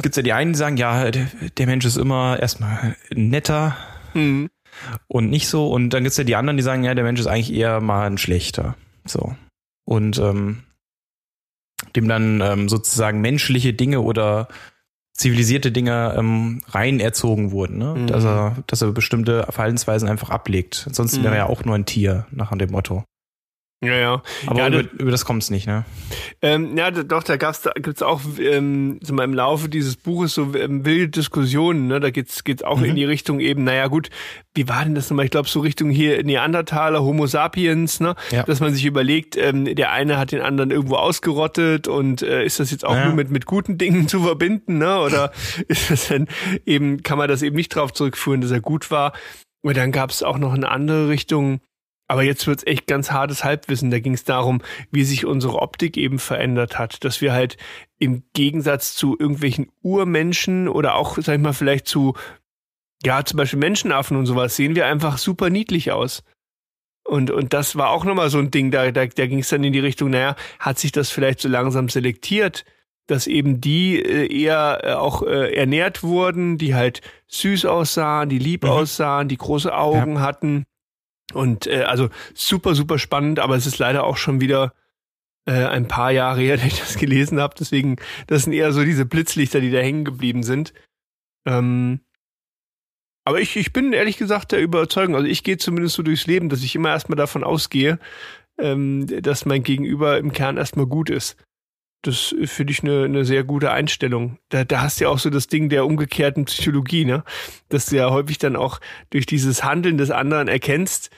gibt's 0.00 0.16
ja 0.16 0.22
die 0.22 0.32
einen, 0.32 0.52
die 0.52 0.58
sagen, 0.58 0.76
ja, 0.76 1.10
der, 1.10 1.26
der 1.56 1.66
Mensch 1.66 1.84
ist 1.84 1.96
immer 1.96 2.38
erstmal 2.38 2.96
netter 3.12 3.76
mhm. 4.14 4.48
und 5.08 5.28
nicht 5.28 5.48
so. 5.48 5.70
Und 5.70 5.90
dann 5.90 6.04
gibt's 6.04 6.18
ja 6.18 6.24
die 6.24 6.36
anderen, 6.36 6.56
die 6.56 6.62
sagen, 6.62 6.84
ja, 6.84 6.94
der 6.94 7.04
Mensch 7.04 7.20
ist 7.20 7.26
eigentlich 7.26 7.52
eher 7.52 7.80
mal 7.80 8.06
ein 8.06 8.18
schlechter. 8.18 8.76
So. 9.04 9.34
Und 9.84 10.18
ähm, 10.18 10.62
dem 11.96 12.06
dann 12.06 12.40
ähm, 12.40 12.68
sozusagen 12.68 13.20
menschliche 13.20 13.74
Dinge 13.74 14.00
oder 14.00 14.46
zivilisierte 15.14 15.72
Dinge 15.72 16.14
ähm, 16.16 16.62
rein 16.68 17.00
erzogen 17.00 17.50
wurden, 17.50 17.78
ne? 17.78 17.94
Mhm. 17.96 18.06
dass 18.06 18.24
er, 18.24 18.56
dass 18.66 18.82
er 18.82 18.92
bestimmte 18.92 19.46
Verhaltensweisen 19.50 20.08
einfach 20.08 20.30
ablegt. 20.30 20.84
Ansonsten 20.86 21.20
mhm. 21.20 21.24
wäre 21.24 21.34
er 21.34 21.38
ja 21.38 21.46
auch 21.46 21.64
nur 21.64 21.74
ein 21.74 21.86
Tier 21.86 22.26
nach 22.30 22.56
dem 22.56 22.70
Motto. 22.70 23.04
Ja, 23.82 23.94
ja. 23.94 24.22
Aber 24.46 24.60
ja, 24.60 24.68
über, 24.68 24.88
über 24.92 25.10
das 25.10 25.24
kommt's 25.24 25.50
nicht, 25.50 25.66
ne? 25.66 25.84
Ähm, 26.40 26.76
ja, 26.76 26.92
doch, 26.92 27.24
da 27.24 27.36
gab's, 27.36 27.62
da 27.62 27.72
gibt's 27.72 28.00
auch 28.00 28.20
ähm, 28.38 29.00
so 29.02 29.12
mal 29.12 29.24
im 29.24 29.34
Laufe 29.34 29.68
dieses 29.68 29.96
Buches 29.96 30.34
so 30.34 30.54
ähm, 30.54 30.84
wilde 30.84 31.08
Diskussionen, 31.08 31.88
ne? 31.88 31.98
Da 31.98 32.10
geht's 32.10 32.44
geht's 32.44 32.62
auch 32.62 32.78
mhm. 32.78 32.84
in 32.84 32.96
die 32.96 33.04
Richtung 33.04 33.40
eben, 33.40 33.64
naja 33.64 33.88
gut, 33.88 34.10
wie 34.54 34.68
war 34.68 34.84
denn 34.84 34.94
das 34.94 35.10
nochmal? 35.10 35.24
Ich 35.24 35.32
glaube, 35.32 35.48
so 35.48 35.58
Richtung 35.58 35.90
hier 35.90 36.22
Neandertaler, 36.22 37.02
Homo 37.02 37.26
sapiens, 37.26 37.98
ne? 37.98 38.14
Ja. 38.30 38.44
Dass 38.44 38.60
man 38.60 38.72
sich 38.72 38.84
überlegt, 38.84 39.36
ähm, 39.36 39.64
der 39.74 39.90
eine 39.90 40.16
hat 40.16 40.30
den 40.30 40.42
anderen 40.42 40.70
irgendwo 40.70 40.94
ausgerottet 40.94 41.88
und 41.88 42.22
äh, 42.22 42.44
ist 42.44 42.60
das 42.60 42.70
jetzt 42.70 42.84
auch 42.84 42.94
ja. 42.94 43.06
nur 43.06 43.14
mit, 43.14 43.30
mit 43.30 43.46
guten 43.46 43.78
Dingen 43.78 44.06
zu 44.12 44.22
verbinden, 44.22 44.78
ne? 44.78 45.00
Oder 45.00 45.32
ist 45.66 45.90
das 45.90 46.06
denn 46.06 46.28
eben, 46.64 47.02
kann 47.02 47.18
man 47.18 47.28
das 47.28 47.42
eben 47.42 47.56
nicht 47.56 47.74
drauf 47.74 47.92
zurückführen, 47.92 48.42
dass 48.42 48.52
er 48.52 48.60
gut 48.60 48.92
war? 48.92 49.12
Und 49.64 49.76
dann 49.76 49.90
gab's 49.90 50.22
auch 50.22 50.38
noch 50.38 50.54
eine 50.54 50.68
andere 50.68 51.08
Richtung, 51.08 51.60
aber 52.12 52.24
jetzt 52.24 52.46
wird's 52.46 52.66
echt 52.66 52.86
ganz 52.86 53.10
hartes 53.10 53.42
Halbwissen. 53.42 53.90
Da 53.90 53.98
ging 53.98 54.12
es 54.12 54.24
darum, 54.24 54.60
wie 54.90 55.02
sich 55.02 55.24
unsere 55.24 55.62
Optik 55.62 55.96
eben 55.96 56.18
verändert 56.18 56.78
hat. 56.78 57.04
Dass 57.04 57.22
wir 57.22 57.32
halt 57.32 57.56
im 57.98 58.22
Gegensatz 58.34 58.94
zu 58.94 59.16
irgendwelchen 59.18 59.72
Urmenschen 59.80 60.68
oder 60.68 60.96
auch, 60.96 61.16
sag 61.16 61.36
ich 61.36 61.40
mal, 61.40 61.54
vielleicht 61.54 61.88
zu, 61.88 62.12
ja, 63.02 63.24
zum 63.24 63.38
Beispiel 63.38 63.58
Menschenaffen 63.58 64.18
und 64.18 64.26
sowas, 64.26 64.54
sehen 64.54 64.76
wir 64.76 64.84
einfach 64.84 65.16
super 65.16 65.48
niedlich 65.48 65.90
aus. 65.90 66.22
Und, 67.02 67.30
und 67.30 67.54
das 67.54 67.76
war 67.76 67.88
auch 67.88 68.04
nochmal 68.04 68.28
so 68.28 68.40
ein 68.40 68.50
Ding, 68.50 68.70
da, 68.70 68.90
da, 68.90 69.06
da 69.06 69.26
ging 69.26 69.38
es 69.38 69.48
dann 69.48 69.64
in 69.64 69.72
die 69.72 69.78
Richtung, 69.78 70.10
naja, 70.10 70.36
hat 70.58 70.78
sich 70.78 70.92
das 70.92 71.08
vielleicht 71.08 71.40
so 71.40 71.48
langsam 71.48 71.88
selektiert, 71.88 72.66
dass 73.06 73.26
eben 73.26 73.62
die 73.62 73.98
äh, 73.98 74.30
eher 74.30 74.80
äh, 74.82 74.92
auch 74.92 75.22
äh, 75.22 75.54
ernährt 75.54 76.02
wurden, 76.02 76.58
die 76.58 76.74
halt 76.74 77.00
süß 77.28 77.64
aussahen, 77.64 78.28
die 78.28 78.38
lieb 78.38 78.64
mhm. 78.64 78.68
aussahen, 78.68 79.28
die 79.28 79.38
große 79.38 79.74
Augen 79.74 80.16
ja. 80.16 80.20
hatten 80.20 80.66
und 81.32 81.66
äh, 81.66 81.84
also 81.84 82.08
super, 82.34 82.74
super 82.74 82.98
spannend, 82.98 83.38
aber 83.38 83.56
es 83.56 83.66
ist 83.66 83.78
leider 83.78 84.04
auch 84.04 84.16
schon 84.16 84.40
wieder 84.40 84.74
äh, 85.46 85.66
ein 85.66 85.88
paar 85.88 86.10
Jahre 86.10 86.40
her, 86.40 86.56
dass 86.58 86.66
ich 86.66 86.80
das 86.80 86.96
gelesen 86.98 87.40
habe. 87.40 87.54
Deswegen, 87.58 87.96
das 88.26 88.44
sind 88.44 88.52
eher 88.52 88.72
so 88.72 88.84
diese 88.84 89.06
Blitzlichter, 89.06 89.60
die 89.60 89.70
da 89.70 89.78
hängen 89.78 90.04
geblieben 90.04 90.42
sind. 90.42 90.72
Ähm, 91.46 92.00
aber 93.24 93.40
ich, 93.40 93.56
ich 93.56 93.72
bin 93.72 93.92
ehrlich 93.92 94.16
gesagt 94.16 94.52
der 94.52 94.60
Überzeugung, 94.60 95.14
also 95.14 95.26
ich 95.26 95.44
gehe 95.44 95.56
zumindest 95.56 95.94
so 95.94 96.02
durchs 96.02 96.26
Leben, 96.26 96.48
dass 96.48 96.62
ich 96.62 96.74
immer 96.74 96.90
erstmal 96.90 97.16
davon 97.16 97.44
ausgehe, 97.44 97.98
ähm, 98.58 99.06
dass 99.22 99.46
mein 99.46 99.62
Gegenüber 99.62 100.18
im 100.18 100.32
Kern 100.32 100.56
erstmal 100.56 100.86
gut 100.86 101.08
ist. 101.08 101.36
Das 102.02 102.34
finde 102.44 102.72
ich 102.72 102.82
eine, 102.82 103.04
eine 103.04 103.24
sehr 103.24 103.44
gute 103.44 103.70
Einstellung. 103.70 104.38
Da, 104.48 104.64
da 104.64 104.82
hast 104.82 104.98
du 104.98 105.04
ja 105.04 105.10
auch 105.10 105.20
so 105.20 105.30
das 105.30 105.46
Ding 105.46 105.68
der 105.68 105.86
umgekehrten 105.86 106.46
Psychologie, 106.46 107.04
ne? 107.04 107.22
Dass 107.68 107.86
du 107.86 107.96
ja 107.96 108.10
häufig 108.10 108.38
dann 108.38 108.56
auch 108.56 108.80
durch 109.10 109.24
dieses 109.24 109.62
Handeln 109.62 109.98
des 109.98 110.10
anderen 110.10 110.48
erkennst, 110.48 111.10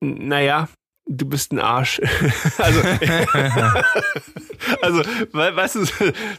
naja, 0.00 0.68
du 1.08 1.26
bist 1.26 1.52
ein 1.52 1.58
Arsch. 1.58 2.00
also, 2.58 2.80
also, 4.82 5.02
weißt 5.32 5.76
du, 5.76 5.84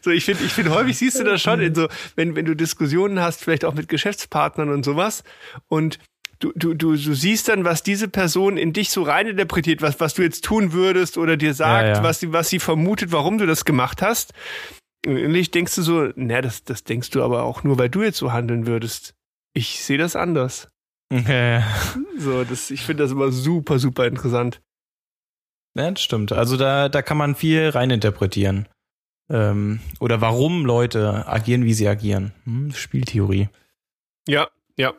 so 0.02 0.12
ich 0.12 0.26
finde, 0.26 0.44
ich 0.44 0.54
finde, 0.54 0.72
häufig 0.72 0.98
siehst 0.98 1.20
du 1.20 1.24
das 1.24 1.42
schon 1.42 1.60
in 1.60 1.76
so, 1.76 1.88
wenn, 2.16 2.36
wenn 2.36 2.46
du 2.46 2.56
Diskussionen 2.56 3.20
hast, 3.20 3.44
vielleicht 3.44 3.66
auch 3.66 3.74
mit 3.74 3.88
Geschäftspartnern 3.88 4.70
und 4.70 4.84
sowas 4.84 5.24
und 5.68 6.00
du, 6.40 6.52
du, 6.56 6.74
du, 6.74 6.96
du 6.96 7.14
siehst 7.14 7.48
dann, 7.50 7.66
was 7.66 7.84
diese 7.84 8.08
Person 8.08 8.58
in 8.58 8.74
dich 8.74 8.90
so 8.90 9.04
reininterpretiert, 9.04 9.82
was, 9.82 10.00
was 10.00 10.14
du 10.14 10.24
jetzt 10.24 10.44
tun 10.44 10.74
würdest 10.74 11.18
oder 11.18 11.38
dir 11.38 11.54
sagt, 11.54 11.88
ja, 11.88 11.94
ja. 11.96 12.04
Was, 12.04 12.20
sie, 12.20 12.34
was 12.34 12.50
sie 12.50 12.60
vermutet, 12.60 13.12
warum 13.12 13.38
du 13.38 13.46
das 13.46 13.66
gemacht 13.66 14.02
hast. 14.02 14.34
Und 15.06 15.36
ich 15.36 15.52
denkst 15.52 15.76
du 15.76 15.82
so, 15.82 16.10
na, 16.16 16.42
das, 16.42 16.64
das 16.64 16.84
denkst 16.84 17.12
du 17.12 17.24
aber 17.24 17.44
auch 17.44 17.64
nur, 17.64 17.78
weil 17.78 17.90
du 17.90 18.02
jetzt 18.02 18.18
so 18.18 18.34
handeln 18.34 18.68
würdest. 18.68 19.14
Ich 19.54 19.84
sehe 19.84 19.98
das 19.98 20.16
anders. 20.16 20.70
Ja, 21.12 21.64
so, 22.20 22.44
das, 22.44 22.70
ich 22.70 22.84
finde 22.84 23.02
das 23.02 23.12
immer 23.12 23.32
super, 23.32 23.80
super 23.80 24.06
interessant. 24.06 24.62
Ja, 25.76 25.90
das 25.90 26.04
stimmt. 26.04 26.32
Also 26.32 26.56
da, 26.56 26.88
da 26.88 27.02
kann 27.02 27.18
man 27.18 27.34
viel 27.34 27.70
reininterpretieren. 27.70 28.68
Ähm, 29.28 29.80
oder 30.00 30.22
warum 30.22 30.66
Leute 30.66 31.28
agieren, 31.28 31.66
wie 31.66 31.74
sie 31.74 31.88
agieren. 31.88 32.34
Hm, 32.46 32.74
Spieltheorie. 32.74 33.50
Ja, 34.28 34.50
ja. 34.78 34.94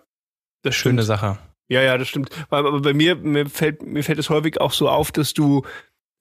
Das 0.62 0.74
Schöne 0.74 1.02
Sache. 1.02 1.38
Ja, 1.68 1.82
ja, 1.82 1.96
das 1.96 2.08
stimmt. 2.08 2.30
Aber 2.50 2.80
bei 2.80 2.92
mir, 2.92 3.14
mir 3.14 3.48
fällt, 3.48 3.82
mir 3.82 4.02
fällt 4.02 4.18
es 4.18 4.28
häufig 4.28 4.60
auch 4.60 4.72
so 4.72 4.88
auf, 4.88 5.12
dass 5.12 5.34
du, 5.34 5.62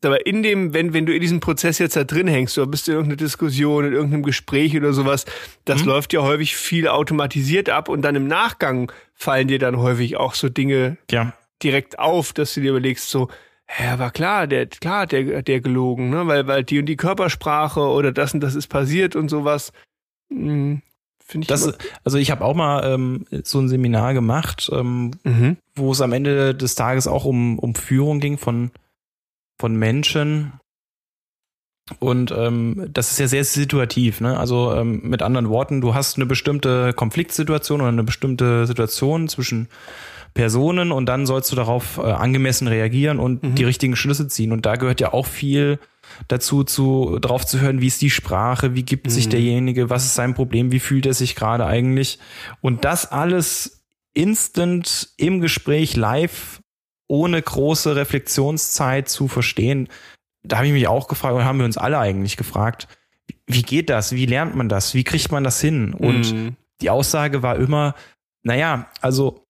aber 0.04 0.26
in 0.28 0.44
dem, 0.44 0.74
wenn, 0.76 0.94
wenn 0.94 1.08
du 1.08 1.14
in 1.14 1.22
diesem 1.22 1.40
Prozess 1.40 1.80
jetzt 1.80 1.96
da 1.96 2.04
drin 2.04 2.28
hängst, 2.28 2.58
oder 2.58 2.68
bist 2.68 2.88
du 2.88 2.92
in 2.92 2.98
irgendeiner 2.98 3.18
Diskussion, 3.18 3.86
in 3.86 3.94
irgendeinem 3.94 4.24
Gespräch 4.24 4.78
oder 4.78 4.94
sowas, 4.94 5.26
das 5.66 5.82
mhm. 5.82 5.88
läuft 5.88 6.14
ja 6.14 6.22
häufig 6.22 6.56
viel 6.56 6.88
automatisiert 6.88 7.70
ab 7.70 7.90
und 7.90 8.04
dann 8.04 8.16
im 8.16 8.28
Nachgang 8.28 8.92
fallen 9.16 9.48
dir 9.48 9.58
dann 9.58 9.78
häufig 9.78 10.18
auch 10.18 10.36
so 10.36 10.50
Dinge 10.50 10.98
ja. 11.10 11.34
direkt 11.64 11.98
auf, 11.98 12.32
dass 12.32 12.54
du 12.54 12.62
dir 12.62 12.70
überlegst, 12.70 13.10
so, 13.10 13.28
ja, 13.80 13.98
war 13.98 14.12
klar, 14.12 14.46
der, 14.46 14.68
klar, 14.68 15.08
der, 15.08 15.42
der 15.42 15.62
gelogen, 15.62 16.12
ne, 16.12 16.28
weil, 16.28 16.46
weil 16.46 16.64
die 16.64 16.80
und 16.80 16.86
die 16.86 16.96
Körpersprache 16.96 17.82
oder 17.82 18.12
das 18.12 18.36
und 18.36 18.42
das 18.42 18.54
ist 18.54 18.68
passiert 18.68 19.16
und 19.16 19.30
sowas. 19.30 19.74
Hm, 20.30 20.84
Finde 21.30 21.44
ich 21.44 21.48
das, 21.48 21.72
also 22.04 22.18
ich 22.18 22.32
habe 22.32 22.44
auch 22.44 22.56
mal 22.56 22.92
ähm, 22.92 23.26
so 23.44 23.60
ein 23.60 23.70
Seminar 23.70 24.16
gemacht, 24.16 24.68
ähm, 24.74 25.12
mhm. 25.24 25.58
wo 25.76 25.92
es 25.92 26.02
am 26.02 26.12
Ende 26.12 26.56
des 26.56 26.74
Tages 26.74 27.06
auch 27.06 27.24
um, 27.24 27.60
um 27.60 27.76
Führung 27.76 28.20
ging 28.20 28.40
von, 28.40 28.72
von 29.60 29.76
Menschen. 29.76 30.54
Und 32.00 32.32
ähm, 32.32 32.90
das 32.92 33.12
ist 33.12 33.20
ja 33.20 33.28
sehr 33.28 33.44
situativ, 33.44 34.22
ne? 34.22 34.40
Also 34.40 34.74
ähm, 34.74 35.02
mit 35.04 35.22
anderen 35.22 35.50
Worten, 35.50 35.82
du 35.82 35.94
hast 35.94 36.16
eine 36.16 36.26
bestimmte 36.26 36.94
Konfliktsituation 36.94 37.82
oder 37.82 37.90
eine 37.90 38.04
bestimmte 38.04 38.66
Situation 38.66 39.28
zwischen 39.28 39.68
Personen 40.34 40.92
und 40.92 41.06
dann 41.06 41.28
sollst 41.28 41.52
du 41.52 41.56
darauf 41.56 41.98
äh, 42.00 42.02
angemessen 42.02 42.68
reagieren 42.68 43.20
und 43.20 43.44
Mhm. 43.44 43.56
die 43.56 43.66
richtigen 43.66 43.96
Schlüsse 43.96 44.28
ziehen. 44.28 44.52
Und 44.52 44.66
da 44.66 44.78
gehört 44.78 45.00
ja 45.00 45.14
auch 45.14 45.28
viel 45.28 45.78
dazu, 46.28 46.64
zu, 46.64 47.18
drauf 47.20 47.46
zu 47.46 47.60
hören, 47.60 47.82
wie 47.82 47.88
ist 47.88 48.02
die 48.02 48.10
Sprache, 48.10 48.76
wie 48.76 48.84
gibt 48.84 49.10
sich 49.12 49.26
Mhm. 49.28 49.32
derjenige, 49.32 49.90
was 49.90 50.06
ist 50.06 50.16
sein 50.16 50.34
Problem, 50.34 50.72
wie 50.72 50.80
fühlt 50.80 51.06
er 51.06 51.14
sich 51.14 51.36
gerade 51.36 51.66
eigentlich. 51.66 52.20
Und 52.62 52.86
das 52.86 53.12
alles 53.12 53.84
instant 54.14 55.10
im 55.18 55.40
Gespräch 55.42 55.96
live, 55.96 56.62
ohne 57.08 57.42
große 57.42 57.96
Reflexionszeit 57.96 59.10
zu 59.10 59.28
verstehen. 59.28 59.88
Da 60.44 60.58
habe 60.58 60.68
ich 60.68 60.74
mich 60.74 60.88
auch 60.88 61.08
gefragt 61.08 61.36
und 61.36 61.44
haben 61.46 61.58
wir 61.60 61.66
uns 61.66 61.78
alle 61.78 61.98
eigentlich 62.00 62.38
gefragt, 62.38 62.88
wie 63.48 63.62
geht 63.64 63.90
das? 63.90 64.12
Wie 64.14 64.26
lernt 64.26 64.56
man 64.56 64.70
das? 64.70 64.94
Wie 64.94 65.04
kriegt 65.04 65.32
man 65.32 65.44
das 65.44 65.60
hin? 65.60 65.94
Und 65.94 66.34
Mhm. 66.34 66.56
die 66.82 66.90
Aussage 66.90 67.42
war 67.44 67.56
immer, 67.58 67.96
naja, 68.44 68.88
also 69.02 69.46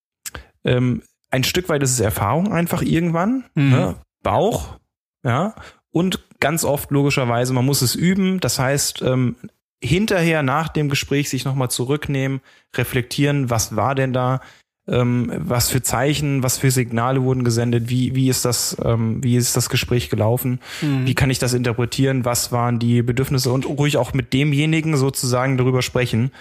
ähm, 0.66 1.02
ein 1.32 1.44
Stück 1.44 1.70
weit 1.70 1.84
ist 1.84 1.92
es 1.92 2.00
Erfahrung 2.00 2.52
einfach 2.52 2.82
irgendwann, 2.82 3.46
Mhm. 3.56 3.70
ne? 3.70 3.96
Bauch, 4.24 4.78
ja, 5.24 5.54
und 5.92 6.20
ganz 6.40 6.64
oft 6.64 6.92
logischerweise, 6.92 7.54
man 7.54 7.66
muss 7.66 7.82
es 7.82 7.96
üben. 7.96 8.40
Das 8.40 8.60
heißt, 8.60 9.02
ähm, 9.02 9.36
hinterher 9.84 10.44
nach 10.44 10.68
dem 10.70 10.90
Gespräch 10.90 11.30
sich 11.30 11.46
nochmal 11.46 11.70
zurücknehmen, 11.72 12.42
reflektieren, 12.76 13.50
was 13.50 13.76
war 13.76 13.96
denn 13.96 14.14
da, 14.14 14.42
ähm, 14.88 15.32
was 15.38 15.70
für 15.70 15.82
Zeichen, 15.82 16.44
was 16.44 16.58
für 16.58 16.72
Signale 16.72 17.22
wurden 17.24 17.44
gesendet, 17.44 17.90
wie, 17.90 18.16
wie 18.16 18.28
ist 18.30 18.44
das, 18.46 18.76
ähm, 18.84 19.24
wie 19.24 19.36
ist 19.36 19.56
das 19.56 19.70
Gespräch 19.70 20.10
gelaufen, 20.10 20.60
Mhm. 20.82 21.06
wie 21.06 21.16
kann 21.16 21.30
ich 21.30 21.40
das 21.40 21.54
interpretieren, 21.54 22.26
was 22.26 22.52
waren 22.52 22.80
die 22.80 23.02
Bedürfnisse 23.02 23.52
und 23.52 23.66
ruhig 23.66 23.98
auch 23.98 24.14
mit 24.14 24.34
demjenigen 24.34 24.98
sozusagen 24.98 25.58
darüber 25.58 25.82
sprechen. 25.82 26.32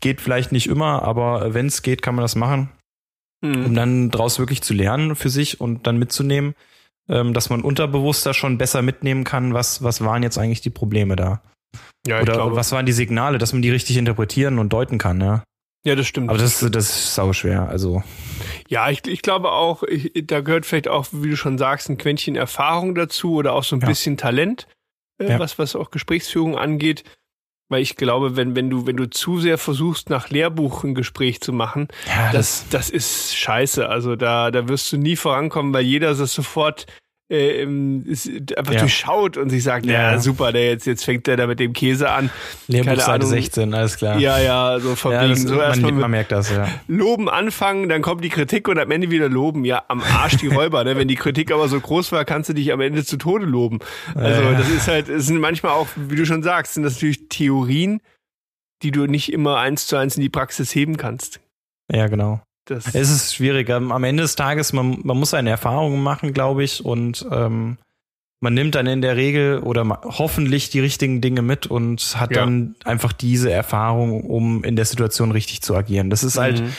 Geht 0.00 0.20
vielleicht 0.20 0.52
nicht 0.52 0.68
immer, 0.68 1.02
aber 1.02 1.54
wenn 1.54 1.66
es 1.66 1.82
geht, 1.82 2.02
kann 2.02 2.14
man 2.14 2.22
das 2.22 2.36
machen, 2.36 2.68
Mhm. 3.42 3.64
um 3.66 3.74
dann 3.74 4.10
daraus 4.10 4.38
wirklich 4.38 4.62
zu 4.62 4.74
lernen 4.74 5.16
für 5.16 5.30
sich 5.30 5.60
und 5.60 5.86
dann 5.86 5.98
mitzunehmen, 5.98 6.54
ähm, 7.08 7.34
dass 7.34 7.50
man 7.50 7.62
unterbewusster 7.62 8.34
schon 8.34 8.58
besser 8.58 8.82
mitnehmen 8.82 9.24
kann, 9.24 9.54
was, 9.54 9.82
was 9.82 10.02
waren 10.04 10.22
jetzt 10.22 10.38
eigentlich 10.38 10.60
die 10.60 10.70
Probleme 10.70 11.16
da. 11.16 11.42
ja, 12.06 12.16
ich 12.18 12.22
Oder 12.22 12.34
glaube, 12.34 12.56
was 12.56 12.72
waren 12.72 12.86
die 12.86 12.92
Signale, 12.92 13.38
dass 13.38 13.52
man 13.52 13.62
die 13.62 13.70
richtig 13.70 13.96
interpretieren 13.96 14.58
und 14.58 14.72
deuten 14.72 14.98
kann, 14.98 15.20
ja. 15.20 15.42
ja, 15.84 15.94
das 15.94 16.06
stimmt. 16.06 16.28
Aber 16.30 16.38
das, 16.38 16.60
das 16.60 16.84
ist 16.90 17.14
sau 17.14 17.32
schwer. 17.32 17.68
Also, 17.68 18.02
Ja, 18.68 18.90
ich, 18.90 19.06
ich 19.06 19.22
glaube 19.22 19.50
auch, 19.52 19.82
ich, 19.82 20.12
da 20.26 20.40
gehört 20.40 20.66
vielleicht 20.66 20.88
auch, 20.88 21.06
wie 21.12 21.30
du 21.30 21.36
schon 21.36 21.58
sagst, 21.58 21.88
ein 21.88 21.98
Quäntchen 21.98 22.36
Erfahrung 22.36 22.94
dazu 22.94 23.34
oder 23.34 23.52
auch 23.54 23.64
so 23.64 23.76
ein 23.76 23.80
Ja. 23.80 23.88
bisschen 23.88 24.16
Talent, 24.16 24.68
äh, 25.18 25.30
Ja. 25.30 25.38
was, 25.38 25.58
was 25.58 25.74
auch 25.76 25.90
Gesprächsführung 25.90 26.56
angeht. 26.56 27.04
Weil 27.72 27.82
ich 27.82 27.96
glaube, 27.96 28.36
wenn, 28.36 28.54
wenn 28.54 28.70
du, 28.70 28.86
wenn 28.86 28.96
du 28.96 29.08
zu 29.08 29.40
sehr 29.40 29.58
versuchst, 29.58 30.10
nach 30.10 30.30
Lehrbuch 30.30 30.84
ein 30.84 30.94
Gespräch 30.94 31.40
zu 31.40 31.52
machen, 31.52 31.88
ja, 32.06 32.30
das, 32.32 32.66
das 32.70 32.90
ist 32.90 33.36
scheiße. 33.36 33.88
Also 33.88 34.14
da, 34.14 34.50
da 34.50 34.68
wirst 34.68 34.92
du 34.92 34.98
nie 34.98 35.16
vorankommen, 35.16 35.72
weil 35.72 35.84
jeder 35.84 36.14
das 36.14 36.34
sofort 36.34 36.86
äh, 37.32 37.62
ähm, 37.62 38.04
ist 38.06 38.28
einfach 38.58 38.74
Ja. 38.74 38.80
durchschaut 38.80 39.36
und 39.38 39.48
sich 39.50 39.62
sagt, 39.62 39.86
ja, 39.86 40.12
Ja. 40.12 40.18
super, 40.18 40.52
der 40.52 40.66
jetzt, 40.66 40.86
jetzt 40.86 41.04
fängt 41.04 41.26
der 41.26 41.36
da 41.38 41.46
mit 41.46 41.58
dem 41.60 41.72
Käse 41.72 42.10
an. 42.10 42.30
Lehrbuch 42.68 42.86
keine 42.90 43.00
Seite 43.00 43.12
Ahnung. 43.12 43.28
16, 43.30 43.74
alles 43.74 43.96
klar. 43.96 44.18
Ja, 44.18 44.38
ja, 44.38 44.78
so 44.78 44.94
von 44.94 45.12
Ja, 45.12 45.26
das, 45.26 45.42
so 45.42 45.54
man, 45.56 45.80
mit 45.80 45.94
man 45.94 46.10
merkt 46.10 46.30
das, 46.30 46.50
ja. 46.50 46.68
Loben 46.88 47.28
anfangen, 47.30 47.88
dann 47.88 48.02
kommt 48.02 48.22
die 48.22 48.28
Kritik 48.28 48.68
und 48.68 48.78
am 48.78 48.90
Ende 48.90 49.10
wieder 49.10 49.28
loben. 49.30 49.64
Ja, 49.64 49.82
am 49.88 50.02
Arsch 50.02 50.36
die 50.36 50.46
Räuber. 50.54 50.84
ne? 50.84 50.96
Wenn 50.96 51.08
die 51.08 51.14
Kritik 51.16 51.50
aber 51.50 51.68
so 51.68 51.80
groß 51.80 52.12
war, 52.12 52.24
kannst 52.24 52.50
du 52.50 52.52
dich 52.54 52.72
am 52.72 52.80
Ende 52.80 53.04
zu 53.04 53.16
Tode 53.16 53.46
loben. 53.46 53.78
Also 54.14 54.52
das 54.52 54.68
ist 54.68 54.86
halt, 54.88 55.08
es 55.08 55.26
sind 55.26 55.38
manchmal 55.40 55.72
auch, 55.72 55.88
wie 55.96 56.16
du 56.16 56.26
schon 56.26 56.42
sagst, 56.42 56.74
sind 56.74 56.82
das 56.82 56.94
natürlich 56.94 57.28
Theorien, 57.30 58.00
die 58.82 58.90
du 58.90 59.06
nicht 59.06 59.32
immer 59.32 59.58
eins 59.58 59.86
zu 59.86 59.96
eins 59.96 60.16
in 60.16 60.22
die 60.22 60.28
Praxis 60.28 60.74
heben 60.74 60.96
kannst. 60.96 61.40
Ja, 61.90 62.08
genau. 62.08 62.42
Das, 62.64 62.94
Es 62.94 63.10
ist 63.10 63.34
schwierig. 63.34 63.68
Am 63.70 64.04
Ende 64.04 64.22
des 64.22 64.36
Tages, 64.36 64.72
man, 64.72 65.00
man 65.02 65.16
muss 65.18 65.30
seine 65.30 65.50
Erfahrungen 65.50 66.02
machen, 66.02 66.32
glaube 66.32 66.62
ich, 66.62 66.84
und 66.84 67.26
ähm, 67.30 67.76
man 68.40 68.54
nimmt 68.54 68.74
dann 68.74 68.86
in 68.86 69.02
der 69.02 69.16
Regel 69.16 69.58
oder 69.60 69.84
hoffentlich 70.04 70.70
die 70.70 70.80
richtigen 70.80 71.20
Dinge 71.20 71.42
mit 71.42 71.66
und 71.66 72.16
hat 72.20 72.30
Ja. 72.34 72.42
dann 72.42 72.74
einfach 72.84 73.12
diese 73.12 73.52
Erfahrung, 73.52 74.22
um 74.22 74.62
in 74.64 74.76
der 74.76 74.84
Situation 74.84 75.30
richtig 75.32 75.62
zu 75.62 75.74
agieren. 75.76 76.08
Das 76.10 76.22
ist 76.24 76.38
halt, 76.38 76.60
Mhm. 76.60 76.72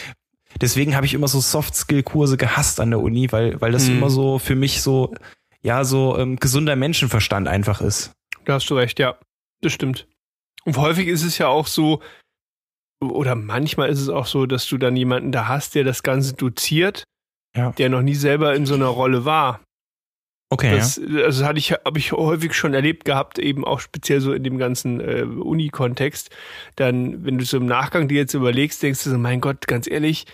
deswegen 0.62 0.96
habe 0.96 1.06
ich 1.06 1.14
immer 1.14 1.28
so 1.28 1.40
Soft-Skill-Kurse 1.42 2.38
gehasst 2.38 2.80
an 2.80 2.90
der 2.92 3.00
Uni, 3.02 3.32
weil, 3.32 3.60
weil 3.62 3.72
das 3.74 3.90
Mhm. 3.90 3.98
immer 3.98 4.10
so 4.10 4.40
für 4.40 4.56
mich 4.56 4.82
so, 4.82 5.14
ja, 5.62 5.84
so 5.86 6.18
ähm, 6.18 6.38
gesunder 6.38 6.76
Menschenverstand 6.76 7.48
einfach 7.48 7.82
ist. 7.82 8.12
Da 8.46 8.54
hast 8.56 8.70
du 8.70 8.76
recht, 8.76 9.00
ja. 9.00 9.16
Das 9.62 9.72
stimmt. 9.74 10.08
Und 10.66 10.78
häufig 10.78 11.08
ist 11.08 11.24
es 11.24 11.38
ja 11.38 11.48
auch 11.48 11.68
so, 11.68 12.02
oder 13.12 13.36
manchmal 13.36 13.90
ist 13.90 14.00
es 14.02 14.10
auch 14.10 14.26
so, 14.26 14.46
dass 14.46 14.68
du 14.68 14.78
dann 14.78 14.96
jemanden 14.96 15.32
da 15.32 15.48
hast, 15.48 15.76
der 15.76 15.84
das 15.84 16.04
Ganze 16.04 16.34
doziert, 16.34 17.04
Ja. 17.56 17.72
der 17.72 17.90
noch 17.90 18.02
nie 18.02 18.16
selber 18.16 18.56
in 18.56 18.66
so 18.66 18.74
einer 18.76 18.88
Rolle 18.88 19.26
war. 19.26 19.62
Okay, 20.50 20.76
Das, 20.76 21.00
also 21.00 21.46
hatte 21.46 21.58
ich, 21.58 21.72
habe 21.72 21.98
ich 21.98 22.12
häufig 22.12 22.54
schon 22.54 22.76
erlebt 22.76 23.06
gehabt, 23.06 23.40
eben 23.40 23.66
auch 23.66 23.80
speziell 23.80 24.22
so 24.22 24.34
in 24.34 24.44
dem 24.44 24.60
ganzen 24.60 25.00
äh, 25.02 25.24
Uni-Kontext. 25.24 26.30
Dann, 26.76 27.26
wenn 27.26 27.40
du 27.40 27.46
so 27.46 27.58
im 27.58 27.66
Nachgang 27.66 28.08
dir 28.08 28.18
jetzt 28.18 28.36
überlegst, 28.36 28.84
denkst 28.84 29.04
du 29.04 29.10
so, 29.10 29.18
mein 29.18 29.42
Gott, 29.42 29.68
ganz 29.68 29.88
ehrlich, 29.88 30.28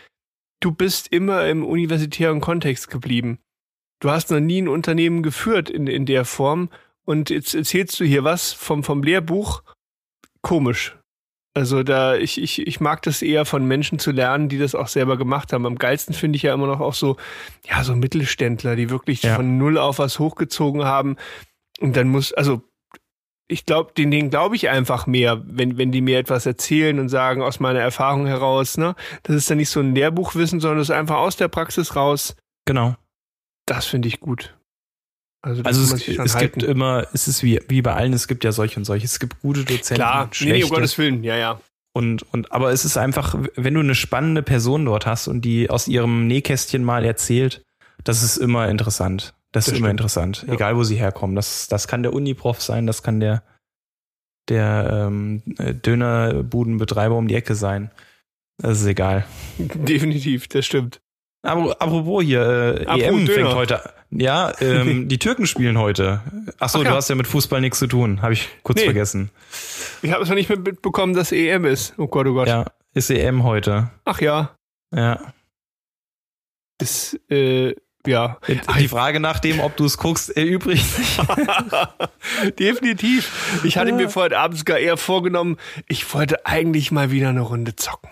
du 0.59 0.72
bist 0.74 1.07
immer 1.13 1.47
im 1.47 1.63
universitären 1.65 2.41
Kontext 2.41 2.89
geblieben. 2.89 3.39
Du 4.01 4.09
hast 4.11 4.30
noch 4.30 4.41
nie 4.41 4.61
ein 4.61 4.67
Unternehmen 4.67 5.24
geführt 5.24 5.70
in, 5.70 5.88
in 5.88 6.05
der 6.05 6.26
Form 6.26 6.70
und 7.05 7.30
jetzt 7.30 7.55
erzählst 7.55 7.97
du 7.99 8.03
hier 8.03 8.26
was 8.26 8.51
vom, 8.51 8.84
vom 8.84 9.03
Lehrbuch. 9.03 9.63
Komisch. 10.41 10.97
Also 11.55 11.83
da, 11.83 12.15
ich, 12.15 12.39
ich, 12.41 12.65
ich 12.67 12.79
mag 12.79 13.01
das 13.01 13.21
eher 13.21 13.43
von 13.43 13.65
Menschen 13.65 13.97
zu 13.99 14.11
lernen, 14.11 14.49
die 14.49 14.59
das 14.59 14.75
auch 14.75 14.87
selber 14.87 15.17
gemacht 15.17 15.51
haben. 15.51 15.65
Am 15.65 15.77
geilsten 15.77 16.13
finde 16.13 16.37
ich 16.37 16.43
ja 16.43 16.53
immer 16.53 16.67
noch 16.67 16.79
auch 16.79 16.93
so, 16.93 17.17
ja, 17.67 17.83
so 17.83 17.95
Mittelständler, 17.95 18.75
die 18.75 18.89
wirklich 18.89 19.23
Ja. 19.23 19.35
von 19.35 19.57
null 19.57 19.77
auf 19.77 19.99
was 19.99 20.19
hochgezogen 20.19 20.85
haben. 20.85 21.17
Und 21.79 21.95
dann 21.97 22.07
muss, 22.07 22.33
also 22.33 22.61
ich 23.47 23.65
glaube, 23.65 23.93
den, 23.97 24.11
den 24.11 24.29
glaube 24.29 24.55
ich 24.55 24.69
einfach 24.69 25.07
mehr, 25.07 25.41
wenn, 25.43 25.77
wenn 25.79 25.91
die 25.91 26.01
mir 26.01 26.19
etwas 26.19 26.45
erzählen 26.45 26.99
und 26.99 27.09
sagen, 27.09 27.41
aus 27.41 27.59
meiner 27.59 27.79
Erfahrung 27.79 28.27
heraus, 28.27 28.77
ne? 28.77 28.93
Das 29.23 29.35
ist 29.35 29.49
dann 29.49 29.57
nicht 29.57 29.69
so 29.71 29.79
ein 29.79 29.95
Lehrbuchwissen, 29.95 30.59
sondern 30.59 30.77
das 30.77 30.89
ist 30.89 30.95
einfach 30.95 31.17
aus 31.17 31.35
der 31.35 31.47
Praxis 31.47 31.95
raus. 31.95 32.35
genau. 32.65 32.95
Das 33.65 33.85
finde 33.85 34.07
ich 34.07 34.19
gut. 34.19 34.55
Also, 35.41 35.63
Also 35.63 35.95
es, 35.95 36.07
es 36.07 36.37
gibt 36.37 36.63
immer, 36.63 37.07
es 37.13 37.27
ist 37.27 37.43
wie, 37.43 37.59
wie 37.69 37.81
bei 37.81 37.93
allen, 37.93 38.11
es 38.13 38.27
gibt 38.27 38.43
ja 38.43 38.51
solche 38.51 38.77
und 38.79 38.85
solche. 38.85 39.05
Es 39.05 39.19
gibt 39.19 39.41
gute 39.41 39.61
Dozenten, 39.63 39.95
Klar, 39.95 40.27
schlechte. 40.31 40.57
nee, 40.57 40.63
um 40.63 40.69
Gottes 40.69 40.97
Willen, 40.97 41.23
ja, 41.23 41.37
ja. 41.37 41.61
Und, 41.93 42.23
und, 42.33 42.51
aber 42.51 42.71
es 42.71 42.85
ist 42.85 42.97
einfach, 42.97 43.35
wenn 43.55 43.73
du 43.73 43.79
eine 43.79 43.95
spannende 43.95 44.43
Person 44.43 44.85
dort 44.85 45.05
hast 45.05 45.27
und 45.27 45.41
die 45.41 45.69
aus 45.69 45.87
ihrem 45.87 46.27
Nähkästchen 46.27 46.83
mal 46.83 47.03
erzählt, 47.05 47.63
das 48.03 48.21
ist 48.21 48.37
immer 48.37 48.67
interessant. 48.69 49.33
Das, 49.51 49.65
Das 49.65 49.67
ist 49.73 49.79
immer 49.79 49.87
stimmt. 49.87 49.99
interessant. 49.99 50.45
Ja. 50.47 50.53
Egal 50.53 50.75
wo 50.77 50.83
sie 50.83 50.97
herkommen. 50.97 51.35
Das, 51.35 51.67
das 51.67 51.87
kann 51.87 52.03
der 52.03 52.13
Uniprof 52.13 52.61
sein, 52.61 52.85
das 52.85 53.01
kann 53.01 53.19
der, 53.19 53.41
der 54.49 55.07
ähm, 55.07 55.41
Dönerbudenbetreiber 55.45 57.15
um 57.15 57.27
die 57.27 57.35
Ecke 57.35 57.55
sein. 57.55 57.91
Das 58.57 58.81
ist 58.81 58.87
egal. 58.87 59.25
Definitiv, 59.57 60.47
das 60.47 60.65
stimmt. 60.65 61.01
Aber 61.41 61.81
apropos 61.81 62.23
hier, 62.23 62.41
äh, 62.81 62.85
Apropos 62.85 63.03
EM 63.03 63.25
Döner. 63.25 63.33
fängt 63.45 63.55
heute. 63.55 63.93
Ja, 64.11 64.51
ähm, 64.59 65.07
die 65.09 65.19
Türken 65.19 65.47
spielen 65.47 65.77
heute. 65.77 66.21
Achso, 66.59 66.79
Ach 66.79 66.83
ja. 66.83 66.89
du 66.91 66.95
hast 66.97 67.09
ja 67.09 67.15
mit 67.15 67.27
Fußball 67.27 67.61
nichts 67.61 67.79
zu 67.79 67.87
tun. 67.87 68.21
Habe 68.21 68.33
ich 68.33 68.49
kurz 68.63 68.79
Nee. 68.79 68.85
vergessen. 68.85 69.29
Ich 70.01 70.11
habe 70.11 70.23
es 70.23 70.29
noch 70.29 70.35
nicht 70.35 70.49
mitbekommen, 70.49 71.13
dass 71.13 71.31
EM 71.31 71.65
ist. 71.65 71.93
Oh 71.97 72.07
Gott, 72.07 72.27
oh 72.27 72.33
Gott. 72.33 72.47
Ja, 72.49 72.65
ist 72.93 73.09
EM 73.09 73.43
heute. 73.43 73.89
Ach 74.05 74.19
ja, 74.19 74.55
Ja. 74.93 75.33
ist, 76.81 77.19
äh, 77.29 77.73
ja. 78.07 78.37
Die 78.79 78.87
Frage 78.87 79.19
nach 79.19 79.39
dem, 79.39 79.59
ob 79.59 79.75
du 79.77 79.85
es 79.85 79.97
guckst, 79.97 80.35
erübrigt 80.35 80.85
sich. 80.85 81.19
Definitiv. 82.59 83.61
Ich 83.63 83.77
hatte 83.77 83.91
mir 83.93 84.09
vor 84.09 84.23
heute 84.23 84.39
abends 84.39 84.65
gar 84.65 84.77
eher 84.77 84.97
vorgenommen, 84.97 85.57
ich 85.87 86.11
wollte 86.13 86.45
eigentlich 86.45 86.91
mal 86.91 87.11
wieder 87.11 87.29
eine 87.29 87.41
Runde 87.41 87.75
zocken. 87.75 88.09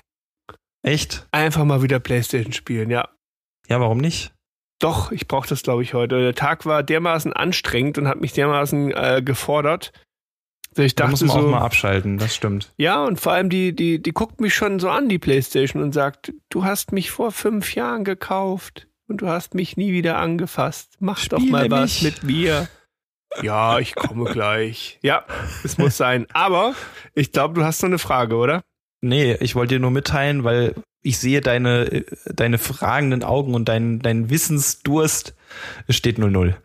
Echt? 0.83 1.27
Einfach 1.31 1.63
mal 1.65 1.81
wieder 1.81 1.99
Playstation 1.99 2.53
spielen, 2.53 2.89
ja. 2.89 3.09
Ja, 3.67 3.79
warum 3.79 3.97
nicht? 3.97 4.33
Doch, 4.79 5.11
ich 5.11 5.27
brauche 5.27 5.47
das, 5.47 5.63
glaube 5.63 5.81
ich, 5.83 5.93
heute. 5.93 6.21
Der 6.21 6.35
Tag 6.35 6.65
war 6.65 6.83
dermaßen 6.83 7.33
anstrengend 7.33 7.97
und 7.97 8.07
hat 8.07 8.21
mich 8.21 8.33
dermaßen 8.33 8.91
äh, 8.91 9.21
gefordert. 9.25 9.91
dass 10.75 10.85
Ich 10.85 10.95
Da 10.95 11.05
dachte 11.05 11.11
muss 11.11 11.21
man 11.21 11.41
so, 11.41 11.47
auch 11.47 11.51
mal 11.51 11.61
abschalten, 11.61 12.17
das 12.17 12.35
stimmt. 12.35 12.73
ja, 12.77 13.03
und 13.03 13.19
vor 13.19 13.31
allem 13.31 13.49
die, 13.49 13.75
die, 13.75 14.01
die 14.01 14.11
guckt 14.11 14.39
mich 14.39 14.53
schon 14.53 14.79
so 14.79 14.89
an, 14.89 15.09
die 15.09 15.17
Playstation, 15.19 15.81
und 15.81 15.93
sagt, 15.93 16.31
du 16.49 16.63
hast 16.63 16.91
mich 16.91 17.09
vor 17.09 17.31
fünf 17.31 17.73
Jahren 17.73 18.03
gekauft 18.03 18.87
und 19.07 19.21
du 19.21 19.27
hast 19.27 19.55
mich 19.55 19.77
nie 19.77 19.91
wieder 19.93 20.17
angefasst. 20.17 20.97
Mach 20.99 21.25
doch 21.27 21.39
Spiele 21.39 21.51
mal 21.51 21.71
was 21.71 22.01
mich. 22.01 22.21
mit 22.21 22.23
mir. 22.23 22.69
Ja, 23.41 23.79
ich 23.79 23.95
komme 23.95 24.31
gleich. 24.31 24.99
Ja, 25.01 25.25
es 25.63 25.77
muss 25.77 25.97
sein. 25.97 26.27
Aber 26.33 26.75
ich 27.13 27.31
glaube, 27.31 27.55
du 27.55 27.65
hast 27.65 27.81
noch 27.81 27.89
eine 27.89 27.99
Frage, 27.99 28.35
oder? 28.35 28.63
Nee, 29.01 29.35
ich 29.39 29.55
wollte 29.55 29.75
dir 29.75 29.79
nur 29.79 29.91
mitteilen, 29.91 30.43
weil 30.43 30.75
ich 31.01 31.19
sehe 31.19 31.41
deine, 31.41 32.03
deine 32.25 32.57
fragenden 32.57 33.23
Augen 33.23 33.53
und 33.53 33.69
deinen 33.69 33.99
dein 33.99 34.29
Wissensdurst. 34.29 35.35
Es 35.87 35.95
steht 35.95 36.17
0-0. 36.17 36.55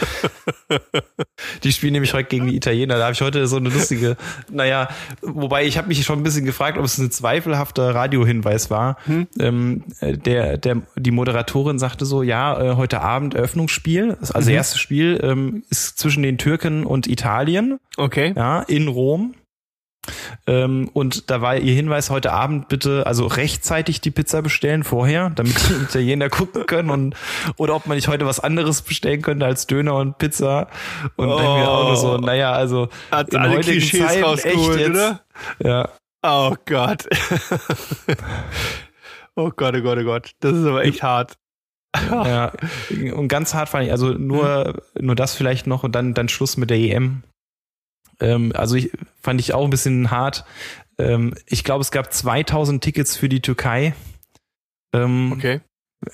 Die 1.62 1.72
spielen 1.72 1.92
nämlich 1.92 2.14
heute 2.14 2.28
gegen 2.28 2.46
die 2.46 2.56
Italiener. 2.56 2.96
Da 2.96 3.04
habe 3.04 3.12
ich 3.12 3.20
heute 3.20 3.46
so 3.46 3.56
eine 3.56 3.68
lustige, 3.68 4.16
naja, 4.50 4.88
wobei 5.20 5.64
ich 5.66 5.78
habe 5.78 5.88
mich 5.88 6.04
schon 6.04 6.20
ein 6.20 6.22
bisschen 6.22 6.44
gefragt, 6.44 6.78
ob 6.78 6.84
es 6.84 6.98
ein 6.98 7.10
zweifelhafter 7.10 7.94
Radiohinweis 7.94 8.70
war. 8.70 8.96
Hm? 9.04 9.26
Ähm, 9.38 9.84
der, 10.00 10.58
der, 10.58 10.82
die 10.96 11.10
Moderatorin 11.10 11.78
sagte 11.78 12.06
so, 12.06 12.22
ja, 12.22 12.60
äh, 12.60 12.76
heute 12.76 13.00
Abend 13.00 13.34
Eröffnungsspiel, 13.34 14.16
also 14.32 14.50
mhm. 14.50 14.56
erstes 14.56 14.80
Spiel 14.80 15.20
ähm, 15.22 15.64
ist 15.70 15.98
zwischen 15.98 16.22
den 16.22 16.38
Türken 16.38 16.86
und 16.86 17.06
Italien. 17.06 17.78
Okay. 17.96 18.32
Ja, 18.36 18.60
in 18.62 18.88
Rom. 18.88 19.34
Ähm, 20.46 20.90
und 20.92 21.30
da 21.30 21.40
war 21.40 21.56
ihr 21.56 21.74
Hinweis 21.74 22.10
heute 22.10 22.32
Abend 22.32 22.68
bitte, 22.68 23.06
also 23.06 23.26
rechtzeitig 23.26 24.00
die 24.00 24.10
Pizza 24.10 24.42
bestellen 24.42 24.84
vorher, 24.84 25.30
damit 25.30 25.68
die 25.68 25.74
Italiener 25.84 26.28
gucken 26.28 26.66
können 26.66 26.90
und 26.90 27.16
oder 27.56 27.74
ob 27.74 27.86
man 27.86 27.96
nicht 27.96 28.08
heute 28.08 28.26
was 28.26 28.40
anderes 28.40 28.82
bestellen 28.82 29.22
könnte 29.22 29.46
als 29.46 29.66
Döner 29.66 29.96
und 29.96 30.18
Pizza. 30.18 30.68
Und 31.16 31.28
oh. 31.28 31.36
dann 31.36 31.56
wir 31.56 31.70
auch 31.70 31.84
nur 31.86 31.96
so, 31.96 32.16
naja, 32.18 32.52
also 32.52 32.88
Hat 33.10 33.30
in 33.30 33.38
alle 33.38 33.56
heutigen 33.56 33.78
Klischees 33.78 34.06
Zeiten 34.06 34.38
echt 34.48 34.78
jetzt, 34.78 34.90
oder? 34.90 35.20
Ja. 35.58 35.88
Oh 36.22 36.54
Gott. 36.66 37.08
oh 39.34 39.50
Gott, 39.56 39.74
oh 39.76 39.80
Gott, 39.80 39.98
oh 39.98 40.04
Gott. 40.04 40.30
Das 40.40 40.52
ist 40.52 40.66
aber 40.66 40.84
echt 40.84 41.02
hart. 41.02 41.36
ja, 42.10 42.52
und 43.14 43.28
ganz 43.28 43.54
hart 43.54 43.68
fand 43.68 43.86
ich, 43.86 43.90
also 43.90 44.10
nur, 44.10 44.82
nur 44.98 45.16
das 45.16 45.34
vielleicht 45.34 45.66
noch 45.66 45.82
und 45.82 45.94
dann, 45.94 46.14
dann 46.14 46.28
Schluss 46.28 46.56
mit 46.56 46.70
der 46.70 46.78
EM. 46.78 47.22
Ähm, 48.20 48.52
also 48.54 48.76
ich, 48.76 48.90
fand 49.20 49.40
ich 49.40 49.54
auch 49.54 49.64
ein 49.64 49.70
bisschen 49.70 50.10
hart. 50.10 50.44
Ähm, 50.98 51.34
ich 51.46 51.64
glaube, 51.64 51.82
es 51.82 51.90
gab 51.90 52.12
2000 52.12 52.82
Tickets 52.82 53.16
für 53.16 53.28
die 53.28 53.40
Türkei. 53.40 53.94
Ähm, 54.92 55.32
okay. 55.32 55.60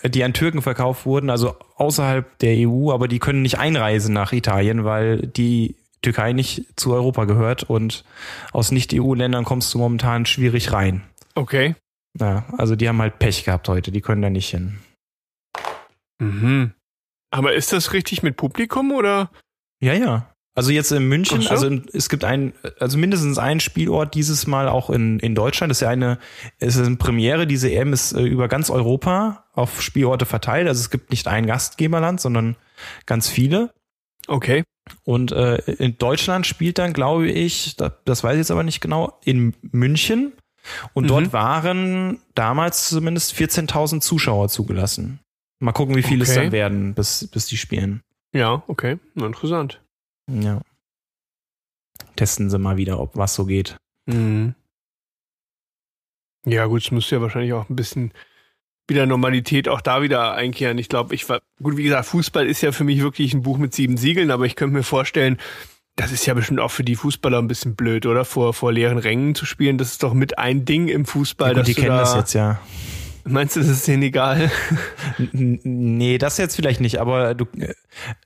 Die 0.04 0.24
an 0.24 0.34
Türken 0.34 0.62
verkauft 0.62 1.06
wurden, 1.06 1.30
also 1.30 1.56
außerhalb 1.76 2.38
der 2.38 2.56
EU, 2.68 2.90
aber 2.90 3.06
die 3.06 3.20
können 3.20 3.42
nicht 3.42 3.58
einreisen 3.58 4.12
nach 4.12 4.32
Italien, 4.32 4.84
weil 4.84 5.18
die 5.28 5.76
Türkei 6.02 6.32
nicht 6.32 6.66
zu 6.76 6.92
Europa 6.92 7.24
gehört 7.24 7.62
und 7.64 8.04
aus 8.52 8.72
Nicht-EU-Ländern 8.72 9.44
kommst 9.44 9.72
du 9.72 9.78
momentan 9.78 10.26
schwierig 10.26 10.72
rein. 10.72 11.02
Okay. 11.34 11.76
Ja, 12.18 12.46
also 12.56 12.76
die 12.76 12.88
haben 12.88 13.00
halt 13.00 13.18
Pech 13.18 13.44
gehabt 13.44 13.68
heute, 13.68 13.92
die 13.92 14.00
können 14.00 14.22
da 14.22 14.30
nicht 14.30 14.50
hin. 14.50 14.78
Mhm. 16.18 16.72
Aber 17.30 17.54
ist 17.54 17.72
das 17.72 17.92
richtig 17.92 18.22
mit 18.22 18.36
Publikum 18.36 18.92
oder? 18.92 19.30
Ja, 19.80 19.94
ja. 19.94 20.32
Also 20.56 20.70
jetzt 20.70 20.90
in 20.90 21.06
München, 21.06 21.42
so. 21.42 21.50
also 21.50 21.70
es 21.92 22.08
gibt 22.08 22.24
ein, 22.24 22.54
also 22.80 22.96
mindestens 22.96 23.36
einen 23.36 23.60
Spielort 23.60 24.14
dieses 24.14 24.46
Mal 24.46 24.68
auch 24.68 24.88
in, 24.88 25.18
in 25.18 25.34
Deutschland. 25.34 25.70
Das 25.70 25.76
ist 25.76 25.82
ja 25.82 25.90
eine, 25.90 26.18
es 26.58 26.76
ist 26.76 26.86
eine 26.86 26.96
Premiere. 26.96 27.46
Diese 27.46 27.70
EM 27.70 27.92
ist 27.92 28.14
äh, 28.14 28.22
über 28.22 28.48
ganz 28.48 28.70
Europa 28.70 29.44
auf 29.52 29.82
Spielorte 29.82 30.24
verteilt. 30.24 30.66
Also 30.66 30.80
es 30.80 30.88
gibt 30.88 31.10
nicht 31.10 31.28
ein 31.28 31.44
Gastgeberland, 31.46 32.22
sondern 32.22 32.56
ganz 33.04 33.28
viele. 33.28 33.74
Okay. 34.28 34.64
Und 35.04 35.30
äh, 35.30 35.56
in 35.72 35.98
Deutschland 35.98 36.46
spielt 36.46 36.78
dann, 36.78 36.94
glaube 36.94 37.28
ich, 37.28 37.76
das, 37.76 37.92
das 38.06 38.24
weiß 38.24 38.32
ich 38.32 38.38
jetzt 38.38 38.50
aber 38.50 38.62
nicht 38.62 38.80
genau, 38.80 39.18
in 39.24 39.52
München. 39.60 40.32
Und 40.94 41.04
mhm. 41.04 41.08
dort 41.08 41.32
waren 41.34 42.18
damals 42.34 42.88
zumindest 42.88 43.34
14.000 43.34 44.00
Zuschauer 44.00 44.48
zugelassen. 44.48 45.20
Mal 45.58 45.72
gucken, 45.72 45.96
wie 45.96 46.02
viele 46.02 46.22
okay. 46.22 46.30
es 46.30 46.34
dann 46.34 46.52
werden, 46.52 46.94
bis, 46.94 47.28
bis 47.28 47.46
die 47.46 47.58
spielen. 47.58 48.00
Ja, 48.32 48.62
okay. 48.68 48.98
Interessant. 49.14 49.82
Ja. 50.28 50.60
Testen 52.16 52.50
sie 52.50 52.58
mal 52.58 52.76
wieder, 52.76 53.00
ob 53.00 53.16
was 53.16 53.34
so 53.34 53.44
geht. 53.44 53.76
Mhm. 54.06 54.54
Ja, 56.44 56.66
gut, 56.66 56.82
es 56.82 56.90
müsste 56.90 57.16
ja 57.16 57.22
wahrscheinlich 57.22 57.52
auch 57.52 57.68
ein 57.68 57.76
bisschen 57.76 58.12
wieder 58.88 59.04
Normalität 59.04 59.68
auch 59.68 59.80
da 59.80 60.02
wieder 60.02 60.34
einkehren. 60.34 60.78
Ich 60.78 60.88
glaube, 60.88 61.14
ich 61.14 61.28
war, 61.28 61.40
gut, 61.60 61.76
wie 61.76 61.82
gesagt, 61.82 62.06
Fußball 62.06 62.46
ist 62.46 62.60
ja 62.60 62.70
für 62.70 62.84
mich 62.84 63.02
wirklich 63.02 63.34
ein 63.34 63.42
Buch 63.42 63.58
mit 63.58 63.74
sieben 63.74 63.96
Siegeln, 63.96 64.30
aber 64.30 64.46
ich 64.46 64.54
könnte 64.54 64.76
mir 64.76 64.84
vorstellen, 64.84 65.38
das 65.96 66.12
ist 66.12 66.26
ja 66.26 66.34
bestimmt 66.34 66.60
auch 66.60 66.70
für 66.70 66.84
die 66.84 66.94
Fußballer 66.94 67.38
ein 67.38 67.48
bisschen 67.48 67.74
blöd, 67.74 68.06
oder? 68.06 68.24
Vor, 68.24 68.54
vor 68.54 68.72
leeren 68.72 68.98
Rängen 68.98 69.34
zu 69.34 69.46
spielen. 69.46 69.78
Das 69.78 69.92
ist 69.92 70.02
doch 70.02 70.12
mit 70.12 70.38
ein 70.38 70.64
Ding 70.64 70.88
im 70.88 71.06
Fußball. 71.06 71.52
Ja, 71.52 71.58
gut, 71.58 71.66
die 71.66 71.74
kennen 71.74 71.88
da, 71.88 72.00
das 72.00 72.14
jetzt 72.14 72.34
ja. 72.34 72.60
Meinst 73.24 73.56
du, 73.56 73.60
das 73.60 73.70
ist 73.70 73.88
denen 73.88 74.04
egal? 74.04 74.52
nee, 75.32 76.18
das 76.18 76.38
jetzt 76.38 76.54
vielleicht 76.54 76.80
nicht, 76.80 77.00
aber 77.00 77.34
du, 77.34 77.46
äh, 77.58 77.74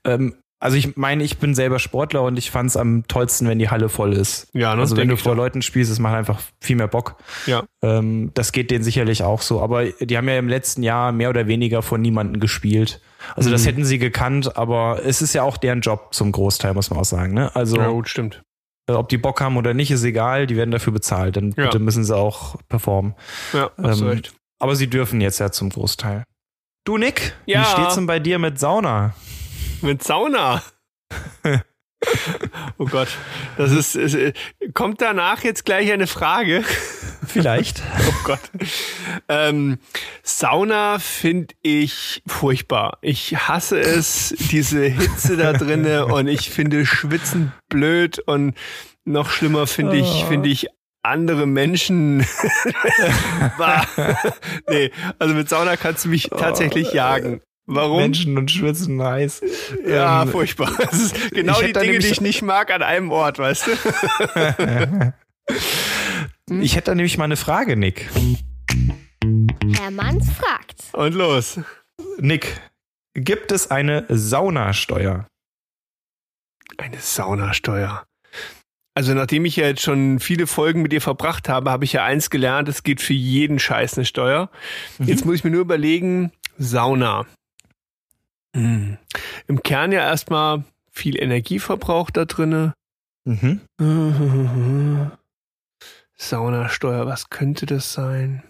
ähm, 0.03 0.35
also 0.61 0.77
ich 0.77 0.95
meine, 0.95 1.23
ich 1.23 1.39
bin 1.39 1.55
selber 1.55 1.79
Sportler 1.79 2.21
und 2.21 2.37
ich 2.37 2.51
fand 2.51 2.69
es 2.69 2.77
am 2.77 3.07
tollsten, 3.07 3.47
wenn 3.47 3.57
die 3.57 3.71
Halle 3.71 3.89
voll 3.89 4.13
ist. 4.13 4.47
Ja, 4.53 4.75
ne? 4.75 4.81
Also 4.81 4.95
wenn 4.95 5.07
du 5.07 5.17
vor 5.17 5.35
Leuten 5.35 5.63
spielst, 5.63 5.91
es 5.91 5.97
macht 5.97 6.13
einfach 6.13 6.39
viel 6.61 6.75
mehr 6.75 6.87
Bock. 6.87 7.15
Ja. 7.47 7.63
Ähm, 7.81 8.29
das 8.35 8.51
geht 8.51 8.69
denen 8.69 8.83
sicherlich 8.83 9.23
auch 9.23 9.41
so. 9.41 9.59
Aber 9.59 9.85
die 9.85 10.15
haben 10.15 10.29
ja 10.29 10.37
im 10.37 10.47
letzten 10.47 10.83
Jahr 10.83 11.11
mehr 11.13 11.31
oder 11.31 11.47
weniger 11.47 11.81
von 11.81 11.99
niemanden 11.99 12.39
gespielt. 12.39 13.01
Also 13.35 13.49
mhm. 13.49 13.53
das 13.53 13.65
hätten 13.65 13.85
sie 13.85 13.97
gekannt, 13.97 14.55
aber 14.55 15.01
es 15.03 15.23
ist 15.23 15.33
ja 15.33 15.41
auch 15.41 15.57
deren 15.57 15.81
Job 15.81 16.13
zum 16.13 16.31
Großteil, 16.31 16.75
muss 16.75 16.91
man 16.91 16.99
auch 16.99 17.05
sagen. 17.05 17.33
Ne? 17.33 17.55
Also 17.55 17.77
ja, 17.77 17.87
gut, 17.87 18.07
stimmt. 18.07 18.43
Äh, 18.87 18.93
ob 18.93 19.09
die 19.09 19.17
Bock 19.17 19.41
haben 19.41 19.57
oder 19.57 19.73
nicht, 19.73 19.89
ist 19.89 20.03
egal. 20.03 20.45
Die 20.45 20.57
werden 20.57 20.69
dafür 20.69 20.93
bezahlt. 20.93 21.37
Dann 21.37 21.55
ja. 21.57 21.65
bitte 21.65 21.79
müssen 21.79 22.03
sie 22.03 22.15
auch 22.15 22.57
performen. 22.69 23.15
Ja, 23.53 23.71
hast 23.81 24.01
ähm, 24.01 24.09
recht. 24.09 24.33
Aber 24.59 24.75
sie 24.75 24.87
dürfen 24.87 25.21
jetzt 25.21 25.39
ja 25.39 25.51
zum 25.51 25.71
Großteil. 25.71 26.23
Du, 26.83 26.99
Nick, 26.99 27.33
ja. 27.47 27.61
wie 27.61 27.65
steht's 27.65 27.95
denn 27.95 28.05
bei 28.05 28.19
dir 28.19 28.37
mit 28.37 28.59
Sauna? 28.59 29.15
Mit 29.81 30.03
Sauna? 30.03 30.61
oh 32.77 32.85
Gott, 32.85 33.07
das 33.57 33.71
ist, 33.71 33.95
ist, 33.95 34.13
äh, 34.13 34.33
kommt 34.73 35.01
danach 35.01 35.43
jetzt 35.43 35.65
gleich 35.65 35.91
eine 35.91 36.05
Frage? 36.07 36.63
Vielleicht. 37.25 37.81
oh 38.07 38.13
Gott. 38.23 38.39
Ähm, 39.27 39.79
Sauna 40.23 40.99
finde 40.99 41.55
ich 41.63 42.21
furchtbar. 42.27 42.99
Ich 43.01 43.47
hasse 43.47 43.79
es, 43.79 44.35
diese 44.51 44.83
Hitze 44.83 45.37
da 45.37 45.53
drinne 45.53 46.05
und 46.13 46.27
ich 46.27 46.49
finde 46.49 46.85
Schwitzen 46.85 47.51
blöd 47.69 48.19
und 48.19 48.55
noch 49.03 49.31
schlimmer 49.31 49.65
finde 49.65 49.97
ich, 49.97 50.07
oh. 50.07 50.27
finde 50.27 50.49
ich 50.49 50.67
andere 51.03 51.47
Menschen. 51.47 52.19
nee, 54.69 54.91
also 55.17 55.33
mit 55.33 55.49
Sauna 55.49 55.75
kannst 55.75 56.05
du 56.05 56.09
mich 56.09 56.29
tatsächlich 56.29 56.89
oh. 56.91 56.95
jagen. 56.95 57.41
Warum? 57.73 58.01
Menschen 58.01 58.37
und 58.37 58.51
schwitzen 58.51 59.01
heiß. 59.01 59.41
Ja, 59.87 60.23
ähm, 60.23 60.29
furchtbar. 60.29 60.71
Das 60.77 60.93
ist 60.93 61.31
genau 61.31 61.61
die 61.61 61.71
Dinge, 61.71 61.99
die 61.99 62.07
ich 62.07 62.19
nicht 62.19 62.41
mag 62.41 62.69
an 62.71 62.83
einem 62.83 63.11
Ort, 63.11 63.39
weißt 63.39 63.67
du? 63.67 65.13
ich 66.61 66.75
hätte 66.75 66.91
da 66.91 66.95
nämlich 66.95 67.17
mal 67.17 67.23
eine 67.25 67.37
Frage, 67.37 67.77
Nick. 67.77 68.09
Herr 69.79 69.91
Manns 69.91 70.29
fragt. 70.31 70.83
Und 70.91 71.13
los. 71.13 71.59
Nick, 72.17 72.59
gibt 73.13 73.53
es 73.53 73.71
eine 73.71 74.05
Saunasteuer? 74.09 75.27
Eine 76.77 76.99
Saunasteuer. 76.99 78.03
Also 78.93 79.13
nachdem 79.13 79.45
ich 79.45 79.55
ja 79.55 79.67
jetzt 79.67 79.81
schon 79.81 80.19
viele 80.19 80.45
Folgen 80.47 80.81
mit 80.81 80.91
dir 80.91 80.99
verbracht 80.99 81.47
habe, 81.47 81.71
habe 81.71 81.85
ich 81.85 81.93
ja 81.93 82.03
eins 82.03 82.29
gelernt, 82.29 82.67
es 82.67 82.83
geht 82.83 82.99
für 82.99 83.13
jeden 83.13 83.59
Scheiß 83.59 83.97
eine 83.97 84.03
Steuer. 84.03 84.49
Mhm. 84.97 85.07
Jetzt 85.07 85.25
muss 85.25 85.35
ich 85.35 85.43
mir 85.45 85.51
nur 85.51 85.61
überlegen, 85.61 86.33
Sauna. 86.57 87.25
Mhm. 88.53 88.97
Im 89.47 89.63
Kern 89.63 89.91
ja 89.91 90.01
erstmal 90.01 90.63
viel 90.91 91.21
Energieverbrauch 91.21 92.11
da 92.11 92.25
drinne. 92.25 92.73
Mhm. 93.25 93.61
Saunasteuer, 96.17 97.07
was 97.07 97.29
könnte 97.29 97.65
das 97.65 97.93
sein? 97.93 98.43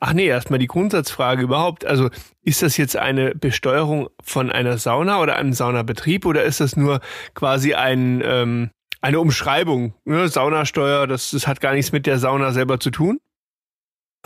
Ach 0.00 0.14
nee, 0.14 0.26
erstmal 0.26 0.58
die 0.58 0.66
Grundsatzfrage 0.66 1.42
überhaupt. 1.42 1.84
Also 1.84 2.08
ist 2.42 2.62
das 2.62 2.78
jetzt 2.78 2.96
eine 2.96 3.34
Besteuerung 3.34 4.08
von 4.22 4.50
einer 4.50 4.78
Sauna 4.78 5.20
oder 5.20 5.36
einem 5.36 5.52
Saunabetrieb 5.52 6.24
oder 6.24 6.44
ist 6.44 6.60
das 6.60 6.76
nur 6.76 7.00
quasi 7.34 7.74
ein, 7.74 8.22
ähm, 8.24 8.70
eine 9.02 9.20
Umschreibung? 9.20 9.92
Ne? 10.04 10.28
Saunasteuer, 10.28 11.06
das, 11.06 11.32
das 11.32 11.46
hat 11.46 11.60
gar 11.60 11.74
nichts 11.74 11.92
mit 11.92 12.06
der 12.06 12.18
Sauna 12.18 12.52
selber 12.52 12.80
zu 12.80 12.90
tun? 12.90 13.20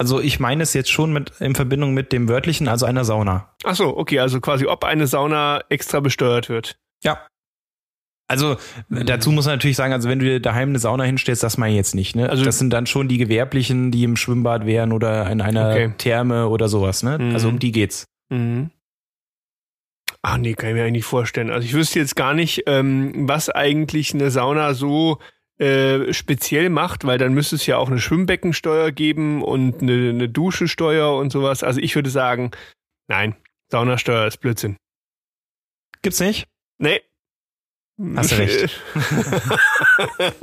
Also 0.01 0.19
ich 0.19 0.41
meine 0.41 0.63
es 0.63 0.73
jetzt 0.73 0.91
schon 0.91 1.13
mit 1.13 1.31
in 1.41 1.55
Verbindung 1.55 1.93
mit 1.93 2.11
dem 2.11 2.27
wörtlichen, 2.27 2.69
also 2.69 2.87
einer 2.87 3.05
Sauna. 3.05 3.55
Ach 3.65 3.75
so, 3.75 3.99
okay, 3.99 4.19
also 4.19 4.41
quasi 4.41 4.65
ob 4.65 4.83
eine 4.83 5.07
Sauna 5.07 5.61
extra 5.69 6.01
besteuert 6.01 6.49
wird. 6.49 6.79
Ja. 7.05 7.27
Also 8.27 8.57
dazu 8.89 9.31
muss 9.31 9.45
man 9.45 9.57
natürlich 9.57 9.77
sagen, 9.77 9.93
also 9.93 10.09
wenn 10.09 10.19
du 10.19 10.25
dir 10.25 10.41
daheim 10.41 10.71
eine 10.71 10.79
Sauna 10.79 11.05
hinstellst, 11.05 11.43
das 11.43 11.59
meine 11.59 11.75
ich 11.75 11.77
jetzt 11.77 11.95
nicht. 11.95 12.17
Ne? 12.17 12.31
Also 12.31 12.47
das 12.47 12.59
sind 12.59 12.71
dann 12.71 12.87
schon 12.87 13.09
die 13.09 13.19
Gewerblichen, 13.19 13.91
die 13.91 14.05
im 14.05 14.17
Schwimmbad 14.17 14.65
wären 14.65 14.93
oder 14.93 15.31
in 15.31 15.43
einer 15.43 15.69
okay. 15.69 15.93
Therme 15.99 16.49
oder 16.49 16.69
sowas. 16.69 17.03
Ne? 17.03 17.19
Mhm. 17.19 17.35
Also 17.35 17.51
um 17.51 17.59
die 17.59 17.71
geht's. 17.71 18.07
Mhm. 18.31 18.71
Ach 20.23 20.39
nee, 20.39 20.55
kann 20.55 20.71
ich 20.71 20.77
mir 20.77 20.81
eigentlich 20.81 20.93
nicht 20.93 21.05
vorstellen. 21.05 21.51
Also 21.51 21.67
ich 21.67 21.75
wüsste 21.75 21.99
jetzt 21.99 22.17
gar 22.17 22.33
nicht, 22.33 22.63
ähm, 22.67 23.29
was 23.29 23.51
eigentlich 23.51 24.15
eine 24.15 24.31
Sauna 24.31 24.73
so 24.73 25.19
äh, 25.61 26.15
speziell 26.15 26.71
macht, 26.71 27.05
weil 27.05 27.19
dann 27.19 27.35
müsste 27.35 27.57
es 27.57 27.67
ja 27.67 27.77
auch 27.77 27.91
eine 27.91 28.01
Schwimmbeckensteuer 28.01 28.93
geben 28.93 29.43
und 29.43 29.83
eine, 29.83 30.09
eine 30.09 30.29
Duschensteuer 30.29 31.15
und 31.17 31.31
sowas. 31.31 31.63
Also 31.63 31.81
ich 31.81 31.95
würde 31.95 32.09
sagen, 32.09 32.51
nein, 33.09 33.37
Saunasteuer 33.71 34.27
ist 34.27 34.39
Blödsinn. 34.39 34.79
Gibt's 36.01 36.21
nicht? 36.21 36.49
Nee. 36.79 37.03
Hast 38.17 38.33
du 38.33 38.37
recht. 38.37 38.81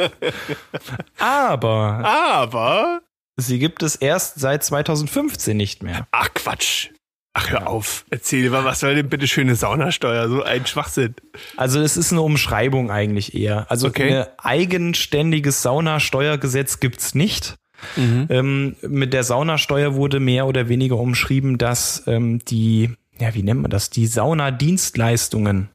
Aber. 1.18 2.06
Aber. 2.06 3.02
Sie 3.38 3.58
gibt 3.58 3.82
es 3.82 3.96
erst 3.96 4.40
seit 4.40 4.64
2015 4.64 5.58
nicht 5.58 5.82
mehr. 5.82 6.08
Ach 6.12 6.32
Quatsch. 6.36 6.92
Ach, 7.40 7.52
hör 7.52 7.68
auf. 7.68 8.04
Erzähl 8.10 8.50
mal, 8.50 8.66
was 8.66 8.80
soll 8.80 8.96
denn 8.96 9.10
bitte 9.10 9.28
schöne 9.28 9.54
Saunasteuer? 9.56 10.28
So 10.28 10.42
ein 10.42 10.66
Schwachsinn. 10.66 11.14
Also 11.56 11.80
es 11.80 11.96
ist 11.96 12.12
eine 12.12 12.22
Umschreibung 12.24 12.90
eigentlich 12.90 13.36
eher. 13.36 13.70
Also 13.70 13.88
Okay. 13.90 14.12
ein 14.22 14.26
eigenständiges 14.40 15.62
Saunasteuergesetz 15.62 16.80
gibt's 16.80 17.14
nicht. 17.14 17.56
Ähm, 17.96 18.76
mit 18.82 19.14
der 19.14 19.24
Saunasteuer 19.24 19.94
wurde 19.94 20.20
mehr 20.20 20.48
oder 20.48 20.68
weniger 20.68 20.98
umschrieben, 20.98 21.60
dass 21.60 22.02
ähm, 22.08 22.40
die, 22.46 22.90
ja, 23.20 23.36
wie 23.36 23.44
nennt 23.44 23.62
man 23.62 23.70
das, 23.70 23.92
die 23.92 24.08
Saunadienstleistungen 24.08 25.70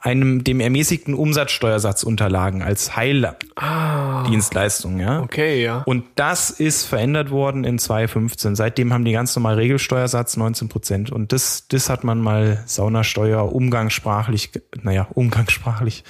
einem 0.00 0.44
dem 0.44 0.60
ermäßigten 0.60 1.14
Umsatzsteuersatz 1.14 2.04
unterlagen 2.04 2.62
als 2.62 2.96
Heildienstleistung, 2.96 5.00
ja. 5.00 5.20
Okay, 5.20 5.62
ja. 5.62 5.82
Und 5.86 6.04
das 6.14 6.50
ist 6.50 6.84
verändert 6.84 7.30
worden 7.30 7.64
in 7.64 7.78
2015. 7.78 8.54
Seitdem 8.54 8.92
haben 8.92 9.04
die 9.04 9.12
ganz 9.12 9.34
normal 9.34 9.56
Regelsteuersatz 9.56 10.36
19 10.36 10.68
Prozent. 10.68 11.10
Und 11.10 11.32
das, 11.32 11.66
das 11.68 11.90
hat 11.90 12.04
man 12.04 12.20
mal 12.20 12.62
Saunasteuer 12.66 13.52
umgangssprachlich, 13.52 14.50
naja, 14.82 15.08
umgangssprachlich 15.14 16.04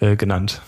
äh, 0.00 0.16
genannt. 0.16 0.62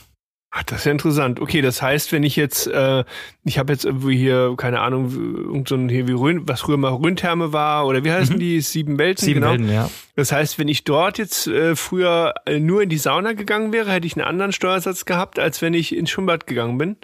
Ach, 0.58 0.62
das 0.62 0.78
ist 0.78 0.84
ja 0.86 0.92
interessant. 0.92 1.38
Okay, 1.38 1.60
das 1.60 1.82
heißt, 1.82 2.12
wenn 2.12 2.22
ich 2.22 2.34
jetzt, 2.34 2.66
äh, 2.66 3.04
ich 3.44 3.58
habe 3.58 3.74
jetzt 3.74 3.84
irgendwie 3.84 4.16
hier, 4.16 4.54
keine 4.56 4.80
Ahnung, 4.80 5.12
irgend 5.12 5.68
so 5.68 5.74
ein 5.74 5.90
hier 5.90 6.08
wie 6.08 6.12
Rhön, 6.12 6.48
was 6.48 6.62
früher 6.62 6.78
mal 6.78 6.94
Rhöntherme 6.94 7.52
war, 7.52 7.86
oder 7.86 8.04
wie 8.04 8.10
heißen 8.10 8.38
die? 8.38 8.62
Sieben 8.62 8.96
Welten, 8.96 9.22
Sieben 9.22 9.40
genau. 9.42 9.52
Welten, 9.52 9.70
ja. 9.70 9.90
Das 10.14 10.32
heißt, 10.32 10.58
wenn 10.58 10.68
ich 10.68 10.84
dort 10.84 11.18
jetzt 11.18 11.46
äh, 11.46 11.76
früher 11.76 12.32
äh, 12.46 12.58
nur 12.58 12.80
in 12.80 12.88
die 12.88 12.96
Sauna 12.96 13.34
gegangen 13.34 13.74
wäre, 13.74 13.92
hätte 13.92 14.06
ich 14.06 14.16
einen 14.16 14.24
anderen 14.24 14.52
Steuersatz 14.52 15.04
gehabt, 15.04 15.38
als 15.38 15.60
wenn 15.60 15.74
ich 15.74 15.94
ins 15.94 16.08
Schwimmbad 16.08 16.46
gegangen 16.46 16.78
bin. 16.78 16.96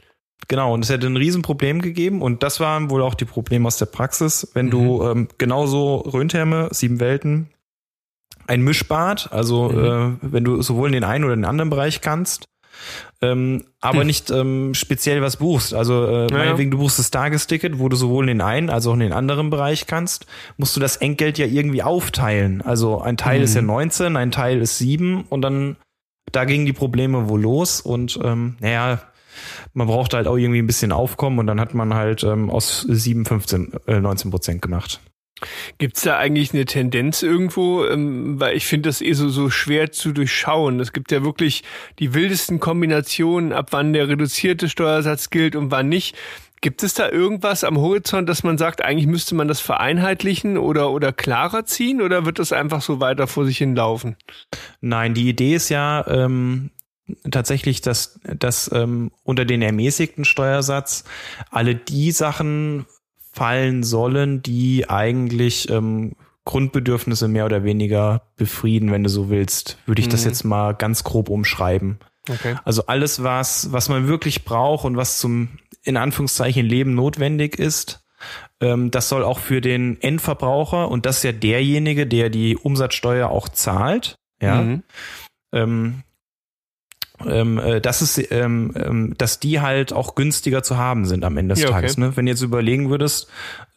Genau, 0.48 0.72
und 0.72 0.82
es 0.82 0.90
hätte 0.90 1.06
ein 1.06 1.18
Riesenproblem 1.18 1.82
gegeben. 1.82 2.22
Und 2.22 2.42
das 2.42 2.58
waren 2.58 2.88
wohl 2.88 3.02
auch 3.02 3.14
die 3.14 3.26
Probleme 3.26 3.66
aus 3.66 3.76
der 3.76 3.84
Praxis. 3.86 4.50
Wenn 4.54 4.70
du 4.70 5.02
ähm, 5.04 5.28
genauso 5.36 5.96
Röntherme, 5.96 6.68
sieben 6.70 7.00
Welten, 7.00 7.48
ein 8.46 8.62
Mischbad, 8.62 9.30
also 9.30 9.70
äh, 9.70 10.12
wenn 10.22 10.42
du 10.42 10.62
sowohl 10.62 10.88
in 10.88 10.94
den 10.94 11.04
einen 11.04 11.24
oder 11.24 11.36
den 11.36 11.44
anderen 11.44 11.68
Bereich 11.68 12.00
kannst, 12.00 12.48
ähm, 13.20 13.64
aber 13.80 14.00
Hm. 14.00 14.06
nicht 14.06 14.30
ähm, 14.30 14.74
speziell 14.74 15.22
was 15.22 15.36
buchst. 15.36 15.74
Also 15.74 16.06
äh, 16.06 16.26
Ja, 16.30 16.36
meinetwegen, 16.36 16.70
du 16.70 16.78
buchst 16.78 16.98
das 16.98 17.10
Tagesticket, 17.10 17.78
wo 17.78 17.88
du 17.88 17.96
sowohl 17.96 18.24
in 18.24 18.38
den 18.38 18.40
einen 18.40 18.70
als 18.70 18.86
auch 18.86 18.94
in 18.94 19.00
den 19.00 19.12
anderen 19.12 19.50
Bereich 19.50 19.86
kannst, 19.86 20.26
musst 20.56 20.74
du 20.76 20.80
das 20.80 20.96
Entgelt 20.96 21.38
ja 21.38 21.46
irgendwie 21.46 21.82
aufteilen. 21.82 22.62
Also 22.62 23.00
ein 23.00 23.16
Teil 23.16 23.38
Mhm. 23.38 23.44
ist 23.44 23.54
ja 23.54 23.62
19, 23.62 24.16
ein 24.16 24.30
Teil 24.30 24.60
ist 24.60 24.78
7 24.78 25.24
und 25.28 25.42
dann 25.42 25.76
da 26.30 26.44
gingen 26.44 26.66
die 26.66 26.72
Probleme 26.72 27.28
wohl 27.28 27.40
los 27.42 27.80
und 27.80 28.18
ähm, 28.22 28.56
naja, 28.60 29.00
man 29.74 29.86
brauchte 29.86 30.16
halt 30.16 30.26
auch 30.26 30.36
irgendwie 30.36 30.60
ein 30.62 30.66
bisschen 30.66 30.92
Aufkommen 30.92 31.38
und 31.38 31.46
dann 31.46 31.60
hat 31.60 31.74
man 31.74 31.94
halt 31.94 32.22
ähm, 32.24 32.48
aus 32.50 32.86
7, 32.88 33.24
15, 33.24 33.72
äh, 33.86 34.00
19 34.00 34.30
Prozent 34.30 34.62
gemacht. 34.62 35.00
Gibt's 35.78 36.02
da 36.02 36.18
eigentlich 36.18 36.52
eine 36.52 36.64
Tendenz 36.64 37.22
irgendwo? 37.22 37.84
Ähm, 37.86 38.40
weil 38.40 38.56
ich 38.56 38.66
finde 38.66 38.88
das 38.88 39.00
eh 39.00 39.12
so, 39.12 39.28
so 39.28 39.50
schwer 39.50 39.92
zu 39.92 40.12
durchschauen. 40.12 40.80
Es 40.80 40.92
gibt 40.92 41.12
ja 41.12 41.24
wirklich 41.24 41.62
die 41.98 42.14
wildesten 42.14 42.60
Kombinationen, 42.60 43.52
ab 43.52 43.68
wann 43.70 43.92
der 43.92 44.08
reduzierte 44.08 44.68
Steuersatz 44.68 45.30
gilt 45.30 45.56
und 45.56 45.70
wann 45.70 45.88
nicht. 45.88 46.16
Gibt 46.62 46.84
es 46.84 46.94
da 46.94 47.10
irgendwas 47.10 47.64
am 47.64 47.76
Horizont, 47.76 48.28
dass 48.28 48.44
man 48.44 48.56
sagt, 48.56 48.82
eigentlich 48.82 49.08
müsste 49.08 49.34
man 49.34 49.48
das 49.48 49.60
vereinheitlichen 49.60 50.56
oder, 50.56 50.92
oder 50.92 51.12
klarer 51.12 51.64
ziehen 51.64 52.00
oder 52.00 52.24
wird 52.24 52.38
das 52.38 52.52
einfach 52.52 52.82
so 52.82 53.00
weiter 53.00 53.26
vor 53.26 53.44
sich 53.44 53.58
hin 53.58 53.74
laufen? 53.74 54.16
Nein, 54.80 55.12
die 55.12 55.28
Idee 55.28 55.56
ist 55.56 55.70
ja 55.70 56.06
ähm, 56.06 56.70
tatsächlich, 57.28 57.80
dass, 57.80 58.20
dass 58.22 58.70
ähm, 58.72 59.10
unter 59.24 59.44
den 59.44 59.60
ermäßigten 59.60 60.24
Steuersatz 60.24 61.02
alle 61.50 61.74
die 61.74 62.12
Sachen 62.12 62.86
fallen 63.32 63.82
sollen, 63.82 64.42
die 64.42 64.88
eigentlich 64.88 65.68
ähm, 65.70 66.12
Grundbedürfnisse 66.44 67.28
mehr 67.28 67.46
oder 67.46 67.64
weniger 67.64 68.22
befrieden, 68.36 68.90
wenn 68.90 69.04
du 69.04 69.08
so 69.10 69.30
willst. 69.30 69.78
Würde 69.86 70.00
ich 70.00 70.08
das 70.08 70.24
Mhm. 70.24 70.28
jetzt 70.30 70.44
mal 70.44 70.72
ganz 70.74 71.04
grob 71.04 71.28
umschreiben. 71.28 71.98
Okay. 72.28 72.56
Also 72.64 72.86
alles, 72.86 73.22
was, 73.22 73.72
was 73.72 73.88
man 73.88 74.06
wirklich 74.08 74.44
braucht 74.44 74.84
und 74.84 74.96
was 74.96 75.18
zum, 75.18 75.48
in 75.82 75.96
Anführungszeichen, 75.96 76.64
Leben 76.66 76.94
notwendig 76.94 77.58
ist, 77.58 78.00
ähm, 78.60 78.90
das 78.90 79.08
soll 79.08 79.24
auch 79.24 79.38
für 79.40 79.60
den 79.60 80.00
Endverbraucher, 80.00 80.88
und 80.88 81.06
das 81.06 81.18
ist 81.18 81.22
ja 81.24 81.32
derjenige, 81.32 82.06
der 82.06 82.30
die 82.30 82.56
Umsatzsteuer 82.56 83.28
auch 83.28 83.48
zahlt, 83.48 84.16
ja, 84.40 84.62
Mhm. 84.62 84.82
ähm, 85.52 86.02
ähm, 87.28 87.58
äh, 87.58 87.80
das 87.80 88.02
ist, 88.02 88.30
ähm, 88.32 88.72
ähm, 88.76 89.14
dass 89.18 89.40
die 89.40 89.60
halt 89.60 89.92
auch 89.92 90.14
günstiger 90.14 90.62
zu 90.62 90.76
haben 90.76 91.04
sind 91.04 91.24
am 91.24 91.36
Ende 91.36 91.54
des 91.54 91.62
Ja, 91.62 91.68
okay. 91.68 91.76
Tages. 91.76 91.96
Ne? 91.98 92.16
Wenn 92.16 92.26
du 92.26 92.32
jetzt 92.32 92.42
überlegen 92.42 92.90
würdest, 92.90 93.28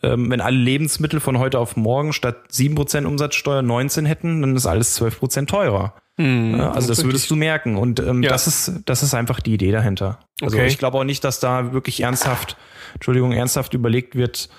ähm, 0.04 0.30
wenn 0.30 0.42
alle 0.42 0.58
Lebensmittel 0.58 1.20
von 1.20 1.40
heute 1.40 1.60
auf 1.60 1.76
morgen 1.78 2.14
statt 2.14 2.38
7% 2.52 3.06
Umsatzsteuer 3.06 3.62
19 3.62 4.06
hätten, 4.06 4.42
dann 4.42 4.56
ist 4.56 4.66
alles 4.66 5.00
12% 5.00 5.48
teurer. 5.48 5.94
Mhm. 6.18 6.56
Ja, 6.58 6.72
also 6.72 6.88
das 6.88 7.04
würdest 7.04 7.30
du 7.30 7.36
merken. 7.36 7.76
Und 7.78 8.00
ähm, 8.00 8.24
Ja. 8.24 8.30
das 8.30 8.48
ist, 8.48 8.72
das 8.86 9.04
ist 9.04 9.14
einfach 9.14 9.40
die 9.40 9.54
Idee 9.54 9.72
dahinter. 9.72 10.20
Also 10.42 10.58
Okay. 10.58 10.68
ich 10.68 10.78
glaube 10.78 10.98
auch 10.98 11.04
nicht, 11.04 11.24
dass 11.24 11.40
da 11.40 11.74
wirklich 11.74 12.02
ernsthaft, 12.02 12.56
Entschuldigung, 12.94 13.32
ernsthaft 13.34 13.74
überlegt 13.74 14.16
wird, 14.16 14.50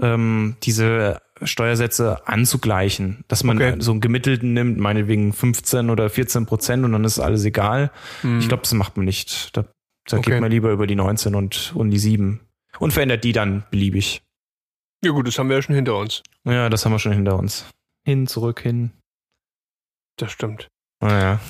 ähm, 0.00 0.56
diese 0.62 1.20
Steuersätze 1.44 2.26
anzugleichen. 2.26 3.24
Dass 3.28 3.44
man 3.44 3.56
Okay. 3.56 3.76
so 3.78 3.90
einen 3.92 4.00
gemittelten 4.00 4.52
nimmt, 4.52 4.78
meinetwegen 4.78 5.32
15 5.32 5.90
oder 5.90 6.08
14 6.10 6.46
Prozent 6.46 6.84
und 6.84 6.92
dann 6.92 7.04
ist 7.04 7.18
alles 7.18 7.44
egal. 7.44 7.90
Ich 8.38 8.48
glaube, 8.48 8.62
das 8.62 8.72
macht 8.74 8.96
man 8.96 9.06
nicht. 9.06 9.56
Da, 9.56 9.62
da 9.62 9.68
Mhm. 10.16 10.18
Okay. 10.20 10.30
geht 10.32 10.40
man 10.40 10.50
lieber 10.50 10.70
über 10.70 10.86
die 10.86 10.94
19 10.96 11.34
und, 11.34 11.72
und 11.74 11.90
die 11.90 11.98
7 11.98 12.40
und 12.78 12.92
verändert 12.92 13.24
die 13.24 13.32
dann 13.32 13.64
beliebig. 13.70 14.22
Ja 15.04 15.10
gut, 15.12 15.26
das 15.26 15.38
haben 15.38 15.48
wir 15.48 15.56
ja 15.56 15.62
schon 15.62 15.74
hinter 15.74 15.96
uns. 15.96 16.22
Ja, 16.44 16.68
das 16.68 16.84
haben 16.84 16.92
wir 16.92 16.98
schon 16.98 17.12
hinter 17.12 17.36
uns. 17.38 17.66
Hin, 18.04 18.26
zurück, 18.26 18.60
hin. 18.60 18.92
Das 20.16 20.30
stimmt. 20.32 20.68
Naja. 21.00 21.40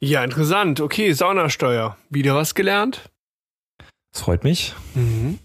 Ja, 0.00 0.22
interessant. 0.24 0.80
Okay, 0.80 1.12
Saunasteuer. 1.12 1.96
Wieder 2.08 2.34
was 2.34 2.54
gelernt? 2.54 3.10
Das 4.12 4.22
freut 4.22 4.44
mich. 4.44 4.74
Mhm. 4.94 5.38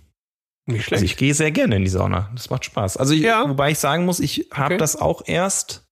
Nicht 0.66 0.84
schlecht. 0.86 0.94
Also 0.94 1.06
ich 1.06 1.18
gehe 1.18 1.34
sehr 1.34 1.52
gerne 1.52 1.76
in 1.76 1.84
die 1.84 1.90
Sauna. 1.90 2.30
Das 2.36 2.50
macht 2.50 2.64
Spaß. 2.66 2.98
Also 2.98 3.14
ich, 3.14 3.22
Ja. 3.22 3.48
wobei 3.50 3.72
ich 3.72 3.80
sagen 3.80 4.06
muss, 4.06 4.20
ich 4.20 4.48
habe 4.54 4.76
Okay. 4.76 4.78
das 4.78 4.96
auch 4.96 5.24
erst 5.26 5.86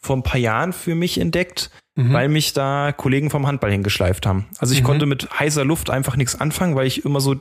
vor 0.00 0.16
ein 0.16 0.22
paar 0.22 0.38
Jahren 0.40 0.72
für 0.72 0.94
mich 0.94 1.18
entdeckt, 1.18 1.70
Mhm. 1.96 2.12
weil 2.12 2.28
mich 2.28 2.52
da 2.52 2.92
Kollegen 2.92 3.28
vom 3.30 3.46
Handball 3.46 3.70
hingeschleift 3.72 4.24
haben. 4.26 4.46
Also 4.58 4.72
ich 4.74 4.80
Mhm. 4.82 4.86
konnte 4.86 5.06
mit 5.06 5.28
heißer 5.38 5.64
Luft 5.64 5.90
einfach 5.90 6.16
nichts 6.16 6.40
anfangen, 6.40 6.74
weil 6.76 6.86
ich 6.86 7.04
immer 7.04 7.20
so 7.20 7.36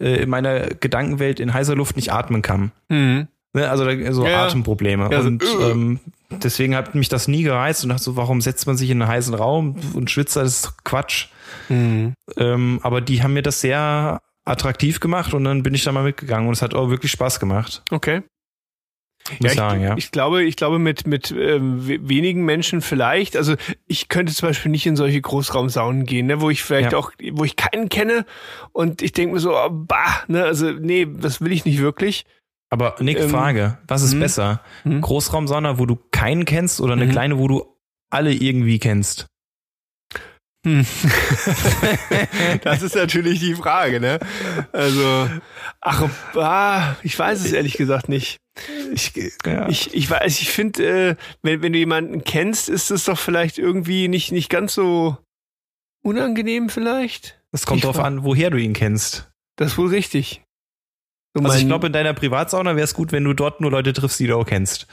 äh, 0.00 0.22
in 0.22 0.30
meiner 0.30 0.66
Gedankenwelt 0.68 1.38
in 1.38 1.54
heißer 1.54 1.76
Luft 1.76 1.94
nicht 1.96 2.12
atmen 2.12 2.42
kann. 2.42 2.72
mhm. 2.88 3.28
Ne, 3.54 3.68
Also 3.68 3.84
so 4.12 4.26
Ja. 4.26 4.46
Atemprobleme. 4.46 5.10
Ja, 5.12 5.20
so, 5.20 5.28
und 5.28 5.42
äh. 5.44 5.70
ähm, 5.70 6.00
deswegen 6.30 6.74
hat 6.74 6.94
mich 6.94 7.10
das 7.10 7.28
nie 7.28 7.42
gereizt 7.42 7.82
und 7.84 7.90
dachte 7.90 8.02
so, 8.02 8.16
warum 8.16 8.40
setzt 8.40 8.66
man 8.66 8.78
sich 8.78 8.88
in 8.90 9.00
einen 9.02 9.10
heißen 9.10 9.34
Raum 9.34 9.76
und 9.94 10.10
schwitzt, 10.10 10.36
das 10.36 10.48
ist 10.64 10.84
Quatsch. 10.84 11.26
Mhm. 11.68 12.14
Ähm, 12.38 12.80
aber 12.82 13.00
die 13.02 13.22
haben 13.22 13.34
mir 13.34 13.42
das 13.42 13.60
sehr 13.60 14.20
attraktiv 14.44 15.00
gemacht 15.00 15.34
und 15.34 15.44
dann 15.44 15.62
bin 15.62 15.74
ich 15.74 15.84
da 15.84 15.92
mal 15.92 16.04
mitgegangen 16.04 16.48
und 16.48 16.54
es 16.54 16.62
hat 16.62 16.74
auch 16.74 16.90
wirklich 16.90 17.12
Spaß 17.12 17.38
gemacht. 17.40 17.82
Okay. 17.90 18.22
Ja, 19.38 19.50
ich 19.50 19.52
sagen, 19.52 19.82
ja. 19.82 19.96
ich 19.96 20.10
glaube, 20.10 20.42
ich 20.42 20.56
glaube 20.56 20.80
mit 20.80 21.06
mit 21.06 21.30
ähm, 21.30 21.86
we- 21.86 22.08
wenigen 22.08 22.44
Menschen 22.44 22.80
vielleicht. 22.80 23.36
Also 23.36 23.54
ich 23.86 24.08
könnte 24.08 24.32
zum 24.34 24.48
Beispiel 24.48 24.72
nicht 24.72 24.84
in 24.84 24.96
solche 24.96 25.20
Großraumsaunen 25.20 26.06
gehen, 26.06 26.26
ne, 26.26 26.40
wo 26.40 26.50
ich 26.50 26.64
vielleicht 26.64 26.90
Ja. 26.92 26.98
auch, 26.98 27.12
wo 27.32 27.44
ich 27.44 27.54
keinen 27.54 27.88
kenne 27.88 28.26
und 28.72 29.00
ich 29.00 29.12
denke 29.12 29.34
mir 29.34 29.40
so, 29.40 29.56
oh, 29.56 29.68
bah, 29.70 30.24
ne, 30.26 30.42
also 30.42 30.72
nee, 30.72 31.06
das 31.08 31.40
will 31.40 31.52
ich 31.52 31.64
nicht 31.64 31.78
wirklich. 31.80 32.24
Aber 32.68 32.96
Nick, 32.98 33.20
Ähm, 33.20 33.30
Frage, 33.30 33.78
was 33.86 34.02
ist 34.02 34.14
hm? 34.14 34.20
besser? 34.20 34.60
Hm? 34.82 35.00
Großraumsauna, 35.02 35.78
wo 35.78 35.86
du 35.86 35.96
keinen 36.10 36.44
kennst 36.44 36.80
oder 36.80 36.94
eine 36.94 37.06
Mhm. 37.06 37.10
kleine, 37.10 37.38
wo 37.38 37.46
du 37.46 37.76
alle 38.10 38.32
irgendwie 38.32 38.80
kennst? 38.80 39.26
Hm. 40.64 40.86
das 42.62 42.82
ist 42.82 42.94
natürlich 42.94 43.40
die 43.40 43.54
Frage, 43.56 43.98
ne? 43.98 44.20
Also, 44.72 45.28
ach, 45.80 46.08
ah, 46.36 46.94
ich 47.02 47.18
weiß 47.18 47.44
es 47.44 47.52
ehrlich 47.52 47.76
gesagt 47.76 48.08
nicht. 48.08 48.38
Ich, 48.92 49.12
Ja. 49.44 49.68
ich, 49.68 49.92
ich 49.92 50.08
weiß, 50.08 50.40
ich 50.40 50.50
finde, 50.50 51.10
äh, 51.10 51.16
wenn, 51.42 51.62
wenn 51.62 51.72
du 51.72 51.78
jemanden 51.78 52.22
kennst, 52.22 52.68
ist 52.68 52.90
es 52.90 53.04
doch 53.04 53.18
vielleicht 53.18 53.58
irgendwie 53.58 54.06
nicht, 54.08 54.30
nicht 54.30 54.50
ganz 54.50 54.74
so 54.74 55.16
unangenehm 56.02 56.68
vielleicht. 56.68 57.40
Es 57.50 57.66
kommt 57.66 57.78
ich 57.78 57.84
drauf 57.84 57.98
an, 57.98 58.22
woher 58.22 58.50
du 58.50 58.58
ihn 58.58 58.72
kennst. 58.72 59.30
Das 59.56 59.72
ist 59.72 59.78
wohl 59.78 59.88
richtig. 59.88 60.42
So 61.34 61.42
Also 61.44 61.58
ich 61.58 61.66
glaube, 61.66 61.88
in 61.88 61.92
deiner 61.92 62.14
Privatsauna 62.14 62.76
wäre 62.76 62.84
es 62.84 62.94
gut, 62.94 63.10
wenn 63.10 63.24
du 63.24 63.32
dort 63.32 63.60
nur 63.60 63.70
Leute 63.70 63.92
triffst, 63.92 64.20
die 64.20 64.26
du 64.26 64.36
auch 64.36 64.46
kennst. 64.46 64.86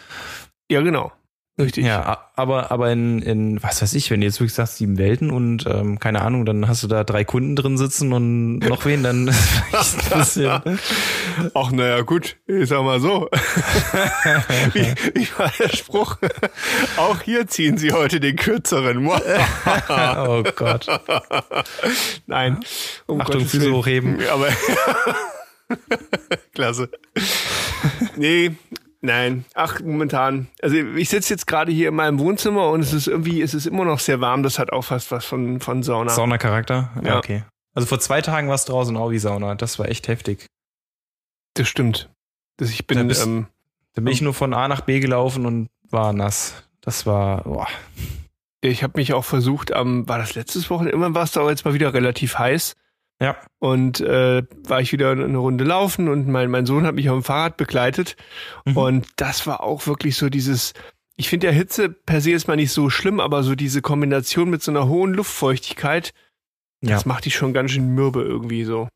ja, 0.71 0.81
genau. 0.81 1.11
Richtig. 1.59 1.85
Ja, 1.85 2.29
aber, 2.35 2.71
aber 2.71 2.89
in, 2.89 3.21
in, 3.21 3.61
was 3.61 3.81
weiß 3.81 3.93
ich, 3.93 4.09
wenn 4.11 4.21
du 4.21 4.25
jetzt 4.25 4.39
wirklich 4.39 4.53
sagst, 4.53 4.77
sieben 4.77 4.97
Welten 4.97 5.29
und 5.29 5.65
ähm, 5.67 5.99
keine 5.99 6.21
Ahnung, 6.21 6.45
dann 6.45 6.69
hast 6.69 6.83
du 6.83 6.87
da 6.87 7.03
drei 7.03 7.25
Kunden 7.25 7.57
drin 7.57 7.77
sitzen 7.77 8.13
und 8.13 8.59
noch 8.59 8.85
wen, 8.85 9.03
dann 9.03 9.27
ist 9.27 10.13
ein 10.13 10.19
bisschen. 10.19 10.79
Ach, 11.53 11.71
naja, 11.71 12.01
gut. 12.01 12.37
Ich 12.47 12.69
sag 12.69 12.83
mal 12.83 13.01
so. 13.01 13.29
wie, 14.73 14.85
wie 15.13 15.27
war 15.37 15.51
der 15.59 15.75
Spruch? 15.75 16.17
Auch 16.95 17.21
hier 17.21 17.45
ziehen 17.47 17.77
Sie 17.77 17.91
heute 17.91 18.21
den 18.21 18.37
kürzeren. 18.37 19.05
oh 19.89 20.43
Gott. 20.55 20.87
Nein. 22.25 22.61
Um 23.05 23.19
Achtung, 23.19 23.39
Gottes 23.39 23.51
Füße 23.51 23.71
hochheben. 23.73 24.17
Aber 24.31 24.47
klasse. 26.53 26.89
Nee, 28.15 28.51
Nein, 29.01 29.45
ach, 29.53 29.79
momentan. 29.79 30.47
Also 30.61 30.75
ich 30.75 31.09
sitze 31.09 31.33
jetzt 31.33 31.47
gerade 31.47 31.71
hier 31.71 31.87
in 31.89 31.95
meinem 31.95 32.19
Wohnzimmer 32.19 32.69
und 32.69 32.81
es 32.81 32.91
ist 32.91 33.07
irgendwie, 33.07 33.41
es 33.41 33.53
ist 33.53 33.65
immer 33.65 33.85
noch 33.85 33.99
sehr 33.99 34.19
warm. 34.19 34.43
Das 34.43 34.59
hat 34.59 34.71
auch 34.73 34.81
fast 34.83 35.09
was 35.11 35.23
von, 35.25 35.61
von 35.61 35.83
Sauna. 35.83 36.09
Sauna-Charakter? 36.11 36.91
Ja, 37.03 37.17
okay. 37.17 37.43
Also 37.73 37.87
vor 37.87 37.99
zwei 37.99 38.21
Tagen 38.21 38.49
war 38.49 38.55
es 38.55 38.65
draußen 38.65 38.97
auch 38.97 39.11
wie 39.11 39.19
Sauna. 39.19 39.55
Das 39.55 39.79
war 39.79 39.87
echt 39.87 40.07
heftig. 40.09 40.47
Das 41.53 41.69
stimmt. 41.69 42.09
Das, 42.57 42.69
ich 42.71 42.85
Da 42.85 42.95
bin, 42.95 43.07
bist- 43.07 43.25
ähm, 43.25 43.47
Da 43.93 44.01
bin 44.01 44.11
ich 44.11 44.21
nur 44.21 44.33
von 44.33 44.53
A 44.53 44.67
nach 44.67 44.81
B 44.81 44.99
gelaufen 44.99 45.45
und 45.45 45.69
war 45.89 46.11
nass. 46.11 46.63
Das 46.81 47.05
war, 47.05 47.43
boah. 47.43 47.67
ich 48.61 48.83
habe 48.83 48.93
mich 48.99 49.13
auch 49.13 49.23
versucht, 49.25 49.71
am, 49.71 50.07
war 50.09 50.17
das 50.17 50.35
letztes 50.35 50.69
Wochenende? 50.69 50.91
Irgendwann 50.91 51.15
war 51.15 51.23
es 51.23 51.31
da 51.31 51.47
jetzt 51.49 51.63
mal 51.63 51.73
wieder 51.73 51.93
relativ 51.93 52.37
heiß. 52.37 52.75
Ja. 53.21 53.35
Und 53.59 53.99
äh, 53.99 54.43
war 54.67 54.79
ich 54.81 54.91
wieder 54.93 55.11
eine 55.11 55.37
Runde 55.37 55.63
laufen 55.65 56.07
und 56.07 56.27
mein, 56.27 56.49
mein 56.49 56.65
Sohn 56.65 56.85
hat 56.85 56.95
mich 56.95 57.09
auf 57.09 57.17
dem 57.19 57.23
Fahrrad 57.23 57.57
begleitet. 57.57 58.15
Mhm. 58.65 58.77
Und 58.77 59.07
das 59.17 59.45
war 59.45 59.61
auch 59.61 59.87
wirklich 59.87 60.15
so 60.15 60.29
dieses, 60.29 60.73
ich 61.17 61.27
finde 61.29 61.47
ja 61.47 61.53
Hitze 61.53 61.89
per 61.89 62.21
se 62.21 62.31
ist 62.31 62.47
mal 62.47 62.55
nicht 62.55 62.71
so 62.71 62.89
schlimm, 62.89 63.19
aber 63.19 63.43
so 63.43 63.55
diese 63.55 63.81
Kombination 63.81 64.49
mit 64.49 64.61
so 64.63 64.71
einer 64.71 64.87
hohen 64.87 65.13
Luftfeuchtigkeit, 65.13 66.13
Ja. 66.81 66.91
das 66.91 67.05
macht 67.05 67.25
die 67.25 67.31
schon 67.31 67.53
ganz 67.53 67.71
schön 67.71 67.89
mürbe 67.93 68.21
irgendwie 68.21 68.63
so. 68.63 68.87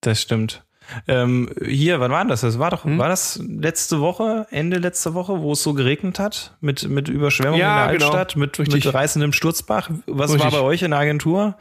Das 0.00 0.20
stimmt. 0.20 0.64
Ähm, 1.08 1.48
hier, 1.64 2.00
wann 2.00 2.10
war 2.10 2.24
das? 2.24 2.40
Das 2.42 2.58
war 2.58 2.70
doch, 2.70 2.84
Hm? 2.84 2.98
war 2.98 3.08
das 3.08 3.40
letzte 3.46 4.00
Woche, 4.00 4.46
Ende 4.50 4.78
letzte 4.78 5.14
Woche, 5.14 5.40
wo 5.40 5.52
es 5.52 5.62
so 5.62 5.74
geregnet 5.74 6.18
hat? 6.18 6.56
Mit, 6.60 6.88
mit 6.88 7.08
Überschwemmung 7.08 7.58
Ja, 7.58 7.84
in 7.84 7.88
der 7.90 7.98
genau. 7.98 8.10
Altstadt, 8.10 8.36
mit, 8.36 8.58
Richtig. 8.58 8.84
mit 8.84 8.94
reißendem 8.94 9.32
Sturzbach. 9.32 9.90
Was 10.06 10.32
Richtig. 10.32 10.52
war 10.52 10.60
bei 10.60 10.66
euch 10.66 10.82
in 10.82 10.90
der 10.90 11.00
Agentur? 11.00 11.56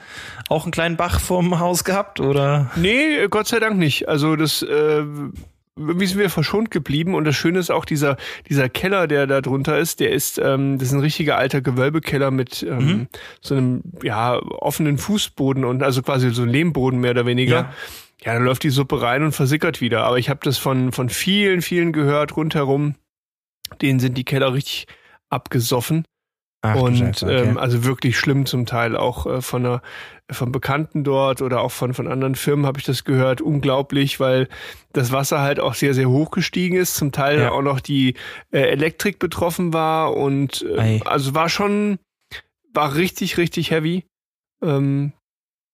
Auch 0.49 0.63
einen 0.63 0.71
kleinen 0.71 0.97
Bach 0.97 1.19
vorm 1.19 1.59
Haus 1.59 1.83
gehabt, 1.83 2.19
oder? 2.19 2.71
Nee, 2.75 3.27
Gott 3.29 3.47
sei 3.47 3.59
Dank 3.59 3.77
nicht. 3.77 4.07
Also 4.09 4.35
das, 4.35 4.61
äh, 4.63 5.03
irgendwie 5.77 6.07
sind 6.07 6.19
wir 6.19 6.29
verschont 6.29 6.71
geblieben 6.71 7.15
und 7.15 7.23
das 7.23 7.37
Schöne 7.37 7.57
ist 7.59 7.71
auch 7.71 7.85
dieser, 7.85 8.17
dieser 8.49 8.67
Keller, 8.67 9.07
der 9.07 9.27
da 9.27 9.39
drunter 9.39 9.77
ist, 9.79 10.01
der 10.01 10.11
ist, 10.11 10.37
ähm, 10.37 10.77
das 10.77 10.89
ist 10.89 10.93
ein 10.93 10.99
richtiger 10.99 11.37
alter 11.37 11.61
Gewölbekeller 11.61 12.31
mit 12.31 12.63
ähm, 12.63 12.77
Mhm. 12.85 13.07
so 13.39 13.55
einem 13.55 13.83
ja 14.03 14.35
offenen 14.39 14.97
Fußboden 14.97 15.63
und 15.63 15.81
also 15.81 16.01
quasi 16.01 16.31
so 16.31 16.41
ein 16.41 16.49
Lehmboden 16.49 16.99
mehr 16.99 17.11
oder 17.11 17.25
weniger. 17.25 17.55
Ja. 17.55 17.73
Ja, 18.23 18.33
da 18.33 18.39
läuft 18.39 18.63
die 18.63 18.69
Suppe 18.69 19.01
rein 19.01 19.23
und 19.23 19.31
versickert 19.31 19.81
wieder. 19.81 20.03
Aber 20.03 20.17
ich 20.17 20.29
habe 20.29 20.41
das 20.43 20.57
von, 20.57 20.91
von 20.91 21.09
vielen, 21.09 21.61
vielen 21.61 21.93
gehört 21.93 22.35
rundherum. 22.35 22.95
Denen 23.81 23.99
sind 23.99 24.17
die 24.17 24.25
Keller 24.25 24.53
richtig 24.53 24.87
abgesoffen. 25.29 26.05
Ach, 26.61 26.75
und 26.75 26.97
Scheiße, 26.97 27.25
okay. 27.25 27.49
ähm, 27.49 27.57
also 27.57 27.85
wirklich 27.85 28.17
schlimm 28.19 28.45
zum 28.45 28.65
Teil. 28.65 28.97
Auch 28.97 29.25
äh, 29.25 29.41
von 29.41 29.65
einer, 29.65 29.81
von 30.29 30.51
Bekannten 30.51 31.05
dort 31.05 31.41
oder 31.41 31.61
auch 31.61 31.71
von, 31.71 31.93
von 31.93 32.09
anderen 32.09 32.35
Firmen 32.35 32.65
habe 32.65 32.79
ich 32.79 32.85
das 32.85 33.05
gehört. 33.05 33.39
Unglaublich, 33.39 34.19
weil 34.19 34.49
das 34.91 35.13
Wasser 35.13 35.39
halt 35.39 35.61
auch 35.61 35.73
sehr, 35.73 35.93
sehr 35.93 36.09
hoch 36.09 36.31
gestiegen 36.31 36.75
ist. 36.75 36.95
Zum 36.95 37.13
Teil 37.13 37.39
Ja. 37.39 37.51
auch 37.51 37.61
noch 37.61 37.79
die 37.79 38.15
äh, 38.51 38.59
Elektrik 38.59 39.19
betroffen 39.19 39.71
war. 39.71 40.17
Und 40.17 40.63
äh, 40.63 40.77
Ei. 40.79 41.01
also 41.05 41.33
war 41.33 41.47
schon, 41.47 41.99
war 42.73 42.95
richtig, 42.95 43.37
richtig 43.37 43.71
heavy. 43.71 44.03
Ähm, 44.61 45.13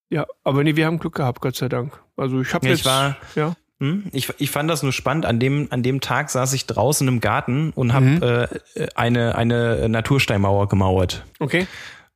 ja, 0.09 0.25
aber 0.43 0.63
nee, 0.63 0.75
wir 0.75 0.85
haben 0.85 0.99
Glück 0.99 1.15
gehabt, 1.15 1.41
Gott 1.41 1.55
sei 1.55 1.69
Dank. 1.69 1.99
Also 2.17 2.41
ich 2.41 2.53
habe 2.53 2.65
Ja, 2.65 2.71
jetzt, 2.71 2.79
ich 2.81 2.85
war- 2.85 3.17
ja. 3.35 3.55
Hm? 3.81 4.05
Ich, 4.13 4.29
ich 4.37 4.51
fand 4.51 4.69
das 4.69 4.83
nur 4.83 4.93
spannend. 4.93 5.25
An 5.25 5.37
dem, 5.39 5.67
an 5.69 5.83
dem 5.83 5.99
Tag 5.99 6.29
saß 6.29 6.53
ich 6.53 6.65
draußen 6.65 7.05
im 7.09 7.19
Garten 7.19 7.71
und 7.75 7.91
habe 7.93 8.05
Mhm. 8.05 8.23
äh, 8.23 8.87
eine, 8.95 9.35
eine 9.35 9.89
Natursteinmauer 9.89 10.69
gemauert. 10.69 11.25
okay. 11.39 11.67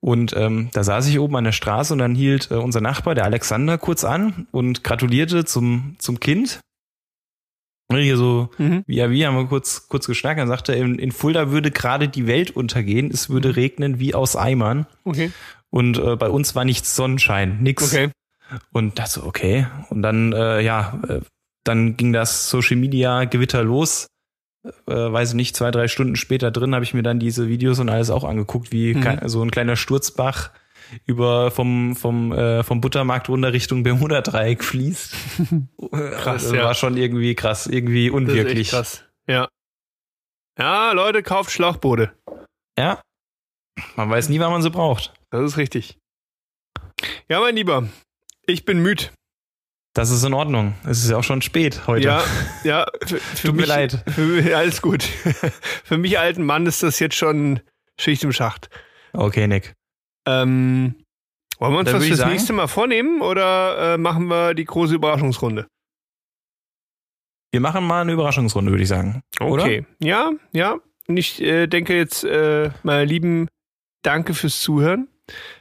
Und 0.01 0.33
ähm, 0.37 0.69
da 0.71 0.85
saß 0.85 1.07
ich 1.09 1.19
oben 1.19 1.35
an 1.35 1.43
der 1.43 1.51
Straße 1.51 1.91
und 1.91 1.99
dann 1.99 2.15
hielt 2.15 2.51
äh, 2.51 2.55
unser 2.55 2.79
Nachbar, 2.79 3.15
der 3.15 3.25
Alexander, 3.25 3.77
kurz 3.77 4.05
an 4.05 4.47
und 4.51 4.85
gratulierte 4.85 5.43
zum, 5.43 5.97
zum 5.99 6.21
Kind. 6.21 6.61
Hier 7.91 8.15
so, 8.17 8.49
Mhm. 8.59 8.83
ja, 8.87 9.09
wie 9.09 9.25
haben 9.27 9.35
wir 9.35 9.47
kurz, 9.47 9.87
kurz 9.89 10.05
geschnackt. 10.07 10.39
Dann 10.39 10.47
sagte 10.47 10.73
er, 10.73 10.85
in, 10.85 10.99
in 10.99 11.11
Fulda 11.11 11.51
würde 11.51 11.71
gerade 11.71 12.07
die 12.07 12.27
Welt 12.27 12.51
untergehen. 12.51 13.09
Es 13.11 13.29
würde 13.29 13.55
regnen 13.57 13.99
wie 13.99 14.13
aus 14.15 14.35
Eimern. 14.37 14.85
Okay. 15.03 15.31
Und 15.72 15.97
äh, 15.97 16.15
bei 16.15 16.30
uns 16.30 16.55
war 16.55 16.65
nichts 16.65 16.95
Sonnenschein, 16.95 17.59
nix. 17.61 17.84
Okay. 17.93 18.09
Und 18.72 18.97
das 18.97 19.13
so, 19.13 19.24
okay. 19.24 19.67
Und 19.89 20.01
dann, 20.01 20.34
äh, 20.34 20.61
ja, 20.61 20.99
äh, 21.07 21.22
dann 21.63 21.97
ging 21.97 22.13
das 22.13 22.49
Social 22.49 22.78
Media 22.78 23.26
Gewitter 23.26 23.63
los. 23.63 24.07
Äh, 24.65 24.72
weiß 24.93 25.30
ich 25.30 25.36
nicht, 25.36 25.55
zwei, 25.55 25.72
drei 25.72 25.88
Stunden 25.88 26.15
später 26.15 26.49
drin 26.51 26.74
habe 26.74 26.84
ich 26.84 26.93
mir 26.93 27.03
dann 27.03 27.20
diese 27.20 27.47
Videos 27.47 27.80
und 27.80 27.89
alles 27.89 28.09
auch 28.09 28.24
angeguckt, 28.24 28.72
wie 28.72 28.95
Mhm. 28.95 29.20
so 29.28 29.41
ein 29.43 29.51
kleiner 29.51 29.76
Sturzbach 29.76 30.51
über 31.05 31.51
vom 31.51 31.95
vom 31.95 32.32
äh, 32.32 32.63
vom 32.63 32.82
Buttermarkt 32.82 33.30
runter 33.30 33.53
Richtung 33.53 33.84
Bermuda-Dreieck 33.84 34.63
fließt. 34.63 35.13
Krass, 35.91 36.43
das 36.45 36.51
ja. 36.51 36.63
war 36.63 36.74
schon 36.74 36.97
irgendwie 36.97 37.36
krass, 37.36 37.67
irgendwie 37.67 38.07
Das 38.09 38.15
ist 38.17 38.28
echt 38.28 38.30
unwirklich. 38.30 38.70
krass. 38.72 39.03
Ja. 39.28 39.47
Ja, 40.57 40.91
Leute, 40.91 41.22
kauft 41.24 41.51
Schlauchboote. 41.51 42.11
Ja, 42.78 43.01
man 43.95 44.09
weiß 44.09 44.28
nie, 44.30 44.39
wann 44.39 44.51
man 44.51 44.61
sie 44.63 44.72
braucht. 44.72 45.13
Das 45.32 45.43
ist 45.43 45.57
richtig. 45.57 45.97
Ja, 47.27 47.39
mein 47.39 47.55
Lieber, 47.55 47.88
ich 48.45 48.65
bin 48.65 48.80
müde. 48.82 49.05
Das 49.93 50.11
ist 50.11 50.23
in 50.23 50.34
Ordnung. 50.34 50.75
Es 50.86 51.03
ist 51.03 51.09
ja 51.09 51.17
auch 51.17 51.23
schon 51.23 51.41
spät 51.41 51.88
heute. 51.88 52.05
Ja, 52.05 52.23
ja. 52.63 52.86
Für, 53.05 53.17
für 53.19 53.47
Tut 53.47 53.55
mir 53.55 53.61
mich, 53.61 53.67
leid. 53.67 54.03
Für, 54.07 54.57
alles 54.57 54.82
gut. 54.82 55.03
Für 55.84 55.97
mich 55.97 56.19
alten 56.19 56.43
Mann 56.45 56.65
ist 56.67 56.84
das 56.84 56.99
jetzt 56.99 57.15
schon 57.15 57.59
Schicht 57.99 58.23
im 58.23 58.32
Schacht. 58.32 58.69
Okay, 59.13 59.47
Nick. 59.47 59.73
Ähm, 60.27 60.95
wollen 61.57 61.73
wir 61.73 61.80
uns 61.80 61.89
Dann 61.91 61.99
was 61.99 62.05
fürs 62.07 62.19
sagen- 62.19 62.32
nächste 62.32 62.53
Mal 62.53 62.67
vornehmen 62.67 63.21
oder 63.21 63.95
äh, 63.95 63.97
machen 63.97 64.27
wir 64.27 64.53
die 64.53 64.65
große 64.65 64.93
Überraschungsrunde? 64.95 65.67
Wir 67.51 67.59
machen 67.61 67.84
mal 67.86 68.01
eine 68.01 68.13
Überraschungsrunde, 68.13 68.71
würde 68.71 68.84
ich 68.84 68.89
sagen. 68.89 69.21
Oder? 69.41 69.63
Okay. 69.63 69.86
Ja, 69.99 70.32
ja. 70.51 70.77
Und 71.07 71.17
ich 71.17 71.41
äh, 71.41 71.65
denke 71.65 71.95
jetzt, 71.97 72.23
äh, 72.23 72.69
meine 72.84 73.05
Lieben, 73.05 73.47
danke 74.03 74.36
fürs 74.36 74.61
Zuhören. 74.61 75.07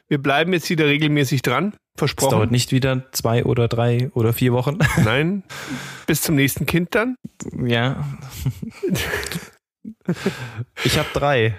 Wir 0.09 0.19
bleiben 0.19 0.53
jetzt 0.53 0.71
wieder 0.71 0.87
regelmäßig 0.87 1.43
dran. 1.43 1.67
Es 1.67 1.73
dauert 1.73 1.99
Versprochen. 1.99 2.51
nicht 2.51 2.73
wieder 2.73 3.11
zwei 3.13 3.45
oder 3.45 3.67
drei 3.67 4.11
oder 4.15 4.33
vier 4.33 4.53
Wochen. 4.53 4.79
Nein. 5.05 5.43
Bis 6.07 6.23
zum 6.23 6.37
nächsten 6.37 6.67
Kind 6.67 6.95
dann. 6.95 7.17
Ja. 7.61 8.05
Ich 10.85 10.99
habe 10.99 11.09
drei. 11.13 11.57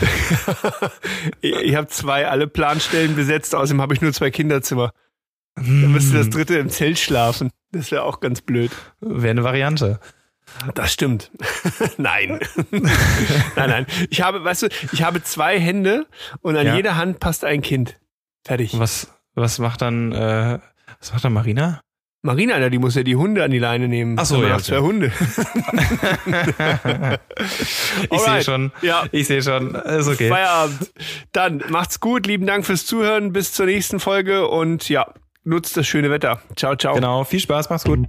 ich 1.40 1.54
ich 1.54 1.74
habe 1.74 1.88
zwei 1.88 2.28
alle 2.28 2.46
Planstellen 2.46 3.16
besetzt, 3.16 3.54
außerdem 3.54 3.80
habe 3.80 3.94
ich 3.94 4.00
nur 4.00 4.12
zwei 4.12 4.30
Kinderzimmer. 4.30 4.92
Dann 5.56 5.92
müsste 5.92 6.16
das 6.16 6.30
dritte 6.30 6.58
im 6.58 6.70
Zelt 6.70 6.98
schlafen. 6.98 7.50
Das 7.72 7.90
wäre 7.90 8.04
auch 8.04 8.20
ganz 8.20 8.40
blöd. 8.40 8.70
Wäre 9.00 9.30
eine 9.30 9.44
Variante. 9.44 10.00
Das 10.74 10.92
stimmt. 10.92 11.30
nein. 11.98 12.40
nein, 12.70 12.90
nein. 13.56 13.86
Ich 14.10 14.22
habe, 14.22 14.42
weißt 14.44 14.64
du, 14.64 14.68
ich 14.92 15.02
habe 15.02 15.22
zwei 15.22 15.58
Hände 15.60 16.06
und 16.40 16.56
an 16.56 16.66
Ja. 16.66 16.74
jeder 16.76 16.96
Hand 16.96 17.20
passt 17.20 17.44
ein 17.44 17.62
Kind. 17.62 17.96
Fertig. 18.44 18.78
Was, 18.78 19.08
was 19.34 19.58
macht 19.58 19.82
dann, 19.82 20.12
äh, 20.12 20.58
was 21.00 21.12
macht 21.12 21.24
dann 21.24 21.32
Marina? 21.32 21.80
Marina, 22.22 22.54
Alter, 22.54 22.70
die 22.70 22.78
muss 22.78 22.96
ja 22.96 23.04
die 23.04 23.14
Hunde 23.14 23.44
an 23.44 23.52
die 23.52 23.60
Leine 23.60 23.86
nehmen. 23.86 24.16
Ach 24.18 24.24
so, 24.24 24.42
ja, 24.44 24.58
zwei 24.58 24.80
Hunde. 24.80 25.12
Ich 28.10 28.20
sehe 28.20 28.42
schon. 28.42 28.72
Ja. 28.82 29.04
Ich 29.12 29.26
sehe 29.28 29.42
schon. 29.42 29.74
Ist 29.74 30.08
okay. 30.08 30.28
Feierabend. 30.28 30.90
Dann 31.32 31.62
macht's 31.68 32.00
gut. 32.00 32.26
Lieben 32.26 32.46
Dank 32.46 32.66
fürs 32.66 32.86
Zuhören. 32.86 33.32
Bis 33.32 33.52
zur 33.52 33.66
nächsten 33.66 34.00
Folge 34.00 34.48
und 34.48 34.88
ja, 34.88 35.06
nutzt 35.44 35.76
das 35.76 35.86
schöne 35.86 36.10
Wetter. 36.10 36.40
Ciao, 36.56 36.74
ciao. 36.76 36.94
Genau. 36.94 37.24
Viel 37.24 37.40
Spaß. 37.40 37.70
Mach's 37.70 37.84
gut. 37.84 38.06